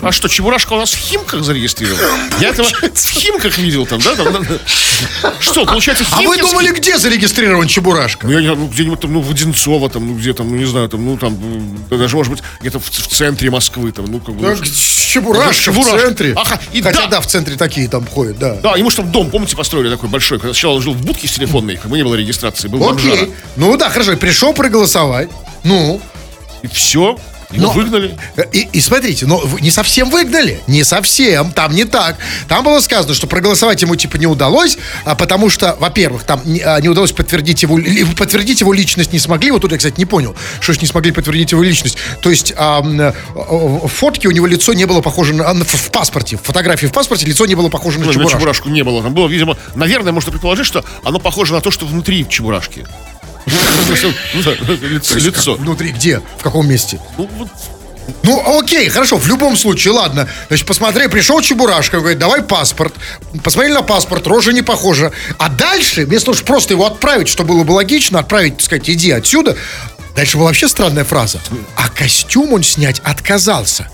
А 0.00 0.10
что, 0.10 0.28
Чебурашка 0.28 0.72
у 0.72 0.78
нас 0.78 0.92
в 0.92 0.96
Химках 0.96 1.44
зарегистрирован? 1.44 2.00
Я 2.40 2.48
этого 2.48 2.66
в 2.94 3.10
Химках 3.10 3.58
видел 3.58 3.84
там, 3.84 4.00
да? 4.00 4.14
там, 4.16 4.32
да? 4.32 4.58
Что, 5.40 5.66
получается, 5.66 6.06
А 6.10 6.22
вы 6.22 6.38
думали, 6.38 6.70
где 6.70 6.96
зарегистрирован 6.96 7.66
Чебурашка? 7.68 8.26
Ну, 8.26 8.32
я 8.32 8.38
не 8.40 8.46
знаю, 8.46 8.58
ну, 8.60 8.66
где-нибудь 8.68 9.00
там, 9.00 9.12
ну, 9.12 9.20
в 9.20 9.30
Одинцово, 9.30 9.90
там, 9.90 10.06
ну, 10.08 10.14
где 10.14 10.32
там, 10.32 10.48
ну, 10.48 10.56
не 10.56 10.64
знаю, 10.64 10.88
там, 10.88 11.04
ну, 11.04 11.18
там, 11.18 11.36
да 11.90 11.98
даже, 11.98 12.16
может 12.16 12.32
быть, 12.32 12.42
где-то 12.60 12.78
в, 12.80 12.86
в 12.90 13.06
центре 13.08 13.50
Москвы, 13.50 13.92
там, 13.92 14.06
ну, 14.06 14.20
как 14.20 14.34
бы... 14.36 14.46
Так, 14.46 14.58
ну, 14.60 14.64
Чебурашка, 14.64 15.52
в 15.52 15.74
Чебурашка. 15.76 15.98
центре. 15.98 16.32
Ага, 16.34 16.60
и 16.72 16.80
Хотя 16.80 17.02
да. 17.02 17.06
да, 17.08 17.20
в 17.20 17.26
центре 17.26 17.56
такие 17.56 17.88
там 17.88 18.06
ходят, 18.06 18.38
да. 18.38 18.54
Да, 18.54 18.76
ему 18.76 18.88
же 18.90 18.96
там 18.96 19.10
дом, 19.12 19.28
помните, 19.30 19.56
построили 19.56 19.90
такой 19.90 20.08
большой, 20.08 20.38
когда 20.38 20.54
сначала 20.54 20.74
он 20.76 20.82
жил 20.82 20.94
в 20.94 21.04
будке 21.04 21.26
с 21.28 21.32
телефонной, 21.32 21.76
бы 21.90 21.96
не 21.98 22.04
было 22.04 22.14
регистрации, 22.14 22.68
был. 22.68 22.88
Окей. 22.88 23.32
Ну 23.56 23.76
да, 23.76 23.90
хорошо, 23.90 24.16
пришел 24.16 24.54
проголосовать. 24.54 25.28
Ну, 25.64 26.00
И 26.62 26.66
все, 26.68 27.18
его 27.52 27.66
Но- 27.66 27.72
выгнали. 27.72 28.16
И, 28.52 28.68
и 28.72 28.80
смотрите, 28.80 29.26
но 29.26 29.42
не 29.60 29.70
совсем 29.70 30.10
выгнали. 30.10 30.60
Не 30.66 30.84
совсем. 30.84 31.52
Там 31.52 31.74
не 31.74 31.84
так. 31.84 32.16
Там 32.48 32.64
было 32.64 32.80
сказано, 32.80 33.14
что 33.14 33.26
проголосовать 33.26 33.82
ему 33.82 33.96
типа 33.96 34.16
не 34.16 34.26
удалось, 34.26 34.78
а 35.04 35.14
потому 35.14 35.50
что, 35.50 35.76
во-первых, 35.80 36.22
там 36.24 36.40
не, 36.44 36.60
а, 36.60 36.80
не 36.80 36.88
удалось 36.88 37.12
подтвердить 37.12 37.62
его, 37.62 37.78
подтвердить 38.16 38.60
его 38.60 38.72
личность 38.72 39.12
не 39.12 39.18
смогли. 39.18 39.50
Вот 39.50 39.62
тут 39.62 39.72
я, 39.72 39.78
кстати, 39.78 39.94
не 39.98 40.06
понял, 40.06 40.34
что 40.60 40.72
ж 40.72 40.80
не 40.80 40.86
смогли 40.86 41.10
подтвердить 41.12 41.52
его 41.52 41.62
личность. 41.62 41.96
То 42.22 42.30
есть 42.30 42.52
а, 42.56 42.80
м, 42.80 43.00
а, 43.00 43.12
фотки 43.88 44.26
у 44.26 44.30
него 44.30 44.46
лицо 44.46 44.72
не 44.72 44.84
было 44.86 45.00
похоже 45.00 45.34
на, 45.34 45.52
на- 45.52 45.64
в, 45.64 45.74
в 45.74 45.90
паспорте, 45.90 46.36
в 46.36 46.42
фотографии 46.42 46.86
в 46.86 46.92
паспорте 46.92 47.26
лицо 47.26 47.46
не 47.46 47.54
было 47.54 47.68
похоже 47.68 47.98
на 47.98 48.04
Ну, 48.04 48.08
на 48.08 48.14
Чебурашку. 48.14 48.38
чебурашку 48.38 48.68
не 48.68 48.82
было. 48.84 49.02
Там 49.02 49.14
было, 49.14 49.26
видимо, 49.28 49.56
наверное, 49.74 50.12
можно 50.12 50.30
предположить, 50.30 50.66
что 50.66 50.84
оно 51.04 51.18
похоже 51.18 51.54
на 51.54 51.60
то, 51.60 51.70
что 51.70 51.86
внутри 51.86 52.26
чебурашки. 52.28 52.86
Лицо. 55.16 55.54
Внутри 55.56 55.92
где? 55.92 56.20
В 56.38 56.42
каком 56.42 56.68
месте? 56.68 57.00
Ну, 57.18 57.28
Ну, 58.22 58.58
окей, 58.58 58.88
хорошо, 58.88 59.16
в 59.18 59.26
любом 59.28 59.56
случае, 59.56 59.92
ладно. 59.92 60.28
Значит, 60.48 60.66
посмотри, 60.66 61.06
пришел 61.08 61.40
Чебурашка, 61.40 62.00
говорит, 62.00 62.18
давай 62.18 62.42
паспорт. 62.42 62.94
Посмотрели 63.44 63.74
на 63.74 63.82
паспорт, 63.82 64.26
рожа 64.26 64.52
не 64.52 64.62
похожа. 64.62 65.12
А 65.38 65.48
дальше, 65.48 66.06
вместо 66.06 66.26
того, 66.26 66.34
чтобы 66.34 66.46
просто 66.48 66.74
его 66.74 66.86
отправить, 66.86 67.28
что 67.28 67.44
было 67.44 67.62
бы 67.62 67.72
логично, 67.72 68.18
отправить, 68.18 68.56
так 68.56 68.64
сказать, 68.64 68.90
иди 68.90 69.10
отсюда, 69.12 69.56
дальше 70.16 70.38
была 70.38 70.46
вообще 70.46 70.68
странная 70.68 71.04
фраза. 71.04 71.40
А 71.76 71.88
костюм 71.88 72.52
он 72.52 72.62
снять 72.64 73.00
отказался. 73.04 73.88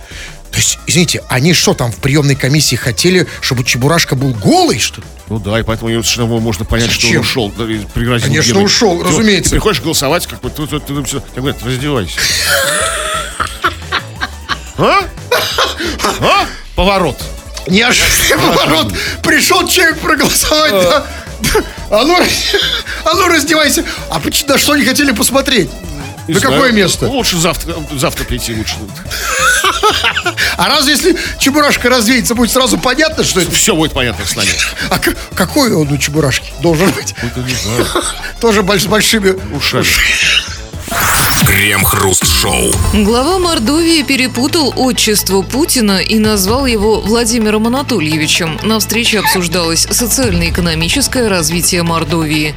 То 0.57 0.61
есть, 0.61 0.79
извините, 0.87 1.23
они 1.29 1.53
что 1.53 1.75
там 1.75 1.92
в 1.92 1.97
приемной 1.97 2.35
комиссии 2.35 2.77
хотели, 2.77 3.27
чтобы 3.42 3.62
Чебурашка 3.62 4.14
был 4.16 4.33
голый, 4.33 4.79
что 4.79 5.03
ли? 5.03 5.07
Ну 5.29 5.38
да, 5.38 5.61
и 5.61 5.62
поэтому 5.62 5.90
совершенно 5.90 6.29
можно 6.40 6.64
понять, 6.64 6.90
что 6.90 7.03
Зачем? 7.03 7.16
он 7.19 7.27
ушел. 7.27 7.53
да, 7.59 7.64
пригрозил 7.92 8.29
Конечно, 8.29 8.49
демону. 8.53 8.64
ушел, 8.64 8.99
Всё, 8.99 9.07
разумеется. 9.07 9.51
Ты 9.51 9.57
приходишь 9.57 9.83
голосовать, 9.83 10.27
как 10.27 10.40
бы, 10.40 10.49
ты, 10.49 10.66
ты, 10.66 10.81
ты, 10.81 10.95
ты, 10.95 11.03
всё, 11.05 11.21
тебе 11.21 11.42
говорят, 11.42 11.62
раздевайся. 11.62 12.19
А? 14.79 15.01
А? 16.21 16.47
Поворот. 16.75 17.19
Неожиданный 17.66 18.38
поворот. 18.51 18.95
Пришел 19.23 19.69
человек 19.69 19.99
проголосовать. 19.99 20.73
да. 20.73 21.07
А 21.90 22.03
ну, 22.05 22.16
а 23.05 23.12
ну 23.14 23.29
раздевайся. 23.29 23.85
А 24.11 24.19
поч- 24.21 24.47
на 24.47 24.57
что 24.57 24.73
они 24.73 24.87
хотели 24.87 25.12
посмотреть? 25.12 25.69
Не 26.29 26.35
На 26.35 26.41
знаю. 26.41 26.55
какое 26.57 26.73
место? 26.73 27.07
Ну, 27.07 27.12
лучше 27.12 27.37
завтра, 27.39 27.75
завтра 27.97 28.25
прийти 28.25 28.55
лучше. 28.55 28.75
А 30.59 30.69
разве 30.69 30.93
если 30.93 31.17
Чебурашка 31.39 31.89
развеется, 31.91 32.35
будет 32.35 32.51
сразу 32.51 32.79
понятно, 32.79 33.23
что 33.25 33.41
это? 33.41 33.51
Все 33.53 33.75
будет 33.77 33.93
понятно 33.93 34.25
с 34.25 34.35
нами. 34.35 34.49
А 34.91 34.99
какой 35.35 35.73
он 35.73 35.91
у 35.93 35.99
Чебурашки 35.99 36.51
должен 36.62 36.91
быть? 36.93 37.15
Это 37.23 37.41
не 37.41 37.55
знаю. 37.55 37.87
Тоже 38.41 38.62
с 38.62 38.87
большими 38.87 39.37
Ушами. 39.55 39.87
Крем-хруст-шоу. 41.47 42.73
Глава 42.95 43.39
Мордовии 43.39 44.03
перепутал 44.03 44.73
отчество 44.77 45.43
Путина 45.43 45.99
и 45.99 46.19
назвал 46.19 46.67
его 46.67 47.01
Владимиром 47.01 47.67
Анатольевичем. 47.67 48.59
На 48.62 48.79
встрече 48.81 49.21
обсуждалось 49.21 49.87
социально-экономическое 49.91 51.29
развитие 51.29 51.83
Мордовии. 51.83 52.55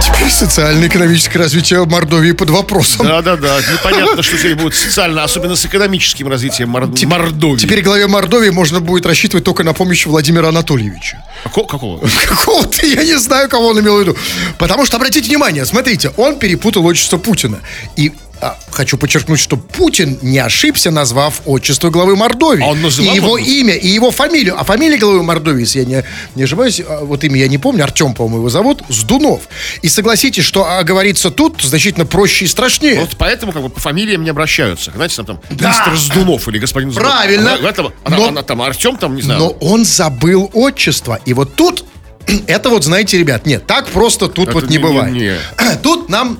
Теперь 0.00 0.30
социально-экономическое 0.30 1.38
развитие 1.38 1.84
Мордовии 1.84 2.32
под 2.32 2.50
вопросом. 2.50 3.06
Да-да-да, 3.06 3.58
непонятно, 3.72 4.22
что 4.22 4.36
теперь 4.36 4.54
будет 4.54 4.74
социально, 4.74 5.22
особенно 5.24 5.56
с 5.56 5.64
экономическим 5.64 6.28
развитием 6.28 6.68
Мор- 6.70 6.88
Мордовии. 7.04 7.58
Теперь 7.58 7.82
главе 7.82 8.06
Мордовии 8.06 8.50
можно 8.50 8.80
будет 8.80 9.06
рассчитывать 9.06 9.44
только 9.44 9.64
на 9.64 9.72
помощь 9.72 10.06
Владимира 10.06 10.48
Анатольевича. 10.48 11.22
Како- 11.44 11.64
Какого? 11.66 12.00
Какого-то, 12.28 12.86
я 12.86 13.02
не 13.04 13.18
знаю, 13.18 13.48
кого 13.48 13.68
он 13.68 13.80
имел 13.80 13.96
в 13.96 14.00
виду. 14.00 14.16
Потому 14.58 14.86
что, 14.86 14.96
обратите 14.96 15.28
внимание, 15.28 15.66
смотрите, 15.66 16.10
он 16.16 16.38
перепутал 16.38 16.84
отчество 16.86 17.18
Путина. 17.18 17.58
И 17.96 18.12
а, 18.40 18.56
хочу 18.70 18.98
подчеркнуть, 18.98 19.40
что 19.40 19.56
Путин 19.56 20.18
не 20.22 20.38
ошибся, 20.38 20.90
назвав 20.90 21.42
отчество 21.46 21.90
главы 21.90 22.16
Мордовии. 22.16 22.62
А 22.62 22.68
он 22.68 22.82
называл 22.82 23.12
и 23.12 23.16
его 23.16 23.28
Мордовию? 23.32 23.54
имя, 23.60 23.74
и 23.74 23.88
его 23.88 24.10
фамилию. 24.10 24.58
А 24.58 24.64
фамилия 24.64 24.98
главы 24.98 25.22
Мордовии, 25.22 25.60
если 25.60 25.80
я 25.80 25.84
не, 25.86 26.04
не 26.34 26.42
ошибаюсь, 26.44 26.80
а, 26.86 27.04
вот 27.04 27.24
имя 27.24 27.36
я 27.40 27.48
не 27.48 27.58
помню, 27.58 27.84
Артем, 27.84 28.14
по-моему, 28.14 28.38
его 28.38 28.48
зовут, 28.50 28.82
Сдунов. 28.88 29.42
И 29.82 29.88
согласитесь, 29.88 30.44
что 30.44 30.64
а, 30.68 30.82
говорится 30.82 31.30
тут 31.30 31.62
значительно 31.62 32.06
проще 32.06 32.44
и 32.44 32.48
страшнее. 32.48 33.00
Вот 33.00 33.16
поэтому 33.18 33.52
как 33.52 33.62
бы 33.62 33.68
по 33.70 33.80
фамилиям 33.80 34.22
не 34.24 34.30
обращаются. 34.30 34.90
Знаете, 34.94 35.16
там, 35.22 35.26
там 35.26 35.38
мистер 35.50 35.96
Сдунов 35.96 36.46
или 36.48 36.58
господин 36.58 36.90
Сдунов. 36.92 37.10
Правильно. 37.10 37.54
А 37.54 37.58
в 37.58 37.64
этом, 37.64 37.92
а, 38.04 38.10
Но- 38.10 38.28
она 38.28 38.42
там 38.42 38.60
Артем 38.62 38.96
там, 38.96 39.14
не 39.16 39.22
знаю. 39.22 39.40
Но 39.40 39.48
он 39.60 39.84
забыл 39.84 40.50
отчество. 40.52 41.18
И 41.24 41.32
вот 41.32 41.54
тут, 41.56 41.84
это 42.46 42.68
вот, 42.70 42.84
знаете, 42.84 43.18
ребят, 43.18 43.46
нет, 43.46 43.66
так 43.66 43.86
просто 43.88 44.28
тут 44.28 44.48
Это 44.48 44.54
вот 44.58 44.64
не, 44.64 44.76
не- 44.76 44.76
не- 44.76 44.82
бывает. 44.82 45.12
не. 45.14 45.36
Тут 45.82 46.08
нам 46.08 46.38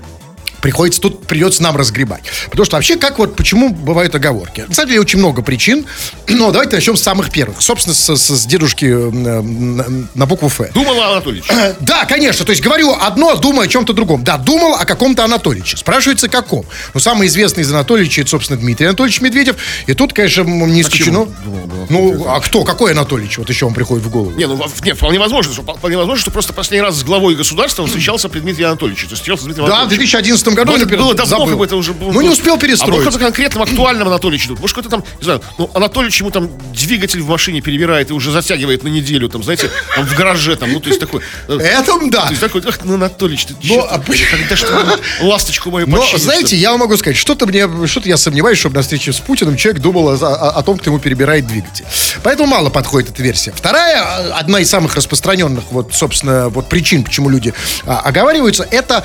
приходится 0.61 1.01
тут, 1.01 1.27
придется 1.27 1.63
нам 1.63 1.77
разгребать. 1.77 2.23
Потому 2.51 2.65
что 2.65 2.77
вообще, 2.77 2.97
как 2.97 3.19
вот, 3.19 3.37
почему 3.37 3.71
бывают 3.71 4.15
оговорки? 4.15 4.65
На 4.69 4.75
самом 4.75 4.89
деле, 4.89 5.01
очень 5.01 5.19
много 5.19 5.43
причин, 5.43 5.87
но 6.29 6.51
давайте 6.51 6.77
начнем 6.77 6.97
с 6.97 7.03
самых 7.03 7.31
первых. 7.31 7.61
Собственно, 7.63 7.95
с, 7.95 8.17
с, 8.17 8.29
с 8.29 8.47
дедушки 8.47 8.87
э, 8.87 9.11
на, 9.11 9.83
э, 9.83 9.85
э, 9.87 10.05
на 10.15 10.27
букву 10.27 10.49
«Ф». 10.49 10.73
Думал 10.73 11.01
Анатольевич. 11.01 11.47
Да, 11.81 12.05
конечно. 12.05 12.45
То 12.45 12.51
есть 12.51 12.63
говорю 12.63 12.95
одно, 12.99 13.35
думаю 13.37 13.67
о 13.67 13.69
чем-то 13.69 13.93
другом. 13.93 14.25
Да, 14.25 14.39
думал 14.39 14.75
о 14.75 14.85
каком-то 14.85 15.25
Анатольевиче. 15.25 15.77
Спрашивается, 15.77 16.29
каком. 16.29 16.65
Ну, 16.95 17.01
самый 17.01 17.29
известный 17.29 17.63
из 17.63 17.73
Анатольевича, 17.73 18.23
это, 18.23 18.31
собственно, 18.31 18.59
Дмитрий 18.59 18.87
Анатольевич 18.87 19.21
Медведев. 19.21 19.57
И 19.87 19.95
тут, 19.95 20.13
конечно, 20.13 20.43
не 20.43 20.81
а 20.81 20.83
исключено... 20.83 21.23
А 21.23 21.87
ну, 21.89 22.27
а 22.29 22.41
кто? 22.41 22.65
Какой 22.65 22.93
Анатольевич? 22.93 23.39
Вот 23.39 23.49
еще 23.49 23.67
он 23.67 23.75
приходит 23.75 24.05
в 24.05 24.11
голову. 24.11 24.31
Не, 24.37 24.47
ну, 24.47 24.61
не, 24.85 24.95
вполне 24.95 25.19
возможно, 25.19 25.53
что, 25.53 25.63
вполне 25.63 25.97
возможно, 25.97 26.21
что 26.21 26.31
просто 26.31 26.53
последний 26.53 26.83
раз 26.83 26.97
с 26.97 27.05
главой 27.05 27.35
государства 27.35 27.83
он 27.83 27.89
встречался 27.89 28.29
при 28.29 28.41
Дмитрии 28.41 28.65
Анатольевиче. 28.65 29.07
То 29.07 29.13
есть, 29.13 29.23
встретился 29.23 29.45
с 29.45 29.47
Дмитрием 29.47 29.69
Да, 29.69 29.85
в 29.85 29.89
2011 29.89 30.46
2014 30.55 30.57
году 30.57 30.71
Может, 30.73 30.87
например, 30.87 31.05
было 31.05 31.15
давно, 31.15 31.31
забыл. 31.31 31.47
как 31.47 31.59
бы 31.59 31.65
это 31.65 31.77
уже 31.77 31.93
было. 31.93 32.13
Ну, 32.13 32.21
не 32.21 32.29
успел 32.29 32.59
перестроить. 32.59 33.03
А 33.03 33.05
может, 33.05 33.21
конкретном 33.21 33.63
актуальном 33.63 34.09
Анатоличу 34.09 34.49
идут. 34.49 34.61
Может, 34.61 34.75
кто-то 34.75 34.89
там, 34.89 35.05
не 35.19 35.25
знаю, 35.25 35.43
ну, 35.59 35.71
Анатолич 35.75 36.21
ему 36.21 36.31
там 36.31 36.51
двигатель 36.73 37.21
в 37.21 37.29
машине 37.29 37.61
перебирает 37.61 38.11
и 38.11 38.13
уже 38.13 38.31
затягивает 38.31 38.83
на 38.85 38.89
неделю, 38.89 39.29
там, 39.29 39.43
знаете, 39.43 39.71
там 39.95 40.07
в 40.07 40.15
гараже, 40.15 40.57
там, 40.57 40.73
ну, 40.73 40.81
то 40.81 40.89
есть 40.89 41.01
такой... 41.01 41.21
Э, 41.49 41.59
это 41.59 41.99
да. 42.11 42.23
То 42.23 42.31
есть 42.31 42.41
такой, 42.41 42.63
ах, 42.67 42.79
ну, 42.85 42.95
Анатолич, 42.95 43.47
ты 43.47 43.55
ну, 43.63 43.77
Но, 43.77 43.83
а... 43.91 43.99
когда 43.99 44.57
что 44.57 44.99
ласточку 45.23 45.71
мою 45.71 45.87
Но, 45.87 46.05
знаете, 46.17 46.57
я 46.57 46.71
вам 46.71 46.81
могу 46.81 46.97
сказать, 46.97 47.17
что-то 47.17 47.47
мне, 47.47 47.69
что-то 47.87 48.09
я 48.09 48.17
сомневаюсь, 48.17 48.59
чтобы 48.59 48.77
на 48.77 48.83
встрече 48.83 49.13
с 49.13 49.21
Путиным 49.21 49.57
человек 49.57 49.83
думал 49.83 50.11
о, 50.11 50.15
о, 50.15 50.51
о 50.51 50.63
том, 50.63 50.79
кто 50.79 50.91
ему 50.91 50.99
перебирает 50.99 51.47
двигатель. 51.47 51.85
Поэтому 52.23 52.49
мало 52.49 52.71
подходит 52.71 53.11
эта 53.11 53.23
версия. 53.23 53.53
Вторая, 53.53 54.03
э, 54.03 54.31
одна 54.33 54.61
из 54.61 54.69
самых 54.69 54.95
распространенных, 54.95 55.65
вот, 55.71 55.95
собственно, 55.95 56.49
вот 56.49 56.69
причин, 56.69 57.05
почему 57.05 57.29
люди 57.29 57.53
а, 57.85 58.01
оговариваются, 58.01 58.67
это 58.71 59.05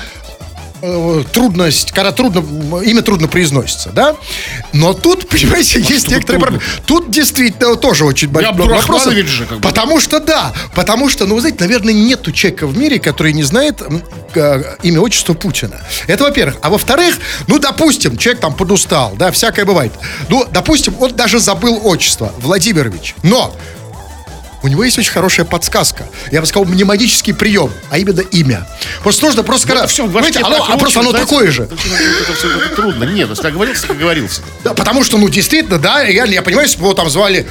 э, 0.82 1.24
трудность, 1.32 1.92
когда 1.92 2.12
трудно, 2.12 2.40
имя 2.82 3.02
трудно 3.02 3.28
произносится, 3.28 3.90
да? 3.90 4.16
Но 4.72 4.92
тут, 4.92 5.28
понимаете, 5.30 5.80
есть 5.80 6.06
что 6.06 6.14
некоторые 6.14 6.40
трудно? 6.40 6.58
проблемы. 6.58 6.62
Тут 6.86 7.10
действительно 7.10 7.76
тоже 7.76 8.04
очень 8.04 8.28
большой 8.28 8.52
вопрос. 8.52 9.08
Же, 9.08 9.46
как 9.46 9.58
бы. 9.58 9.62
Потому 9.62 10.00
что 10.00 10.20
да, 10.20 10.52
потому 10.74 11.08
что, 11.08 11.26
ну, 11.26 11.34
вы 11.34 11.40
знаете, 11.40 11.58
наверное, 11.60 11.94
нету 11.94 12.32
человека 12.32 12.66
в 12.66 12.76
мире, 12.76 12.98
который 12.98 13.32
не 13.32 13.42
знает 13.42 13.82
э, 14.34 14.62
имя, 14.82 15.00
отчество 15.00 15.34
Путина. 15.34 15.80
Это 16.06 16.24
во-первых. 16.24 16.56
А 16.62 16.70
во-вторых, 16.70 17.18
ну, 17.46 17.58
допустим, 17.58 18.16
человек 18.16 18.40
там 18.40 18.54
подустал, 18.54 19.14
да, 19.16 19.30
всякое 19.30 19.64
бывает. 19.64 19.92
Ну, 20.28 20.46
допустим, 20.50 20.94
он 21.00 21.14
даже 21.14 21.38
забыл 21.38 21.80
отчество, 21.84 22.32
Владимирович. 22.38 23.14
Но 23.22 23.54
у 24.62 24.68
него 24.68 24.84
есть 24.84 24.98
очень 24.98 25.10
хорошая 25.12 25.44
подсказка. 25.46 26.06
Я 26.30 26.40
бы 26.40 26.46
сказал, 26.46 26.64
мнемонический 26.66 27.34
прием, 27.34 27.72
а 27.90 27.98
именно 27.98 28.20
имя. 28.20 28.66
Просто 29.02 29.24
нужно 29.26 29.42
просто, 29.42 29.66
когда... 29.68 29.86
все, 29.86 30.08
знаете, 30.08 30.40
оно- 30.40 30.64
а 30.68 30.76
просто 30.78 31.00
оно 31.00 31.12
такое 31.12 31.50
же. 31.50 31.64
Это, 31.64 31.76
все 32.34 32.48
это 32.58 32.74
трудно. 32.76 33.04
Нет, 33.04 33.28
если 33.28 33.46
оговорился, 33.48 33.82
так 33.82 33.96
оговорился. 33.96 34.42
Да, 34.64 34.74
потому 34.74 35.04
что, 35.04 35.18
ну, 35.18 35.28
действительно, 35.28 35.78
да, 35.78 36.04
реально, 36.04 36.34
я 36.34 36.42
понимаю, 36.42 36.66
если 36.66 36.78
бы 36.78 36.84
его 36.86 36.94
там 36.94 37.10
звали, 37.10 37.46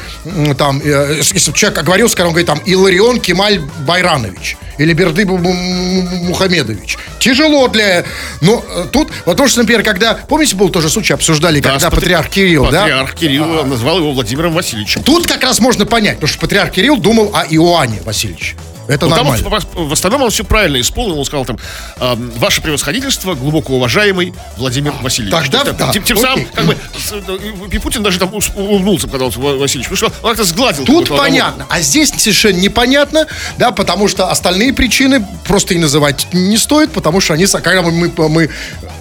там, 0.58 0.82
э, 0.84 1.18
если 1.18 1.52
бы 1.52 1.58
человек 1.58 1.80
оговорился, 1.80 2.16
когда 2.16 2.28
он 2.28 2.34
говорит, 2.34 2.48
там, 2.48 2.60
Иларион 2.60 3.20
Кемаль 3.20 3.60
Байранович. 3.86 4.58
Или 4.78 4.94
Берды 4.94 5.26
Мухамедович. 5.26 6.98
Тяжело 7.20 7.68
для... 7.68 8.04
Но 8.42 8.64
э, 8.68 8.86
тут, 8.92 9.12
потому 9.26 9.48
что, 9.48 9.60
например, 9.60 9.84
когда... 9.84 10.14
Помните, 10.16 10.56
был 10.56 10.70
тоже 10.70 10.90
случай, 10.90 11.14
обсуждали, 11.14 11.60
Да, 11.60 11.72
когда 11.72 11.90
патри- 11.90 11.96
патриарх 12.02 12.30
Кирилл, 12.30 12.66
да? 12.72 12.82
Патриарх 12.82 13.14
Кирилл 13.16 13.66
назвал 13.66 14.00
его 14.00 14.12
Владимиром 14.14 14.54
Васильевичем. 14.54 15.04
Тут 15.04 15.28
как 15.28 15.44
раз 15.44 15.60
можно 15.60 15.86
понять, 15.86 16.16
потому 16.16 16.30
что 16.30 16.40
патриарх 16.40 16.72
Кирилл 16.72 16.98
думал 16.98 17.32
о 17.34 17.44
Иоанне 17.46 18.02
Васильевиче. 18.04 18.56
Это 18.92 19.06
Ну, 19.08 19.16
там 19.16 19.26
нормально. 19.28 19.60
в, 19.74 19.88
в 19.90 19.94
остальном 19.94 20.24
он 20.24 20.30
все 20.30 20.44
правильно 20.44 20.80
исполнил. 20.80 21.18
Он 21.18 21.26
сказал 21.26 21.46
там, 21.46 21.58
«Ам, 22.00 22.32
ваше 22.38 22.62
превосходительство, 22.62 23.34
глубоко 23.36 23.76
уважаемый 23.76 24.34
Владимир 24.58 24.94
Васильевич. 25.02 25.34
Тогда 25.34 25.60
То 25.64 25.68
есть, 25.68 25.78
да, 25.80 25.92
Тем, 25.94 26.04
тем 26.04 26.18
самым, 26.18 26.46
как 26.54 26.66
бы, 26.66 26.78
с- 26.98 27.74
и 27.74 27.78
Путин 27.80 28.04
даже 28.04 28.20
там 28.20 28.34
улыбнулся, 28.56 29.08
когда 29.08 29.26
он 29.26 29.32
Васильевич, 29.32 29.90
потому 29.90 29.98
что 29.98 30.06
он 30.22 30.30
как-то 30.30 30.44
сгладил. 30.44 30.86
Тут 30.86 31.10
понятно. 31.10 31.66
А 31.70 31.80
здесь 31.82 32.10
совершенно 32.10 32.58
непонятно, 32.58 33.28
да, 33.58 33.72
потому 33.72 34.08
что 34.08 34.30
остальные 34.30 34.74
причины 34.74 35.26
просто 35.46 35.74
и 35.74 35.78
называть 35.78 36.28
не 36.34 36.58
стоит, 36.58 36.92
потому 36.92 37.22
что 37.22 37.34
они, 37.34 37.46
когда 37.46 37.82
мы, 37.82 37.92
мы, 37.92 38.30
мы 38.30 38.50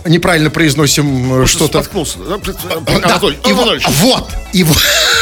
неправильно 0.05 0.51
произносим 0.51 1.43
э, 1.43 1.47
что-то... 1.47 1.82
Споткнулся. 1.82 2.18
Да, 2.18 2.36
Анатолий, 2.95 3.38
и 3.47 3.53
вот, 3.53 3.62
Анатольевич. 3.68 3.86
вот, 4.01 4.30
и 4.53 4.62
вот, 4.64 4.78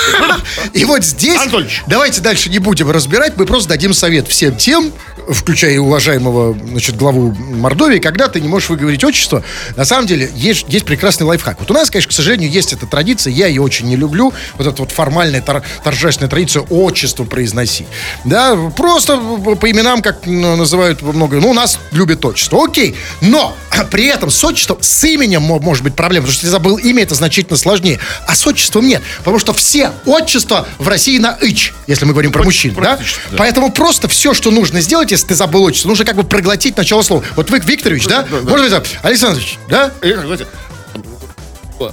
и 0.73 0.85
вот 0.85 1.05
здесь, 1.05 1.41
Анатольевич. 1.41 1.83
давайте 1.87 2.21
дальше 2.21 2.51
не 2.51 2.59
будем 2.59 2.91
разбирать, 2.91 3.37
мы 3.37 3.47
просто 3.47 3.71
дадим 3.71 3.93
совет 3.93 4.29
всем 4.29 4.57
тем, 4.57 4.93
включая 5.29 5.73
и 5.73 5.79
уважаемого, 5.79 6.57
значит, 6.67 6.97
главу 6.97 7.33
Мордовии, 7.33 7.99
когда 7.99 8.29
ты 8.29 8.41
не 8.41 8.49
можешь 8.49 8.69
выговорить 8.69 9.05
отчество, 9.05 9.43
на 9.77 9.85
самом 9.85 10.07
деле 10.07 10.31
есть, 10.35 10.67
есть 10.69 10.85
прекрасный 10.85 11.25
лайфхак. 11.25 11.59
Вот 11.61 11.71
у 11.71 11.75
нас, 11.75 11.91
конечно, 11.91 12.11
к 12.11 12.13
сожалению, 12.13 12.51
есть 12.51 12.73
эта 12.73 12.87
традиция, 12.87 13.33
я 13.33 13.47
ее 13.47 13.63
очень 13.63 13.87
не 13.87 13.97
люблю, 13.97 14.33
вот 14.57 14.67
эта 14.67 14.83
вот 14.83 14.91
формальная, 14.91 15.43
тор- 15.43 15.63
торжественная 15.85 16.31
традиция 16.31 16.63
отчество 16.63 17.25
произносить. 17.25 17.87
Да, 18.25 18.57
просто 18.77 19.17
по 19.17 19.71
именам, 19.71 20.03
как 20.03 20.27
называют 20.27 21.03
много, 21.03 21.41
ну, 21.41 21.51
у 21.51 21.55
нас 21.55 21.79
любят 21.93 22.25
отчество, 22.25 22.65
окей, 22.65 22.97
но 23.21 23.57
при 23.91 24.07
этом 24.07 24.31
с 24.31 24.43
отчеством, 24.45 24.79
с 24.81 25.05
именем 25.05 25.43
мо- 25.43 25.61
может 25.61 25.85
быть 25.85 25.95
проблема, 25.95 26.23
потому 26.25 26.35
что 26.35 26.47
если 26.47 26.53
забыл 26.53 26.77
имя, 26.79 27.03
это 27.03 27.15
значительно 27.15 27.57
сложнее, 27.57 27.99
а 28.27 28.35
с 28.35 28.47
отчеством 28.47 28.87
нет, 28.87 29.03
потому 29.19 29.39
что 29.39 29.53
все 29.53 29.93
отчества 30.07 30.67
в 30.79 30.89
России 30.89 31.19
на 31.19 31.37
«ич», 31.43 31.75
если 31.87 32.05
мы 32.05 32.13
говорим 32.13 32.33
про 32.33 32.43
мужчин, 32.45 32.75
да? 32.75 32.97
да. 33.31 33.37
Поэтому 33.37 33.71
просто 33.71 34.09
все, 34.09 34.35
что 34.35 34.51
нужно 34.51 34.81
сделать, 34.81 35.13
если 35.19 35.29
ты 35.29 35.35
забыл 35.35 35.65
отчество, 35.65 35.89
нужно 35.89 36.05
как 36.05 36.17
бы 36.17 36.25
проглотить 36.25 36.77
начало 36.77 37.03
слова. 37.03 37.25
Вот 37.37 37.51
вы, 37.51 37.59
Викторович, 37.59 38.07
да? 38.07 38.23
Да, 38.23 38.41
да. 38.41 38.51
Может 38.51 38.71
быть, 38.71 38.71
так, 38.71 39.05
Александрович, 39.05 39.59
да? 39.69 39.91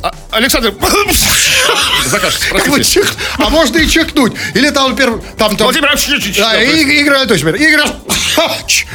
А- 0.01 0.15
Александр, 0.31 0.73
закажется, 2.07 2.47
Как 2.49 2.67
бы 2.69 2.83
чих- 2.83 3.13
А 3.37 3.49
можно 3.49 3.77
и 3.77 3.87
чихнуть. 3.87 4.33
Или 4.55 4.69
там, 4.71 4.91
например, 4.91 5.21
там, 5.37 5.55
там... 5.55 5.65
Владимир 5.67 5.89
Ильич, 5.93 6.37
Да, 6.37 6.51
да. 6.53 6.61
Игорь 6.63 7.13
Анатольевич, 7.15 7.61
Игорь 7.61 7.81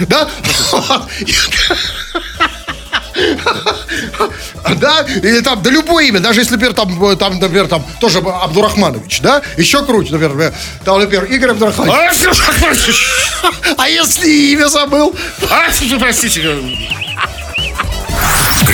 да? 0.09 0.29
Да, 4.77 5.05
или 5.23 5.41
там, 5.41 5.63
да 5.63 5.71
любое 5.71 6.07
имя, 6.07 6.21
даже 6.21 6.41
если, 6.41 6.53
например, 6.53 6.75
там, 6.75 7.05
э, 7.05 7.17
там, 7.17 7.39
например, 7.39 7.67
там, 7.69 7.85
тоже 8.01 8.19
Абдурахманович, 8.19 9.21
да? 9.21 9.43
Еще 9.57 9.85
круче, 9.85 10.13
например, 10.13 10.55
там, 10.85 11.01
например, 11.01 11.25
Игорь 11.25 11.51
Абдурахманович. 11.51 11.95
А, 11.97 13.75
А 13.79 13.89
если 13.89 14.29
имя 14.53 14.69
забыл? 14.69 15.15
а, 15.51 15.67
простите. 15.99 16.43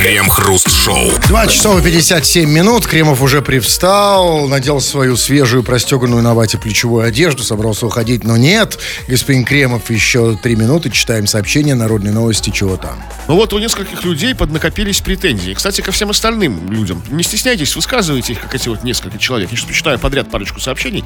Крем-хруст-шоу. 0.07 1.11
2 1.27 1.47
часов 1.49 1.81
и 1.81 1.83
57 1.83 2.49
минут. 2.49 2.87
Кремов 2.87 3.23
уже 3.23 3.43
привстал, 3.43 4.47
надел 4.47 4.81
свою 4.81 5.17
свежую, 5.17 5.65
простеганную 5.65 6.23
на 6.23 6.33
вате 6.33 6.59
плечевую 6.59 7.05
одежду, 7.05 7.43
собрался 7.43 7.87
уходить, 7.87 8.23
но 8.23 8.37
нет. 8.37 8.79
Господин 9.09 9.45
Кремов, 9.45 9.91
еще 9.91 10.37
три 10.41 10.55
минуты, 10.55 10.91
читаем 10.91 11.27
сообщение 11.27 11.75
народной 11.75 12.13
новости, 12.13 12.51
чего 12.51 12.77
там. 12.77 13.03
Ну 13.27 13.35
вот 13.35 13.53
у 13.53 13.59
нескольких 13.59 14.05
людей 14.05 14.33
поднакопились 14.37 15.01
претензии. 15.01 15.55
Кстати, 15.55 15.81
ко 15.81 15.91
всем 15.91 16.11
остальным 16.11 16.71
людям. 16.71 17.03
Не 17.11 17.25
стесняйтесь, 17.25 17.75
высказывайте 17.75 18.35
их, 18.35 18.41
как 18.41 18.55
эти 18.55 18.69
вот 18.69 18.85
несколько 18.85 19.19
человек. 19.19 19.51
Я 19.51 19.57
сейчас 19.57 19.67
почитаю 19.67 19.99
подряд 19.99 20.31
парочку 20.31 20.61
сообщений. 20.61 21.03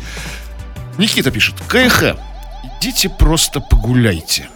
Никита 0.99 1.31
пишет. 1.31 1.55
КХ. 1.69 2.17
Идите 2.83 3.09
просто 3.09 3.61
погуляйте. 3.61 4.51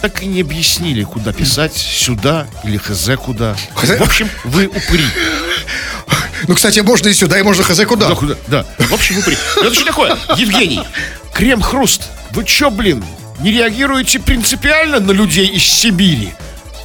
Так 0.00 0.22
и 0.22 0.26
не 0.26 0.40
объяснили, 0.42 1.02
куда 1.02 1.32
писать, 1.32 1.74
сюда 1.76 2.46
или 2.64 2.76
хз 2.76 3.10
куда. 3.16 3.56
В 3.74 4.02
общем, 4.02 4.28
вы 4.44 4.66
упыри. 4.66 5.04
Ну, 6.46 6.54
кстати, 6.54 6.80
можно 6.80 7.08
и 7.08 7.14
сюда, 7.14 7.38
и 7.38 7.42
можно 7.42 7.64
хз 7.64 7.80
куда. 7.86 8.08
Да, 8.08 8.14
куда? 8.14 8.34
Да. 8.46 8.66
В 8.78 8.94
общем. 8.94 9.16
Ну, 9.16 9.62
Это 9.62 9.74
что 9.74 9.84
такое? 9.84 10.16
Евгений, 10.36 10.80
крем-хруст. 11.32 12.02
Вы 12.30 12.44
чё, 12.44 12.70
блин, 12.70 13.04
не 13.40 13.50
реагируете 13.50 14.20
принципиально 14.20 15.00
на 15.00 15.10
людей 15.10 15.46
из 15.48 15.64
Сибири? 15.64 16.32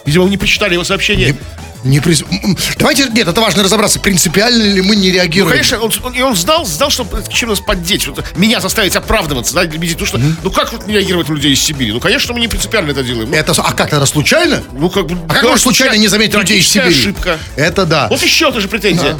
Видимо, 0.05 0.25
вы 0.25 0.31
не 0.31 0.37
прочитали 0.37 0.73
его 0.73 0.83
сообщение. 0.83 1.27
Не 1.27 1.37
приз- 1.83 2.23
М, 2.29 2.51
м. 2.51 2.57
Давайте, 2.77 3.05
нет, 3.09 3.27
это 3.27 3.41
важно 3.41 3.63
разобраться, 3.63 3.99
принципиально 3.99 4.63
ли 4.63 4.81
мы 4.81 4.95
не 4.95 5.09
Ну, 5.09 5.13
реагируем. 5.15 5.51
конечно, 5.51 5.79
он, 5.79 5.91
он- 6.03 6.13
и 6.13 6.21
он 6.21 6.35
знал, 6.35 6.65
знал, 6.65 6.89
что 6.89 7.05
чем 7.29 7.49
нас 7.49 7.59
поддеть, 7.59 8.07
вот, 8.07 8.23
меня 8.37 8.59
заставить 8.59 8.95
оправдываться, 8.95 9.53
да, 9.53 9.65
видеть, 9.65 9.99
ну 9.99 10.05
что, 10.05 10.17
ну 10.17 10.51
как 10.51 10.71
вот 10.73 10.87
не 10.87 10.93
реагировать 10.93 11.27
на 11.29 11.33
людей 11.33 11.53
из 11.53 11.61
Сибири? 11.61 11.91
Ну, 11.91 11.99
конечно, 11.99 12.33
мы 12.33 12.39
не 12.39 12.47
принципиально 12.47 12.91
это 12.91 13.03
делаем. 13.03 13.29
Ну, 13.29 13.35
Это, 13.35 13.51
а 13.51 13.73
как, 13.73 13.89
тогда 13.89 14.05
случайно? 14.05 14.63
ну, 14.71 14.89
как 14.89 15.07
бы, 15.07 15.15
А 15.27 15.33
как 15.33 15.41
да, 15.43 15.49
можно 15.49 15.61
случайно 15.61 15.95
не 15.95 16.07
заметить 16.07 16.35
людей 16.35 16.59
из 16.59 16.67
Сибири? 16.67 16.89
ошибка. 16.89 17.37
Это 17.55 17.85
да. 17.85 18.07
Вот 18.09 18.21
еще 18.21 18.51
тоже 18.51 18.67
претензия. 18.67 19.17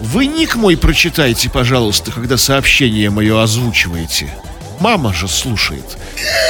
Вы 0.00 0.26
ник 0.26 0.56
мой 0.56 0.76
прочитайте, 0.76 1.48
пожалуйста, 1.48 2.12
когда 2.12 2.36
сообщение 2.36 3.08
мое 3.10 3.42
озвучиваете. 3.42 4.28
Мама 4.80 5.14
же 5.14 5.28
слушает. 5.28 5.84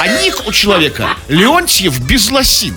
А 0.01 0.07
ник 0.21 0.47
у 0.47 0.51
человека 0.51 1.09
Леонтьев 1.29 1.97
без 1.99 2.29
лосин. 2.31 2.75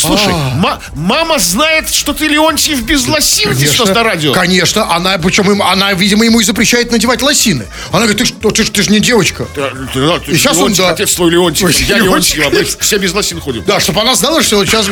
Слушай, 0.00 0.32
А. 0.34 0.50
ма- 0.56 0.80
мама 0.94 1.38
знает, 1.38 1.88
что 1.88 2.12
ты 2.12 2.26
Леонтьев 2.28 2.82
без 2.82 3.06
лосин 3.06 3.56
что 3.66 3.86
на 3.92 4.02
радио. 4.02 4.32
Конечно, 4.32 4.94
она, 4.94 5.16
причем 5.18 5.50
им- 5.50 5.62
она, 5.62 5.92
видимо, 5.94 6.24
ему 6.24 6.40
и 6.40 6.44
запрещает 6.44 6.92
надевать 6.92 7.22
лосины. 7.22 7.66
Она 7.90 8.00
говорит, 8.06 8.18
ты 8.18 8.24
что, 8.26 8.50
ты, 8.50 8.64
ж- 8.64 8.70
ты 8.70 8.82
ж 8.82 8.88
не 8.90 9.00
девочка. 9.00 9.46
Да, 9.56 9.70
да, 9.94 10.18
ты 10.18 10.32
И 10.32 10.36
щас 10.36 10.52
он, 10.56 10.64
Леонтьев, 10.64 10.78
да. 10.86 10.90
Отец 10.92 11.14
твой 11.14 11.30
Леонтьев, 11.30 11.66
Ой, 11.68 11.74
я 11.88 11.98
Леонтьев. 11.98 12.36
Леонтьев, 12.36 12.46
а 12.46 12.50
мы 12.50 12.82
все 12.82 12.98
без 12.98 13.12
лосин 13.14 13.40
ходим. 13.40 13.64
Да, 13.66 13.80
чтобы 13.80 14.00
она 14.02 14.14
знала, 14.14 14.42
что 14.42 14.56
вот 14.56 14.66
сейчас... 14.66 14.86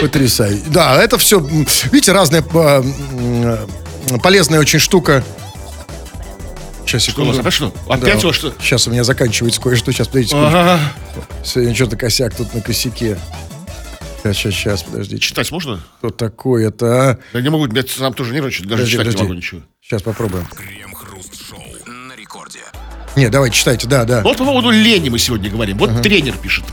Потрясающе. 0.00 0.62
Да, 0.66 1.02
это 1.02 1.16
все, 1.18 1.40
видите, 1.40 2.12
разная 2.12 2.42
э, 2.42 2.82
м, 4.10 4.20
полезная 4.20 4.60
очень 4.60 4.78
штука. 4.78 5.24
Сейчас, 6.86 7.02
Что 7.02 7.22
у 7.22 7.24
вас, 7.26 7.36
секунду. 7.36 7.40
опять 7.40 7.52
что? 7.54 7.74
Опять 7.88 8.24
у 8.24 8.26
вас 8.28 8.36
что? 8.36 8.54
Сейчас 8.60 8.86
у 8.86 8.90
меня 8.92 9.02
заканчивается 9.02 9.60
кое-что. 9.60 9.90
Сейчас, 9.92 10.06
подождите, 10.06 10.36
секунду. 10.36 10.56
Ага. 10.56 10.80
Сегодня 11.44 11.74
что-то 11.74 11.96
косяк 11.96 12.34
тут 12.34 12.54
на 12.54 12.60
косяке. 12.60 13.18
Сейчас, 14.32 14.52
сейчас, 14.54 14.54
сейчас, 14.54 14.82
подождите. 14.82 15.20
Читать 15.20 15.50
можно? 15.50 15.80
Что 15.98 16.10
такое-то, 16.10 17.10
а? 17.10 17.18
Я 17.32 17.40
не 17.40 17.48
могу, 17.50 17.66
я 17.66 17.82
сам 17.86 18.14
тоже 18.14 18.32
нервничаю, 18.32 18.66
даже 18.68 18.82
Подожди, 18.82 18.92
читать 18.92 19.06
не 19.06 19.10
подожди. 19.12 19.22
могу 19.24 19.34
ничего. 19.34 19.60
Сейчас 19.82 20.02
попробуем. 20.02 20.46
Крем-хруст-шоу 20.46 21.62
на 21.86 22.14
рекорде. 22.16 22.60
Не, 23.16 23.28
давайте, 23.28 23.56
читайте, 23.56 23.86
да, 23.86 24.04
да. 24.04 24.22
Вот 24.22 24.36
по 24.36 24.44
поводу 24.44 24.70
лени 24.70 25.08
мы 25.08 25.18
сегодня 25.18 25.50
говорим. 25.50 25.78
Вот 25.78 26.02
тренер 26.02 26.36
пишет. 26.36 26.64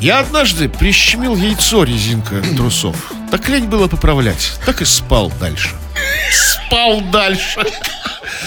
Я 0.00 0.20
однажды 0.20 0.68
прищемил 0.68 1.34
яйцо 1.36 1.84
резинка 1.84 2.42
трусов. 2.56 3.12
Так 3.30 3.48
лень 3.48 3.66
было 3.66 3.88
поправлять. 3.88 4.52
Так 4.66 4.82
и 4.82 4.84
спал 4.84 5.32
дальше. 5.40 5.70
Спал 6.66 7.00
дальше. 7.10 7.64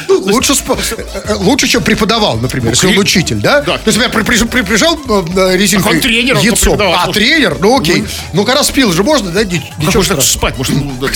Лучше, 0.10 0.54
спо- 0.54 0.78
э, 1.26 1.34
лучше, 1.36 1.68
чем 1.68 1.84
преподавал, 1.84 2.38
например, 2.38 2.70
если 2.72 2.88
он 2.88 2.94
кри- 2.94 3.00
учитель, 3.02 3.38
да? 3.38 3.62
Да. 3.62 3.78
То 3.78 3.84
есть, 3.88 3.98
например, 3.98 4.12
при- 4.26 4.38
при- 4.38 4.46
при- 4.48 4.62
прижал 4.62 4.96
э, 5.08 5.24
э, 5.36 5.58
резинкой 5.58 5.94
Так 5.94 5.96
он 5.96 6.02
тренер, 6.02 6.38
он 6.38 6.44
яйцо. 6.44 6.78
А, 6.80 7.12
тренер? 7.12 7.58
Ну, 7.60 7.80
окей. 7.80 8.04
Ну, 8.34 8.44
когда 8.46 8.64
спил 8.64 8.92
же 8.92 9.04
можно, 9.04 9.32
да? 9.32 9.44
Ни- 9.44 9.58
Как 9.60 9.78
Ничего 9.80 10.04
страшного. 10.04 10.22
спать? 10.22 10.58
Может, 10.58 10.76
ну, 10.76 10.92
да. 11.00 11.08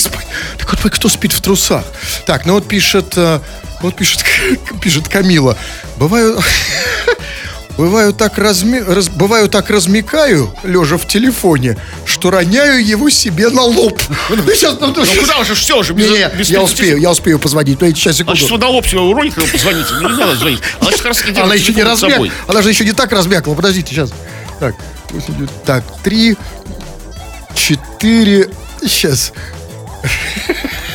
Так 0.58 0.72
вот, 0.82 0.92
кто 0.92 1.08
спит 1.08 1.32
в 1.32 1.40
трусах? 1.40 1.84
Так, 2.26 2.46
ну 2.46 2.54
вот 2.54 2.66
пишет, 2.68 3.12
э, 3.16 3.40
вот 3.82 3.96
пишет, 3.96 4.24
пишет 4.82 5.08
Камила. 5.08 5.56
Бываю, 5.96 6.38
бываю 7.76 8.12
так 8.12 8.38
разми, 8.38 8.78
раз- 8.78 9.08
бываю 9.08 9.48
так 9.48 9.70
размекаю, 9.70 10.54
лежа 10.62 10.96
в 10.98 11.06
телефоне, 11.08 11.76
что 12.04 12.30
роняю 12.30 12.84
его 12.86 13.10
себе 13.10 13.48
на 13.48 13.62
лоб. 13.62 14.00
Ну, 14.28 14.36
сейчас, 14.54 14.76
ну, 14.80 14.88
Ну 14.88 15.04
куда 15.04 15.38
уже, 15.38 15.54
все 15.54 15.78
уже, 15.78 15.92
без, 15.92 16.10
Не, 16.10 16.18
не, 16.18 16.28
без 16.36 16.50
я 16.50 16.58
30 16.60 16.62
успею, 16.74 16.98
я 16.98 17.10
успею 17.10 17.38
позвонить. 17.38 17.78
Подождите, 17.78 18.00
сейчас, 18.00 18.14
А 18.16 18.18
секунду. 18.18 18.46
вы 18.46 18.58
на 18.58 18.68
лоб 18.68 18.86
себе 18.86 19.00
уроните, 19.00 19.36
когда 19.36 19.52
позвоните. 19.52 19.88
Ну, 20.00 20.08
не 20.08 20.16
надо 20.16 20.36
звонить. 20.36 20.60
Она 20.80 20.90
как 20.90 21.04
раз 21.04 21.22
Она 21.36 21.54
еще 21.54 21.72
не 21.74 21.82
размяк, 21.82 22.20
она 22.48 22.62
же 22.62 22.68
еще 22.70 22.84
не 22.84 22.92
так 22.92 23.12
размякла. 23.12 23.54
Подождите, 23.54 23.94
сейчас. 23.94 24.10
Так. 24.60 24.74
Так, 25.66 25.84
три, 26.02 26.36
четыре, 27.54 28.48
сейчас. 28.86 29.32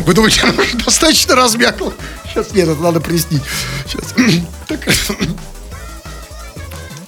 Вы 0.00 0.12
думаете, 0.12 0.42
она 0.42 0.62
уже 0.62 0.76
достаточно 0.76 1.34
размякла? 1.34 1.92
Сейчас, 2.34 2.52
нет, 2.52 2.68
это 2.68 2.80
надо 2.82 3.00
приснить. 3.00 3.42
Сейчас. 3.86 4.14
Так. 4.66 4.80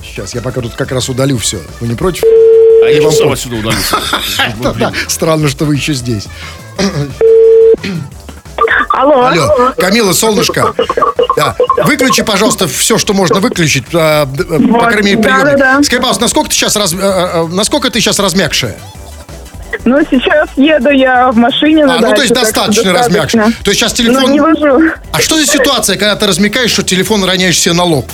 Сейчас, 0.03 0.35
я 0.35 0.41
пока 0.43 0.61
тут 0.61 0.75
как 0.75 0.93
раз 0.93 1.09
удалю 1.09 1.37
все. 1.39 1.59
Вы 1.81 1.89
не 1.89 1.95
против? 1.95 2.23
А 2.23 2.89
я 2.89 3.03
вам 3.03 3.13
сам 3.13 3.33
отсюда 3.33 3.57
удалюсь. 3.57 3.91
Да, 4.79 4.93
Странно, 5.09 5.49
что 5.49 5.65
вы 5.65 5.75
еще 5.77 5.95
здесь. 5.95 6.27
Алло. 8.91 9.27
Алло, 9.27 9.73
Камила, 9.79 10.13
солнышко. 10.13 10.73
Да. 11.37 11.55
Выключи, 11.85 12.23
пожалуйста, 12.23 12.67
все, 12.69 12.97
что 12.99 13.13
можно 13.13 13.41
выключить. 13.41 13.85
а, 13.93 14.25
э, 14.25 14.27
По 14.45 14.59
Вот, 14.59 14.83
крайней 14.89 15.17
мере, 15.17 15.23
приемник. 15.23 15.45
да, 15.59 15.77
да. 15.77 15.83
Скажи, 15.83 15.99
пожалуйста, 16.01 16.23
насколько 16.23 16.49
ты 16.51 16.55
сейчас 16.57 16.77
раз... 16.77 16.93
э, 16.95 16.97
э, 16.99 17.47
насколько 17.49 17.91
ты 17.91 18.01
сейчас 18.01 18.19
размягшая? 18.19 18.79
Ну, 19.85 19.99
сейчас 20.11 20.49
еду 20.57 20.91
я 20.91 21.31
в 21.31 21.37
машине 21.37 21.87
на 21.87 21.97
А, 21.97 22.01
ну 22.01 22.15
то 22.15 22.23
есть 22.23 22.35
достаточно 22.35 22.93
размягшая. 22.93 23.53
То 23.65 23.71
есть 23.71 23.81
сейчас 23.81 23.93
телефон... 23.93 24.23
Ну, 24.23 24.29
не 24.29 24.41
вожу. 24.41 24.91
А 25.13 25.21
что 25.21 25.37
за 25.37 25.47
ситуация, 25.47 25.97
когда 25.97 26.17
ты 26.17 26.27
размякаешь, 26.27 26.71
что 26.71 26.83
телефон 26.83 27.25
роняешь 27.25 27.59
себе 27.59 27.75
на 27.75 27.85
лоб? 27.85 28.11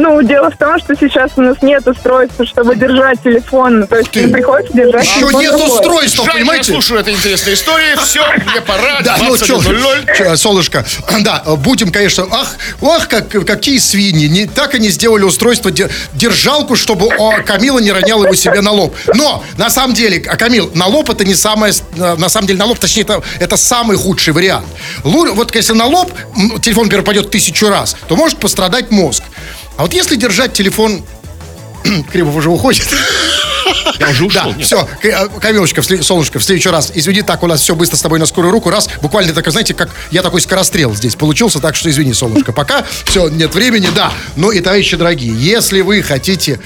Ну, 0.00 0.22
дело 0.22 0.50
в 0.50 0.56
том, 0.56 0.78
что 0.78 0.94
сейчас 0.94 1.32
у 1.36 1.42
нас 1.42 1.56
нет 1.62 1.86
устройства, 1.86 2.46
чтобы 2.46 2.76
держать 2.76 3.22
телефон. 3.22 3.86
То 3.86 3.96
есть 3.96 4.10
ты. 4.10 4.28
приходится 4.28 4.72
держать 4.76 5.04
Еще 5.04 5.20
телефон 5.20 5.40
нет 5.40 5.52
рукой. 5.52 5.68
устройства, 5.68 6.24
Жаль, 6.24 6.34
я 6.34 6.40
понимаете? 6.40 6.72
слушаю 6.72 7.00
эту 7.00 7.10
интересную 7.10 7.54
историю. 7.56 7.96
Все, 8.04 8.22
мне 8.46 8.60
пора. 8.60 9.00
Да, 9.02 9.16
ну 9.18 9.36
что, 9.36 9.56
21:00. 9.58 10.36
солнышко, 10.36 10.84
да, 11.20 11.42
будем, 11.56 11.90
конечно, 11.90 12.26
ах, 12.30 12.56
ах, 12.82 13.08
как, 13.08 13.28
какие 13.46 13.78
свиньи, 13.78 14.28
не, 14.28 14.46
так 14.46 14.74
они 14.74 14.88
сделали 14.90 15.24
устройство, 15.24 15.70
де- 15.70 15.88
держалку, 16.14 16.76
чтобы 16.76 17.06
о, 17.18 17.40
Камила 17.42 17.78
не 17.80 17.90
роняла 17.92 18.24
его 18.24 18.34
себе 18.34 18.60
на 18.60 18.70
лоб. 18.70 18.94
Но, 19.14 19.42
на 19.56 19.68
самом 19.70 19.94
деле, 19.94 20.24
а, 20.28 20.36
Камил, 20.36 20.70
на 20.74 20.86
лоб 20.86 21.10
это 21.10 21.24
не 21.24 21.34
самое, 21.34 21.72
э, 21.96 22.14
на 22.16 22.28
самом 22.28 22.46
деле, 22.46 22.58
на 22.58 22.66
лоб, 22.66 22.78
точнее, 22.78 23.02
это, 23.02 23.22
это 23.40 23.56
самый 23.56 23.96
худший 23.96 24.32
вариант. 24.32 24.66
Лу- 25.02 25.32
вот 25.32 25.54
если 25.54 25.72
на 25.72 25.86
лоб 25.86 26.12
телефон, 26.62 26.88
пойдет 27.02 27.30
тысячу 27.30 27.68
раз, 27.68 27.96
то 28.06 28.16
может 28.16 28.38
пострадать 28.38 28.90
мозг. 28.90 29.22
А 29.78 29.82
вот 29.82 29.94
если 29.94 30.16
держать 30.16 30.52
телефон... 30.52 31.04
Кремов 32.12 32.34
уже 32.34 32.50
уходит. 32.50 32.86
Я 34.00 34.08
уже 34.10 34.24
ушел. 34.26 34.42
Да, 34.42 34.50
нет. 34.50 34.66
все, 34.66 34.88
Камилочка, 35.40 35.82
в 35.82 35.84
след- 35.86 36.04
солнышко, 36.04 36.40
в 36.40 36.44
следующий 36.44 36.68
раз. 36.68 36.90
Извини, 36.94 37.22
так 37.22 37.42
у 37.44 37.46
нас 37.46 37.60
все 37.60 37.76
быстро 37.76 37.96
с 37.96 38.02
тобой 38.02 38.18
на 38.18 38.26
скорую 38.26 38.50
руку. 38.50 38.70
Раз, 38.70 38.88
буквально 39.00 39.32
так, 39.32 39.48
знаете, 39.50 39.74
как 39.74 39.90
я 40.10 40.22
такой 40.22 40.40
скорострел 40.40 40.94
здесь 40.96 41.14
получился, 41.14 41.60
так 41.60 41.76
что 41.76 41.88
извини, 41.90 42.12
солнышко. 42.12 42.52
Пока 42.52 42.84
все, 43.04 43.28
нет 43.28 43.54
времени, 43.54 43.88
да. 43.94 44.12
Ну 44.34 44.50
и, 44.50 44.60
товарищи 44.60 44.96
дорогие, 44.96 45.32
если 45.32 45.80
вы 45.82 46.02
хотите 46.02 46.58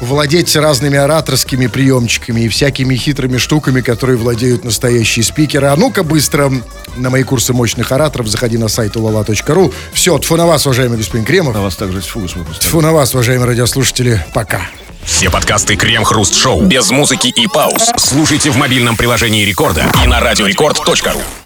владеть 0.00 0.54
разными 0.56 0.98
ораторскими 0.98 1.66
приемчиками 1.66 2.42
и 2.42 2.48
всякими 2.48 2.94
хитрыми 2.94 3.38
штуками, 3.38 3.80
которые 3.80 4.16
владеют 4.16 4.64
настоящие 4.64 5.24
спикеры. 5.24 5.68
А 5.68 5.76
ну-ка 5.76 6.02
быстро 6.02 6.52
на 6.96 7.10
мои 7.10 7.22
курсы 7.22 7.52
мощных 7.52 7.92
ораторов 7.92 8.28
заходи 8.28 8.58
на 8.58 8.68
сайт 8.68 8.96
ulala.ru. 8.96 9.72
Все, 9.92 10.18
тфу 10.18 10.36
на 10.36 10.46
вас, 10.46 10.66
уважаемый 10.66 10.98
господин 10.98 11.24
Кремов. 11.24 11.54
На 11.54 11.62
вас 11.62 11.76
также 11.76 12.00
тьфу. 12.00 12.26
Тфу 12.58 12.80
на 12.80 12.92
вас, 12.92 13.14
уважаемые 13.14 13.48
радиослушатели. 13.48 14.24
Пока. 14.34 14.62
Все 15.04 15.30
подкасты 15.30 15.76
Крем-Хруст 15.76 16.34
Шоу 16.34 16.62
без 16.62 16.90
музыки 16.90 17.28
и 17.28 17.46
пауз. 17.46 17.90
Слушайте 17.96 18.50
в 18.50 18.56
мобильном 18.56 18.96
приложении 18.96 19.44
Рекорда 19.44 19.84
и 20.04 20.06
на 20.06 20.20
радиорекорд.ру. 20.20 21.20